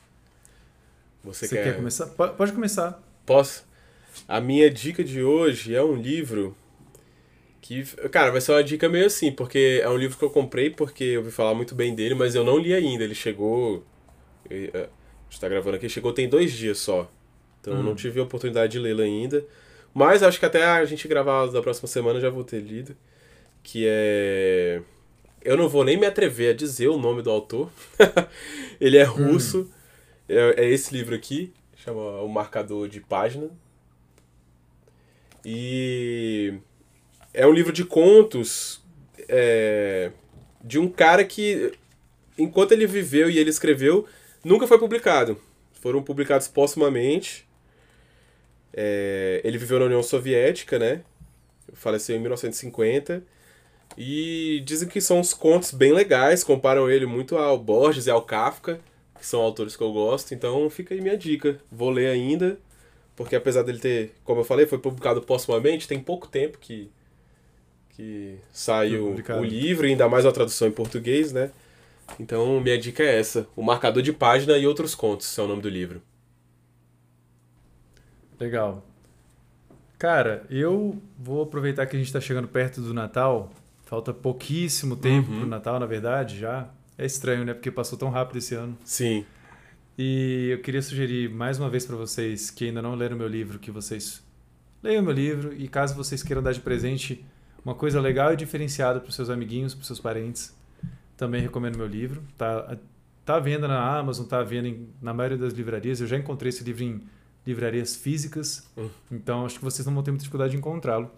Você, 1.24 1.46
Você 1.48 1.56
quer... 1.56 1.64
quer 1.64 1.76
começar? 1.76 2.06
Po- 2.06 2.28
Pode 2.28 2.52
começar. 2.52 3.02
Posso? 3.26 3.64
A 4.28 4.40
minha 4.40 4.70
dica 4.70 5.02
de 5.02 5.22
hoje 5.22 5.74
é 5.74 5.82
um 5.82 5.94
livro 5.96 6.54
que, 7.60 7.82
cara, 8.10 8.30
vai 8.30 8.40
ser 8.40 8.52
uma 8.52 8.62
dica 8.62 8.88
meio 8.88 9.06
assim, 9.06 9.32
porque 9.32 9.80
é 9.82 9.88
um 9.88 9.96
livro 9.96 10.18
que 10.18 10.24
eu 10.24 10.30
comprei 10.30 10.68
porque 10.70 11.04
eu 11.04 11.20
ouvi 11.20 11.32
falar 11.32 11.54
muito 11.54 11.74
bem 11.74 11.94
dele, 11.94 12.14
mas 12.14 12.34
eu 12.34 12.44
não 12.44 12.58
li 12.58 12.74
ainda. 12.74 13.02
Ele 13.04 13.14
chegou. 13.14 13.84
É, 14.72 14.78
A 14.78 15.30
gente 15.30 15.40
tá 15.40 15.48
gravando 15.48 15.76
aqui, 15.76 15.88
chegou 15.88 16.12
tem 16.12 16.28
dois 16.28 16.52
dias 16.52 16.78
só. 16.78 17.10
Então 17.60 17.74
eu 17.74 17.80
Hum. 17.80 17.82
não 17.82 17.94
tive 17.94 18.20
a 18.20 18.22
oportunidade 18.22 18.72
de 18.72 18.78
lê-lo 18.78 19.02
ainda. 19.02 19.44
Mas 19.94 20.22
acho 20.22 20.38
que 20.38 20.46
até 20.46 20.64
a 20.64 20.84
gente 20.84 21.06
gravar 21.08 21.46
da 21.46 21.60
próxima 21.62 21.86
semana 21.88 22.20
já 22.20 22.30
vou 22.30 22.44
ter 22.44 22.60
lido. 22.60 22.96
Que 23.62 23.84
é. 23.88 24.82
Eu 25.44 25.56
não 25.56 25.68
vou 25.68 25.84
nem 25.84 25.96
me 25.96 26.06
atrever 26.06 26.50
a 26.50 26.56
dizer 26.56 26.88
o 26.88 26.98
nome 26.98 27.20
do 27.22 27.30
autor. 27.30 27.70
Ele 28.80 28.96
é 28.96 29.02
russo. 29.02 29.70
É, 30.28 30.64
é 30.64 30.68
esse 30.70 30.94
livro 30.94 31.14
aqui, 31.14 31.52
chama 31.76 32.20
O 32.22 32.28
Marcador 32.28 32.88
de 32.88 33.00
Página. 33.00 33.50
E 35.44 36.54
é 37.34 37.46
um 37.46 37.52
livro 37.52 37.72
de 37.72 37.84
contos 37.84 38.80
é, 39.28 40.12
de 40.62 40.78
um 40.78 40.88
cara 40.88 41.24
que, 41.24 41.72
enquanto 42.38 42.72
ele 42.72 42.86
viveu 42.86 43.28
e 43.28 43.38
ele 43.38 43.50
escreveu, 43.50 44.06
nunca 44.44 44.66
foi 44.66 44.78
publicado. 44.78 45.40
Foram 45.80 46.02
publicados 46.02 46.48
póstumamente. 46.48 47.46
É, 48.72 49.40
ele 49.44 49.58
viveu 49.58 49.78
na 49.78 49.86
União 49.86 50.02
Soviética, 50.02 50.78
né? 50.78 51.02
Faleceu 51.72 52.16
em 52.16 52.20
1950. 52.20 53.22
E 53.96 54.62
dizem 54.64 54.88
que 54.88 55.00
são 55.00 55.20
uns 55.20 55.34
contos 55.34 55.72
bem 55.72 55.92
legais, 55.92 56.42
comparam 56.42 56.90
ele 56.90 57.06
muito 57.06 57.36
ao 57.36 57.58
Borges 57.58 58.06
e 58.06 58.10
ao 58.10 58.22
Kafka, 58.22 58.80
que 59.18 59.26
são 59.26 59.40
autores 59.40 59.76
que 59.76 59.82
eu 59.82 59.92
gosto, 59.92 60.32
então 60.32 60.68
fica 60.70 60.94
aí 60.94 61.00
minha 61.00 61.16
dica. 61.16 61.60
Vou 61.70 61.90
ler 61.90 62.08
ainda, 62.08 62.58
porque 63.14 63.36
apesar 63.36 63.62
dele 63.62 63.78
ter, 63.78 64.14
como 64.24 64.40
eu 64.40 64.44
falei, 64.44 64.66
foi 64.66 64.78
publicado 64.78 65.20
póstumamente, 65.22 65.86
tem 65.86 66.00
pouco 66.00 66.26
tempo 66.26 66.58
que, 66.58 66.90
que 67.90 68.36
saiu 68.50 69.14
o 69.38 69.44
livro, 69.44 69.86
e 69.86 69.90
ainda 69.90 70.08
mais 70.08 70.24
a 70.24 70.32
tradução 70.32 70.68
em 70.68 70.72
português, 70.72 71.32
né? 71.32 71.50
Então 72.20 72.60
minha 72.60 72.78
dica 72.78 73.02
é 73.02 73.18
essa: 73.18 73.46
O 73.56 73.62
Marcador 73.62 74.02
de 74.02 74.12
Página 74.12 74.56
e 74.56 74.66
Outros 74.66 74.94
Contos 74.94 75.36
é 75.38 75.42
o 75.42 75.46
nome 75.48 75.62
do 75.62 75.68
livro. 75.68 76.02
Legal. 78.38 78.84
Cara, 79.98 80.44
eu 80.50 81.00
vou 81.18 81.42
aproveitar 81.42 81.86
que 81.86 81.94
a 81.94 81.98
gente 81.98 82.08
está 82.08 82.20
chegando 82.20 82.48
perto 82.48 82.80
do 82.80 82.92
Natal. 82.92 83.52
Falta 83.84 84.12
pouquíssimo 84.12 84.96
tempo 84.96 85.30
Uhum. 85.30 85.40
pro 85.40 85.48
Natal, 85.48 85.78
na 85.78 85.86
verdade, 85.86 86.38
já. 86.38 86.68
É 86.98 87.04
estranho, 87.06 87.44
né? 87.44 87.54
Porque 87.54 87.70
passou 87.70 87.98
tão 87.98 88.10
rápido 88.10 88.38
esse 88.38 88.54
ano. 88.54 88.76
Sim. 88.84 89.24
E 89.96 90.48
eu 90.50 90.60
queria 90.60 90.82
sugerir 90.82 91.28
mais 91.30 91.58
uma 91.58 91.68
vez 91.68 91.84
para 91.86 91.96
vocês 91.96 92.50
que 92.50 92.64
ainda 92.66 92.80
não 92.82 92.94
leram 92.94 93.16
meu 93.16 93.28
livro, 93.28 93.58
que 93.58 93.70
vocês 93.70 94.22
leiam 94.82 95.02
meu 95.02 95.12
livro 95.12 95.52
e 95.54 95.68
caso 95.68 95.94
vocês 95.94 96.22
queiram 96.22 96.42
dar 96.42 96.52
de 96.52 96.60
presente 96.60 97.24
uma 97.64 97.74
coisa 97.74 98.00
legal 98.00 98.32
e 98.32 98.36
diferenciada 98.36 98.98
para 98.98 99.08
os 99.10 99.14
seus 99.14 99.30
amiguinhos, 99.30 99.74
para 99.74 99.82
os 99.82 99.86
seus 99.86 100.00
parentes, 100.00 100.54
também 101.16 101.40
recomendo 101.42 101.76
meu 101.76 101.86
livro. 101.86 102.22
Tá, 102.36 102.76
tá 103.24 103.36
à 103.36 103.40
venda 103.40 103.66
na 103.68 103.98
Amazon, 103.98 104.26
tá 104.26 104.38
à 104.40 104.42
venda 104.44 104.68
em- 104.68 104.88
na 105.00 105.12
maioria 105.14 105.38
das 105.38 105.52
livrarias. 105.52 106.00
Eu 106.00 106.06
já 106.06 106.16
encontrei 106.16 106.48
esse 106.50 106.64
livro 106.64 106.82
em 106.82 107.00
livrarias 107.46 107.96
físicas, 107.96 108.68
Hum. 108.76 108.88
então 109.10 109.44
acho 109.44 109.58
que 109.58 109.64
vocês 109.64 109.84
não 109.86 109.92
vão 109.94 110.02
ter 110.02 110.10
muita 110.10 110.22
dificuldade 110.22 110.52
de 110.52 110.56
encontrá-lo. 110.58 111.10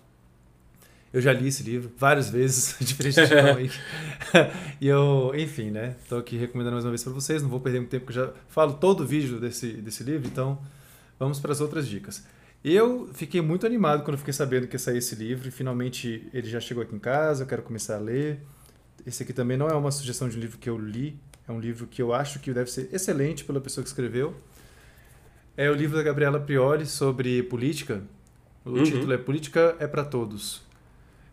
Eu 1.13 1.21
já 1.21 1.33
li 1.33 1.47
esse 1.47 1.63
livro 1.63 1.93
várias 1.97 2.29
vezes, 2.29 2.75
diferente 2.81 3.15
de 3.23 3.27
John 3.29 3.55
Wick. 3.61 3.79
e 4.81 4.89
eu, 4.89 5.33
enfim, 5.37 5.71
né? 5.71 5.95
Tô 6.09 6.17
aqui 6.17 6.37
recomendando 6.37 6.75
mais 6.75 6.85
uma 6.85 6.91
vez 6.91 7.05
para 7.05 7.13
vocês. 7.13 7.41
Não 7.43 7.49
vou 7.49 7.61
perder 7.61 7.79
muito 7.79 7.91
tempo, 7.91 8.07
porque 8.07 8.19
eu 8.19 8.27
já 8.27 8.33
falo 8.49 8.75
todo 8.75 9.03
o 9.05 9.07
vídeo 9.07 9.39
desse, 9.39 9.75
desse 9.75 10.03
livro. 10.03 10.27
Então, 10.27 10.59
vamos 11.19 11.39
para 11.39 11.53
as 11.53 11.61
outras 11.61 11.87
dicas. 11.87 12.25
Eu 12.65 13.09
fiquei 13.13 13.41
muito 13.41 13.65
animado 13.65 14.03
quando 14.03 14.17
fiquei 14.19 14.33
sabendo 14.33 14.67
que 14.67 14.75
ia 14.75 14.79
sair 14.79 14.99
esse 14.99 15.15
livro. 15.15 15.47
E 15.47 15.51
finalmente 15.53 16.27
ele 16.33 16.49
já 16.49 16.59
chegou 16.59 16.83
aqui 16.83 16.97
em 16.97 16.99
casa. 16.99 17.45
Eu 17.45 17.47
quero 17.47 17.63
começar 17.63 17.95
a 17.97 18.01
ler. 18.01 18.41
Esse 19.07 19.23
aqui 19.23 19.33
também 19.33 19.57
não 19.57 19.69
é 19.69 19.75
uma 19.75 19.91
sugestão 19.91 20.29
de 20.29 20.37
um 20.37 20.41
livro 20.41 20.59
que 20.59 20.69
eu 20.69 20.79
li. 20.79 21.19
É 21.47 21.53
um 21.53 21.61
livro 21.61 21.87
que 21.87 22.01
eu 22.01 22.15
acho 22.15 22.39
que 22.41 22.53
deve 22.53 22.71
ser 22.71 22.89
excelente 22.93 23.45
pela 23.45 23.61
pessoa 23.61 23.83
que 23.83 23.89
escreveu. 23.89 24.35
É 25.57 25.71
o 25.71 25.75
livro 25.75 25.97
da 25.97 26.03
Gabriela 26.03 26.41
Prioli 26.41 26.87
sobre 26.87 27.43
política. 27.43 28.03
O 28.65 28.71
uhum. 28.71 28.83
título 28.83 29.13
é 29.13 29.19
Política 29.19 29.77
é 29.79 29.87
para 29.87 30.05
Todos. 30.05 30.63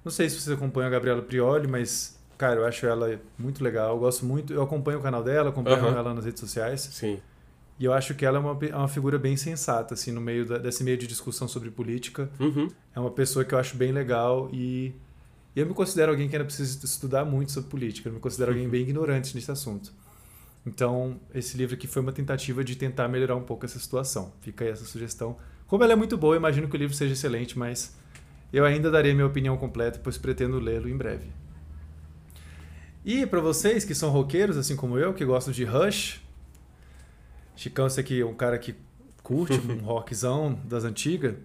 Não 0.03 0.11
sei 0.11 0.29
se 0.29 0.39
você 0.39 0.53
acompanha 0.53 0.87
a 0.87 0.89
Gabriela 0.91 1.21
Prioli, 1.21 1.67
mas, 1.67 2.19
cara, 2.37 2.59
eu 2.59 2.65
acho 2.65 2.85
ela 2.85 3.19
muito 3.37 3.63
legal. 3.63 3.95
Eu 3.95 3.99
gosto 3.99 4.25
muito. 4.25 4.53
Eu 4.53 4.61
acompanho 4.61 4.99
o 4.99 5.01
canal 5.01 5.23
dela, 5.23 5.49
acompanho 5.49 5.81
uhum. 5.81 5.97
ela 5.97 6.13
nas 6.13 6.25
redes 6.25 6.39
sociais. 6.39 6.81
Sim. 6.81 7.21
E 7.79 7.85
eu 7.85 7.93
acho 7.93 8.13
que 8.13 8.25
ela 8.25 8.37
é 8.37 8.39
uma, 8.39 8.65
é 8.65 8.75
uma 8.75 8.87
figura 8.87 9.17
bem 9.17 9.35
sensata, 9.35 9.95
assim, 9.95 10.11
no 10.11 10.21
meio 10.21 10.45
da, 10.45 10.57
desse 10.57 10.83
meio 10.83 10.97
de 10.97 11.07
discussão 11.07 11.47
sobre 11.47 11.71
política. 11.71 12.29
Uhum. 12.39 12.69
É 12.95 12.99
uma 12.99 13.09
pessoa 13.09 13.43
que 13.43 13.55
eu 13.55 13.57
acho 13.57 13.75
bem 13.75 13.91
legal 13.91 14.49
e, 14.53 14.93
e 15.55 15.59
eu 15.59 15.65
me 15.65 15.73
considero 15.73 16.11
alguém 16.11 16.29
que 16.29 16.35
ainda 16.35 16.45
precisa 16.45 16.85
estudar 16.85 17.25
muito 17.25 17.51
sobre 17.51 17.69
política. 17.69 18.09
Eu 18.09 18.13
me 18.13 18.19
considero 18.19 18.51
alguém 18.51 18.69
bem 18.69 18.81
ignorante 18.81 19.35
nesse 19.35 19.51
assunto. 19.51 19.91
Então, 20.65 21.19
esse 21.33 21.57
livro 21.57 21.75
aqui 21.75 21.87
foi 21.87 22.01
uma 22.01 22.11
tentativa 22.11 22.63
de 22.63 22.75
tentar 22.75 23.07
melhorar 23.07 23.35
um 23.35 23.43
pouco 23.43 23.65
essa 23.65 23.79
situação. 23.79 24.31
Fica 24.41 24.63
aí 24.63 24.71
essa 24.71 24.85
sugestão. 24.85 25.37
Como 25.67 25.83
ela 25.83 25.93
é 25.93 25.95
muito 25.95 26.17
boa, 26.17 26.35
eu 26.35 26.39
imagino 26.39 26.67
que 26.67 26.75
o 26.75 26.77
livro 26.77 26.95
seja 26.95 27.13
excelente, 27.13 27.57
mas 27.57 27.95
eu 28.53 28.63
ainda 28.63 28.91
darei 28.91 29.13
minha 29.13 29.25
opinião 29.25 29.57
completa, 29.57 29.99
pois 30.01 30.17
pretendo 30.17 30.59
lê-lo 30.59 30.87
em 30.87 30.95
breve. 30.95 31.27
E 33.03 33.25
para 33.25 33.41
vocês 33.41 33.83
que 33.83 33.95
são 33.95 34.11
roqueiros, 34.11 34.57
assim 34.57 34.75
como 34.75 34.97
eu, 34.97 35.13
que 35.13 35.25
gostam 35.25 35.51
de 35.51 35.63
Rush, 35.63 36.21
Chicão, 37.55 37.89
você 37.89 38.01
aqui 38.01 38.21
é 38.21 38.25
um 38.25 38.33
cara 38.33 38.57
que 38.57 38.75
curte 39.23 39.53
um 39.69 39.83
rockzão 39.83 40.59
das 40.65 40.83
antigas, 40.83 41.35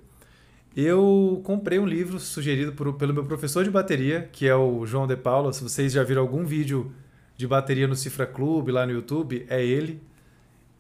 eu 0.77 1.41
comprei 1.43 1.79
um 1.79 1.87
livro 1.87 2.21
sugerido 2.21 2.73
por, 2.73 2.93
pelo 2.95 3.15
meu 3.15 3.25
professor 3.25 3.65
de 3.65 3.71
bateria, 3.71 4.29
que 4.31 4.47
é 4.47 4.55
o 4.55 4.85
João 4.85 5.07
De 5.07 5.17
Paula. 5.17 5.51
Se 5.53 5.63
vocês 5.63 5.91
já 5.91 6.05
viram 6.05 6.21
algum 6.21 6.45
vídeo 6.45 6.93
de 7.35 7.47
bateria 7.47 7.89
no 7.89 7.97
Cifra 7.97 8.27
Club 8.27 8.69
lá 8.69 8.85
no 8.85 8.93
YouTube, 8.93 9.47
é 9.49 9.65
ele. 9.65 10.03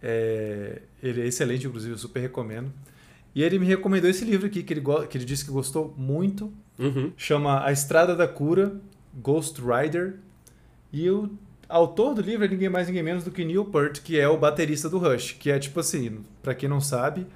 É, 0.03 0.83
ele 1.03 1.23
é 1.23 1.27
excelente, 1.27 1.67
inclusive, 1.67 1.95
eu 1.95 1.99
super 1.99 2.21
recomendo. 2.21 2.71
E 3.35 3.43
ele 3.43 3.59
me 3.59 3.65
recomendou 3.65 4.11
esse 4.11 4.25
livro 4.25 4.47
aqui, 4.47 4.63
que 4.63 4.75
ele, 4.75 4.83
que 5.09 5.17
ele 5.17 5.25
disse 5.25 5.45
que 5.45 5.51
gostou 5.51 5.95
muito. 5.97 6.53
Uhum. 6.79 7.13
Chama 7.17 7.65
A 7.65 7.73
Estrada 7.73 8.15
da 8.15 8.29
Cura, 8.29 8.79
Ghost 9.15 9.61
Rider. 9.63 10.17
E 10.93 11.09
o 11.09 11.31
autor 11.69 12.15
do 12.15 12.21
livro 12.21 12.45
é 12.45 12.49
ninguém 12.49 12.69
mais, 12.69 12.87
ninguém 12.87 13.03
menos 13.03 13.25
do 13.25 13.31
que 13.31 13.45
Neil 13.45 13.65
Peart, 13.65 14.01
que 14.03 14.19
é 14.19 14.29
o 14.29 14.37
baterista 14.37 14.91
do 14.91 14.99
Rush. 14.99 15.33
Que 15.33 15.51
é, 15.51 15.59
tipo 15.59 15.81
assim, 15.81 16.21
para 16.43 16.55
quem 16.55 16.69
não 16.69 16.83
sabe, 16.83 17.27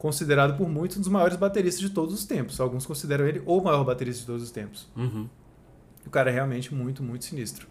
considerado 0.00 0.56
por 0.56 0.66
muitos 0.66 0.96
um 0.96 1.00
dos 1.00 1.10
maiores 1.10 1.36
bateristas 1.36 1.82
de 1.82 1.90
todos 1.90 2.14
os 2.14 2.24
tempos. 2.24 2.58
Alguns 2.58 2.86
consideram 2.86 3.28
ele 3.28 3.42
o 3.44 3.60
maior 3.60 3.84
baterista 3.84 4.22
de 4.22 4.26
todos 4.26 4.42
os 4.42 4.50
tempos. 4.50 4.90
Uhum. 4.96 5.28
O 6.06 6.08
cara 6.08 6.30
é 6.30 6.32
realmente 6.32 6.74
muito, 6.74 7.02
muito 7.02 7.26
sinistro. 7.26 7.68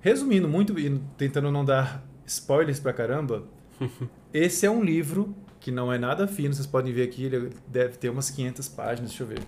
Resumindo 0.00 0.48
muito 0.48 0.76
e 0.76 0.98
tentando 1.16 1.52
não 1.52 1.64
dar 1.64 2.04
spoilers 2.26 2.80
pra 2.80 2.92
caramba, 2.92 3.44
esse 4.34 4.66
é 4.66 4.70
um 4.70 4.82
livro 4.82 5.36
que 5.60 5.70
não 5.70 5.92
é 5.92 5.96
nada 5.96 6.26
fino, 6.26 6.52
vocês 6.52 6.66
podem 6.66 6.92
ver 6.92 7.04
aqui, 7.04 7.26
ele 7.26 7.52
deve 7.68 7.96
ter 7.96 8.10
umas 8.10 8.28
500 8.28 8.68
páginas, 8.70 9.10
deixa 9.10 9.22
eu 9.22 9.28
ver. 9.28 9.42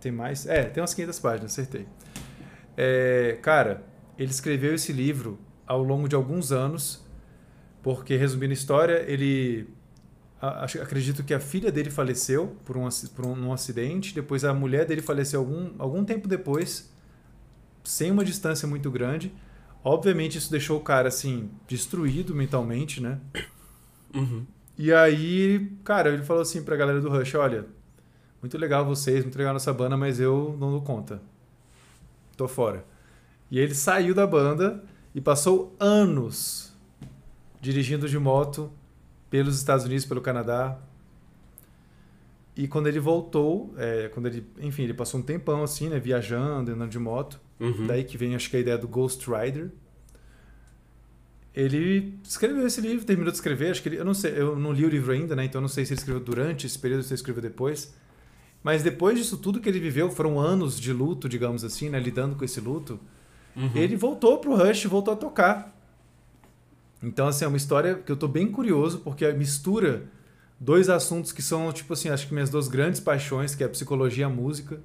Tem 0.00 0.10
mais? 0.10 0.44
É, 0.44 0.64
tem 0.64 0.80
umas 0.80 0.92
500 0.92 1.20
páginas, 1.20 1.52
acertei. 1.52 1.86
É, 2.76 3.38
cara, 3.42 3.84
ele 4.18 4.32
escreveu 4.32 4.74
esse 4.74 4.92
livro 4.92 5.38
ao 5.64 5.84
longo 5.84 6.08
de 6.08 6.16
alguns 6.16 6.50
anos, 6.50 7.06
porque, 7.80 8.16
resumindo 8.16 8.50
a 8.50 8.54
história, 8.54 9.04
ele. 9.06 9.68
Acredito 10.40 11.24
que 11.24 11.32
a 11.32 11.40
filha 11.40 11.72
dele 11.72 11.90
faleceu 11.90 12.56
por 12.64 12.76
um, 12.76 12.88
por 13.14 13.26
um, 13.26 13.48
um 13.48 13.52
acidente, 13.52 14.14
depois 14.14 14.44
a 14.44 14.52
mulher 14.52 14.86
dele 14.86 15.00
faleceu 15.00 15.40
algum, 15.40 15.70
algum 15.78 16.04
tempo 16.04 16.28
depois, 16.28 16.92
sem 17.82 18.10
uma 18.10 18.24
distância 18.24 18.68
muito 18.68 18.90
grande. 18.90 19.32
Obviamente, 19.82 20.36
isso 20.36 20.50
deixou 20.50 20.78
o 20.78 20.82
cara, 20.82 21.08
assim, 21.08 21.50
destruído 21.66 22.34
mentalmente, 22.34 23.00
né? 23.00 23.18
Uhum. 24.14 24.46
E 24.76 24.92
aí, 24.92 25.72
cara, 25.84 26.10
ele 26.10 26.22
falou 26.22 26.42
assim 26.42 26.62
pra 26.62 26.76
galera 26.76 27.00
do 27.00 27.08
Rush: 27.08 27.34
olha, 27.34 27.66
muito 28.42 28.58
legal 28.58 28.84
vocês, 28.84 29.24
muito 29.24 29.38
legal 29.38 29.52
nossa 29.52 29.72
banda, 29.72 29.96
mas 29.96 30.20
eu 30.20 30.56
não 30.60 30.70
dou 30.70 30.82
conta. 30.82 31.22
Tô 32.36 32.46
fora. 32.46 32.84
E 33.50 33.58
ele 33.58 33.74
saiu 33.74 34.14
da 34.14 34.26
banda 34.26 34.84
e 35.14 35.20
passou 35.20 35.74
anos 35.80 36.72
dirigindo 37.60 38.08
de 38.08 38.18
moto 38.18 38.70
pelos 39.30 39.56
Estados 39.56 39.84
Unidos, 39.84 40.04
pelo 40.04 40.20
Canadá. 40.20 40.78
E 42.56 42.66
quando 42.66 42.86
ele 42.86 42.98
voltou, 42.98 43.74
é, 43.76 44.08
quando 44.08 44.26
ele, 44.26 44.46
enfim, 44.60 44.84
ele 44.84 44.94
passou 44.94 45.20
um 45.20 45.22
tempão 45.22 45.62
assim, 45.62 45.88
né, 45.88 45.98
viajando, 45.98 46.72
andando 46.72 46.90
de 46.90 46.98
moto. 46.98 47.38
Uhum. 47.60 47.86
Daí 47.86 48.04
que 48.04 48.16
vem, 48.16 48.34
acho 48.34 48.48
que 48.48 48.56
a 48.56 48.60
ideia 48.60 48.78
do 48.78 48.88
Ghost 48.88 49.26
Rider, 49.30 49.70
ele 51.54 52.18
escreveu 52.22 52.66
esse 52.66 52.80
livro, 52.80 53.04
terminou 53.04 53.30
de 53.30 53.36
escrever, 53.36 53.70
acho 53.70 53.82
que 53.82 53.88
ele, 53.88 53.96
eu 53.96 54.04
não 54.04 54.14
sei, 54.14 54.38
eu 54.38 54.56
não 54.56 54.72
li 54.72 54.84
o 54.84 54.88
livro 54.88 55.12
ainda, 55.12 55.34
né? 55.34 55.44
Então 55.44 55.58
eu 55.58 55.62
não 55.62 55.68
sei 55.68 55.84
se 55.84 55.92
ele 55.92 56.00
escreveu 56.00 56.22
durante 56.22 56.66
esse 56.66 56.78
período 56.78 56.98
ou 56.98 57.02
se 57.04 57.10
ele 57.10 57.18
escreveu 57.18 57.42
depois. 57.42 57.94
Mas 58.62 58.82
depois 58.82 59.16
disso 59.18 59.36
tudo 59.36 59.60
que 59.60 59.68
ele 59.68 59.78
viveu, 59.78 60.10
foram 60.10 60.40
anos 60.40 60.80
de 60.80 60.92
luto, 60.92 61.28
digamos 61.28 61.62
assim, 61.62 61.88
né, 61.88 62.00
lidando 62.00 62.36
com 62.36 62.44
esse 62.44 62.60
luto. 62.60 62.98
Uhum. 63.54 63.70
Ele 63.74 63.96
voltou 63.96 64.38
pro 64.38 64.56
Rush, 64.56 64.84
voltou 64.86 65.14
a 65.14 65.16
tocar. 65.16 65.75
Então 67.06 67.28
assim, 67.28 67.44
é 67.44 67.48
uma 67.48 67.56
história 67.56 67.94
que 67.94 68.10
eu 68.10 68.16
tô 68.16 68.26
bem 68.26 68.50
curioso 68.50 68.98
porque 68.98 69.30
mistura 69.32 70.02
dois 70.58 70.88
assuntos 70.88 71.30
que 71.30 71.40
são 71.40 71.72
tipo 71.72 71.92
assim, 71.92 72.08
acho 72.08 72.26
que 72.26 72.34
minhas 72.34 72.50
duas 72.50 72.66
grandes 72.66 73.00
paixões, 73.00 73.54
que 73.54 73.62
é 73.62 73.66
a 73.66 73.68
psicologia 73.68 74.22
e 74.22 74.24
a 74.24 74.28
música. 74.28 74.80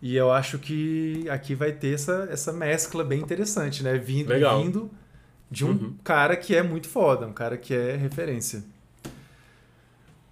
E 0.00 0.14
eu 0.14 0.30
acho 0.30 0.58
que 0.58 1.28
aqui 1.28 1.54
vai 1.54 1.72
ter 1.72 1.94
essa, 1.94 2.28
essa 2.30 2.52
mescla 2.52 3.02
bem 3.02 3.20
interessante, 3.20 3.82
né? 3.82 3.98
Vindo, 3.98 4.28
Legal. 4.28 4.62
vindo 4.62 4.90
de 5.50 5.64
um 5.64 5.70
uhum. 5.70 5.94
cara 6.04 6.36
que 6.36 6.54
é 6.54 6.62
muito 6.62 6.88
foda, 6.88 7.26
um 7.26 7.32
cara 7.32 7.56
que 7.56 7.74
é 7.74 7.96
referência. 7.96 8.62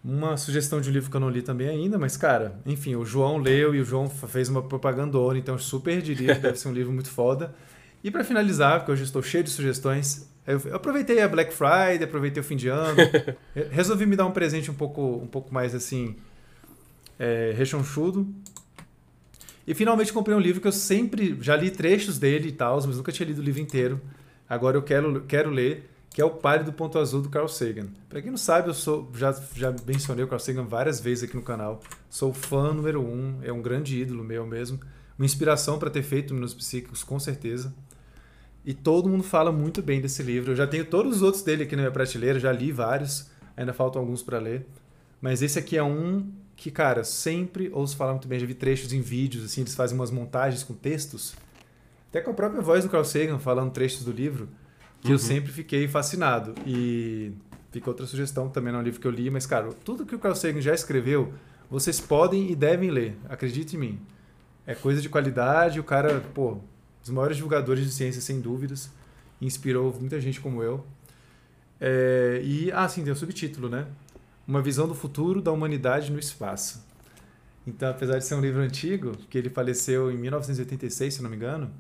Uma 0.05 0.37
sugestão 0.37 0.81
de 0.81 0.91
um 0.91 0.93
livro 0.93 1.11
que 1.11 1.17
eu 1.17 1.21
não 1.21 1.31
li 1.31 1.43
também 1.43 1.69
ainda, 1.69 1.99
mas, 1.99 2.17
cara, 2.17 2.61
enfim, 2.67 2.97
o 2.97 3.05
João 3.05 3.38
leu 3.38 3.75
e 3.75 3.81
o 3.81 3.85
João 3.85 4.11
fez 4.11 4.49
uma 4.49 4.62
propagandona, 4.62 5.38
então 5.38 5.57
super 5.59 6.03
diria 6.03 6.35
que 6.35 6.41
deve 6.41 6.59
ser 6.59 6.69
um 6.69 6.73
livro 6.73 6.93
muito 6.93 7.09
foda. 7.09 7.55
E 8.05 8.11
para 8.11 8.25
finalizar, 8.25 8.81
porque 8.81 8.93
hoje 8.93 9.05
estou 9.05 9.23
cheio 9.23 9.45
de 9.45 9.51
sugestões, 9.51 10.29
eu 10.46 10.74
aproveitei 10.74 11.20
a 11.20 11.28
Black 11.28 11.52
Friday, 11.52 12.02
aproveitei 12.02 12.40
o 12.40 12.44
fim 12.44 12.57
de 12.57 12.68
ano, 12.68 12.98
resolvi 13.70 14.07
me 14.07 14.16
dar 14.16 14.26
um 14.26 14.33
presente 14.33 14.70
um 14.70 14.74
pouco, 14.74 15.00
um 15.02 15.26
pouco 15.26 15.52
mais 15.55 15.74
assim, 15.74 16.16
é, 17.18 17.52
rechonchudo. 17.57 18.26
E 19.66 19.74
finalmente 19.74 20.12
comprei 20.12 20.37
um 20.37 20.40
livro 20.40 20.61
que 20.61 20.66
eu 20.66 20.72
sempre 20.72 21.38
já 21.40 21.55
li 21.55 21.70
trechos 21.70 22.18
dele 22.18 22.48
e 22.48 22.52
tal, 22.52 22.76
mas 22.85 22.96
nunca 22.96 23.12
tinha 23.12 23.26
lido 23.26 23.40
o 23.40 23.44
livro 23.44 23.61
inteiro. 23.61 24.00
Agora 24.48 24.76
eu 24.76 24.83
quero, 24.83 25.22
quero 25.22 25.50
ler, 25.50 25.88
que 26.11 26.20
é 26.20 26.24
o 26.24 26.31
Pare 26.31 26.64
do 26.64 26.72
Ponto 26.72 26.98
Azul 26.98 27.22
do 27.22 27.31
Carl 27.31 27.48
Sagan. 27.48 27.87
Para 28.09 28.20
quem 28.20 28.31
não 28.31 28.38
sabe, 28.38 28.68
eu 28.68 28.74
sou 28.74 29.11
já, 29.14 29.33
já 29.55 29.72
mencionei 29.87 30.24
o 30.24 30.28
Carl 30.28 30.40
Sagan 30.40 30.64
várias 30.64 31.00
vezes 31.00 31.24
aqui 31.24 31.37
no 31.37 31.42
canal. 31.42 31.81
Sou 32.11 32.35
fã 32.35 32.74
número 32.74 33.00
um, 33.00 33.38
é 33.42 33.52
um 33.52 33.62
grande 33.62 33.98
ídolo 34.00 34.24
meu 34.24 34.44
mesmo. 34.44 34.81
Uma 35.16 35.24
inspiração 35.24 35.78
para 35.78 35.88
ter 35.88 36.02
feito 36.02 36.35
Minutos 36.35 36.55
Psíquicos, 36.55 37.05
com 37.05 37.18
certeza. 37.20 37.72
E 38.64 38.72
todo 38.72 39.09
mundo 39.09 39.25
fala 39.25 39.51
muito 39.51 39.83
bem 39.83 40.01
desse 40.01 40.22
livro. 40.22 40.53
Eu 40.53 40.57
já 40.57 40.66
tenho 40.66 40.85
todos 40.85 41.16
os 41.16 41.22
outros 41.22 41.42
dele 41.42 41.64
aqui 41.64 41.75
na 41.75 41.83
minha 41.83 41.92
prateleira, 41.92 42.38
já 42.38 42.53
li 42.53 42.70
vários, 42.70 43.31
ainda 43.57 43.72
faltam 43.72 44.01
alguns 44.01 44.22
para 44.22 44.38
ler. 44.38 44.66
Mas 45.20 45.42
esse 45.42 45.59
aqui 45.59 45.77
é 45.77 45.83
um 45.83 46.31
que, 46.55 46.70
cara, 46.70 47.03
sempre 47.03 47.70
ouço 47.72 47.96
falar 47.96 48.12
muito 48.12 48.29
bem. 48.29 48.38
Já 48.38 48.46
vi 48.46 48.55
trechos 48.55 48.92
em 48.92 49.01
vídeos, 49.01 49.44
assim, 49.44 49.62
eles 49.62 49.75
fazem 49.75 49.98
umas 49.98 50.11
montagens 50.11 50.62
com 50.62 50.75
textos 50.75 51.35
até 52.12 52.20
com 52.20 52.31
a 52.31 52.35
própria 52.35 52.61
voz 52.61 52.85
do 52.85 52.90
Carl 52.90 53.07
Sagan 53.07 53.38
falando 53.38 53.72
trechos 53.72 54.05
do 54.05 54.12
livro, 54.12 54.46
que 55.01 55.09
uhum. 55.09 55.14
eu 55.14 55.18
sempre 55.18 55.51
fiquei 55.51 55.88
fascinado. 55.88 56.55
E 56.66 57.33
fica 57.70 57.88
outra 57.88 58.05
sugestão, 58.05 58.51
também 58.51 58.70
não 58.70 58.81
é 58.81 58.83
um 58.83 58.85
livro 58.85 59.01
que 59.01 59.07
eu 59.07 59.11
li, 59.11 59.31
mas, 59.31 59.46
cara, 59.46 59.70
tudo 59.83 60.05
que 60.05 60.14
o 60.14 60.18
Carl 60.18 60.35
Sagan 60.35 60.61
já 60.61 60.75
escreveu, 60.75 61.33
vocês 61.71 61.98
podem 61.98 62.50
e 62.50 62.54
devem 62.54 62.90
ler, 62.90 63.17
acredite 63.31 63.77
em 63.77 63.79
mim. 63.79 64.00
É 64.67 64.75
coisa 64.75 65.00
de 65.00 65.08
qualidade, 65.08 65.81
o 65.81 65.85
cara, 65.85 66.21
pô, 66.35 66.58
dos 67.03 67.11
maiores 67.11 67.37
divulgadores 67.37 67.85
de 67.85 67.92
ciência, 67.92 68.21
sem 68.21 68.40
dúvidas, 68.40 68.90
inspirou 69.40 69.92
muita 69.98 70.21
gente 70.21 70.40
como 70.40 70.63
eu. 70.63 70.87
É, 71.81 72.40
e, 72.44 72.71
ah, 72.73 72.88
sim, 72.88 73.03
tem 73.03 73.13
o 73.13 73.17
um 73.17 73.19
subtítulo, 73.19 73.69
né? 73.69 73.87
Uma 74.46 74.63
visão 74.63 74.87
do 74.87 74.94
futuro 74.94 75.42
da 75.42 75.50
humanidade 75.50 76.13
no 76.13 76.19
espaço. 76.19 76.85
Então, 77.67 77.90
apesar 77.90 78.19
de 78.19 78.25
ser 78.25 78.35
um 78.35 78.40
livro 78.40 78.61
antigo, 78.61 79.17
que 79.29 79.37
ele 79.37 79.50
faleceu 79.50 80.11
em 80.11 80.17
1986, 80.17 81.15
se 81.15 81.23
não 81.23 81.31
me 81.31 81.37
engano, 81.37 81.71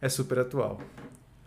é 0.00 0.08
super 0.08 0.38
atual. 0.38 0.80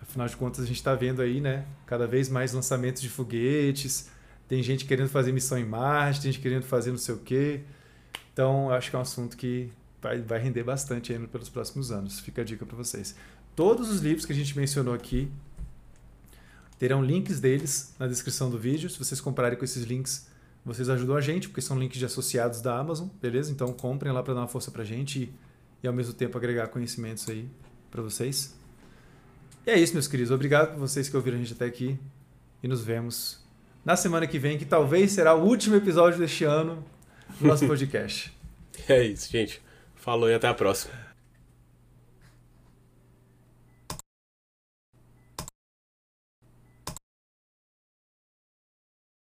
Afinal 0.01 0.27
de 0.27 0.35
contas, 0.37 0.63
a 0.63 0.67
gente 0.67 0.77
está 0.77 0.95
vendo 0.95 1.21
aí, 1.21 1.39
né, 1.39 1.65
cada 1.85 2.07
vez 2.07 2.29
mais 2.29 2.53
lançamentos 2.53 3.01
de 3.01 3.09
foguetes, 3.09 4.09
tem 4.47 4.63
gente 4.63 4.85
querendo 4.85 5.09
fazer 5.09 5.31
missão 5.31 5.57
em 5.57 5.65
Marte, 5.65 6.21
tem 6.21 6.31
gente 6.31 6.41
querendo 6.41 6.63
fazer 6.63 6.89
não 6.89 6.97
sei 6.97 7.13
o 7.13 7.19
quê. 7.19 7.61
Então, 8.33 8.71
acho 8.71 8.89
que 8.89 8.95
é 8.95 8.99
um 8.99 9.03
assunto 9.03 9.37
que 9.37 9.71
vai, 10.01 10.21
vai 10.21 10.39
render 10.39 10.63
bastante 10.63 11.13
ainda 11.13 11.27
pelos 11.27 11.49
próximos 11.49 11.91
anos. 11.91 12.19
Fica 12.19 12.41
a 12.41 12.45
dica 12.45 12.65
para 12.65 12.75
vocês. 12.75 13.15
Todos 13.55 13.89
os 13.89 14.01
livros 14.01 14.25
que 14.25 14.31
a 14.31 14.35
gente 14.35 14.57
mencionou 14.57 14.93
aqui 14.93 15.29
terão 16.77 17.03
links 17.03 17.39
deles 17.39 17.93
na 17.99 18.07
descrição 18.07 18.49
do 18.49 18.57
vídeo. 18.57 18.89
Se 18.89 18.97
vocês 18.97 19.19
comprarem 19.19 19.57
com 19.57 19.65
esses 19.65 19.83
links, 19.83 20.27
vocês 20.65 20.89
ajudam 20.89 21.15
a 21.15 21.21
gente, 21.21 21.49
porque 21.49 21.61
são 21.61 21.77
links 21.77 21.99
de 21.99 22.05
associados 22.05 22.61
da 22.61 22.77
Amazon, 22.77 23.07
beleza? 23.21 23.51
Então 23.51 23.73
comprem 23.73 24.11
lá 24.11 24.23
para 24.23 24.33
dar 24.33 24.41
uma 24.41 24.47
força 24.47 24.71
pra 24.71 24.83
gente 24.83 25.23
e, 25.23 25.33
e 25.83 25.87
ao 25.87 25.93
mesmo 25.93 26.13
tempo 26.13 26.37
agregar 26.37 26.67
conhecimentos 26.67 27.27
aí 27.29 27.49
para 27.91 28.01
vocês. 28.01 28.55
E 29.65 29.71
é 29.71 29.77
isso, 29.77 29.93
meus 29.93 30.07
queridos. 30.07 30.31
Obrigado 30.31 30.71
por 30.71 30.79
vocês 30.79 31.09
que 31.09 31.15
ouviram 31.17 31.37
a 31.37 31.41
gente 31.41 31.53
até 31.53 31.65
aqui 31.65 31.99
e 32.63 32.67
nos 32.67 32.81
vemos 32.81 33.39
na 33.83 33.95
semana 33.95 34.27
que 34.27 34.37
vem, 34.37 34.57
que 34.57 34.65
talvez 34.65 35.11
será 35.11 35.33
o 35.33 35.43
último 35.43 35.75
episódio 35.75 36.19
deste 36.19 36.43
ano 36.43 36.83
do 37.39 37.47
nosso 37.47 37.65
podcast. 37.67 38.33
é 38.87 39.03
isso, 39.03 39.29
gente. 39.31 39.61
Falou 39.99 40.29
e 40.29 40.33
até 40.33 40.47
a 40.47 40.53
próxima. 40.53 41.08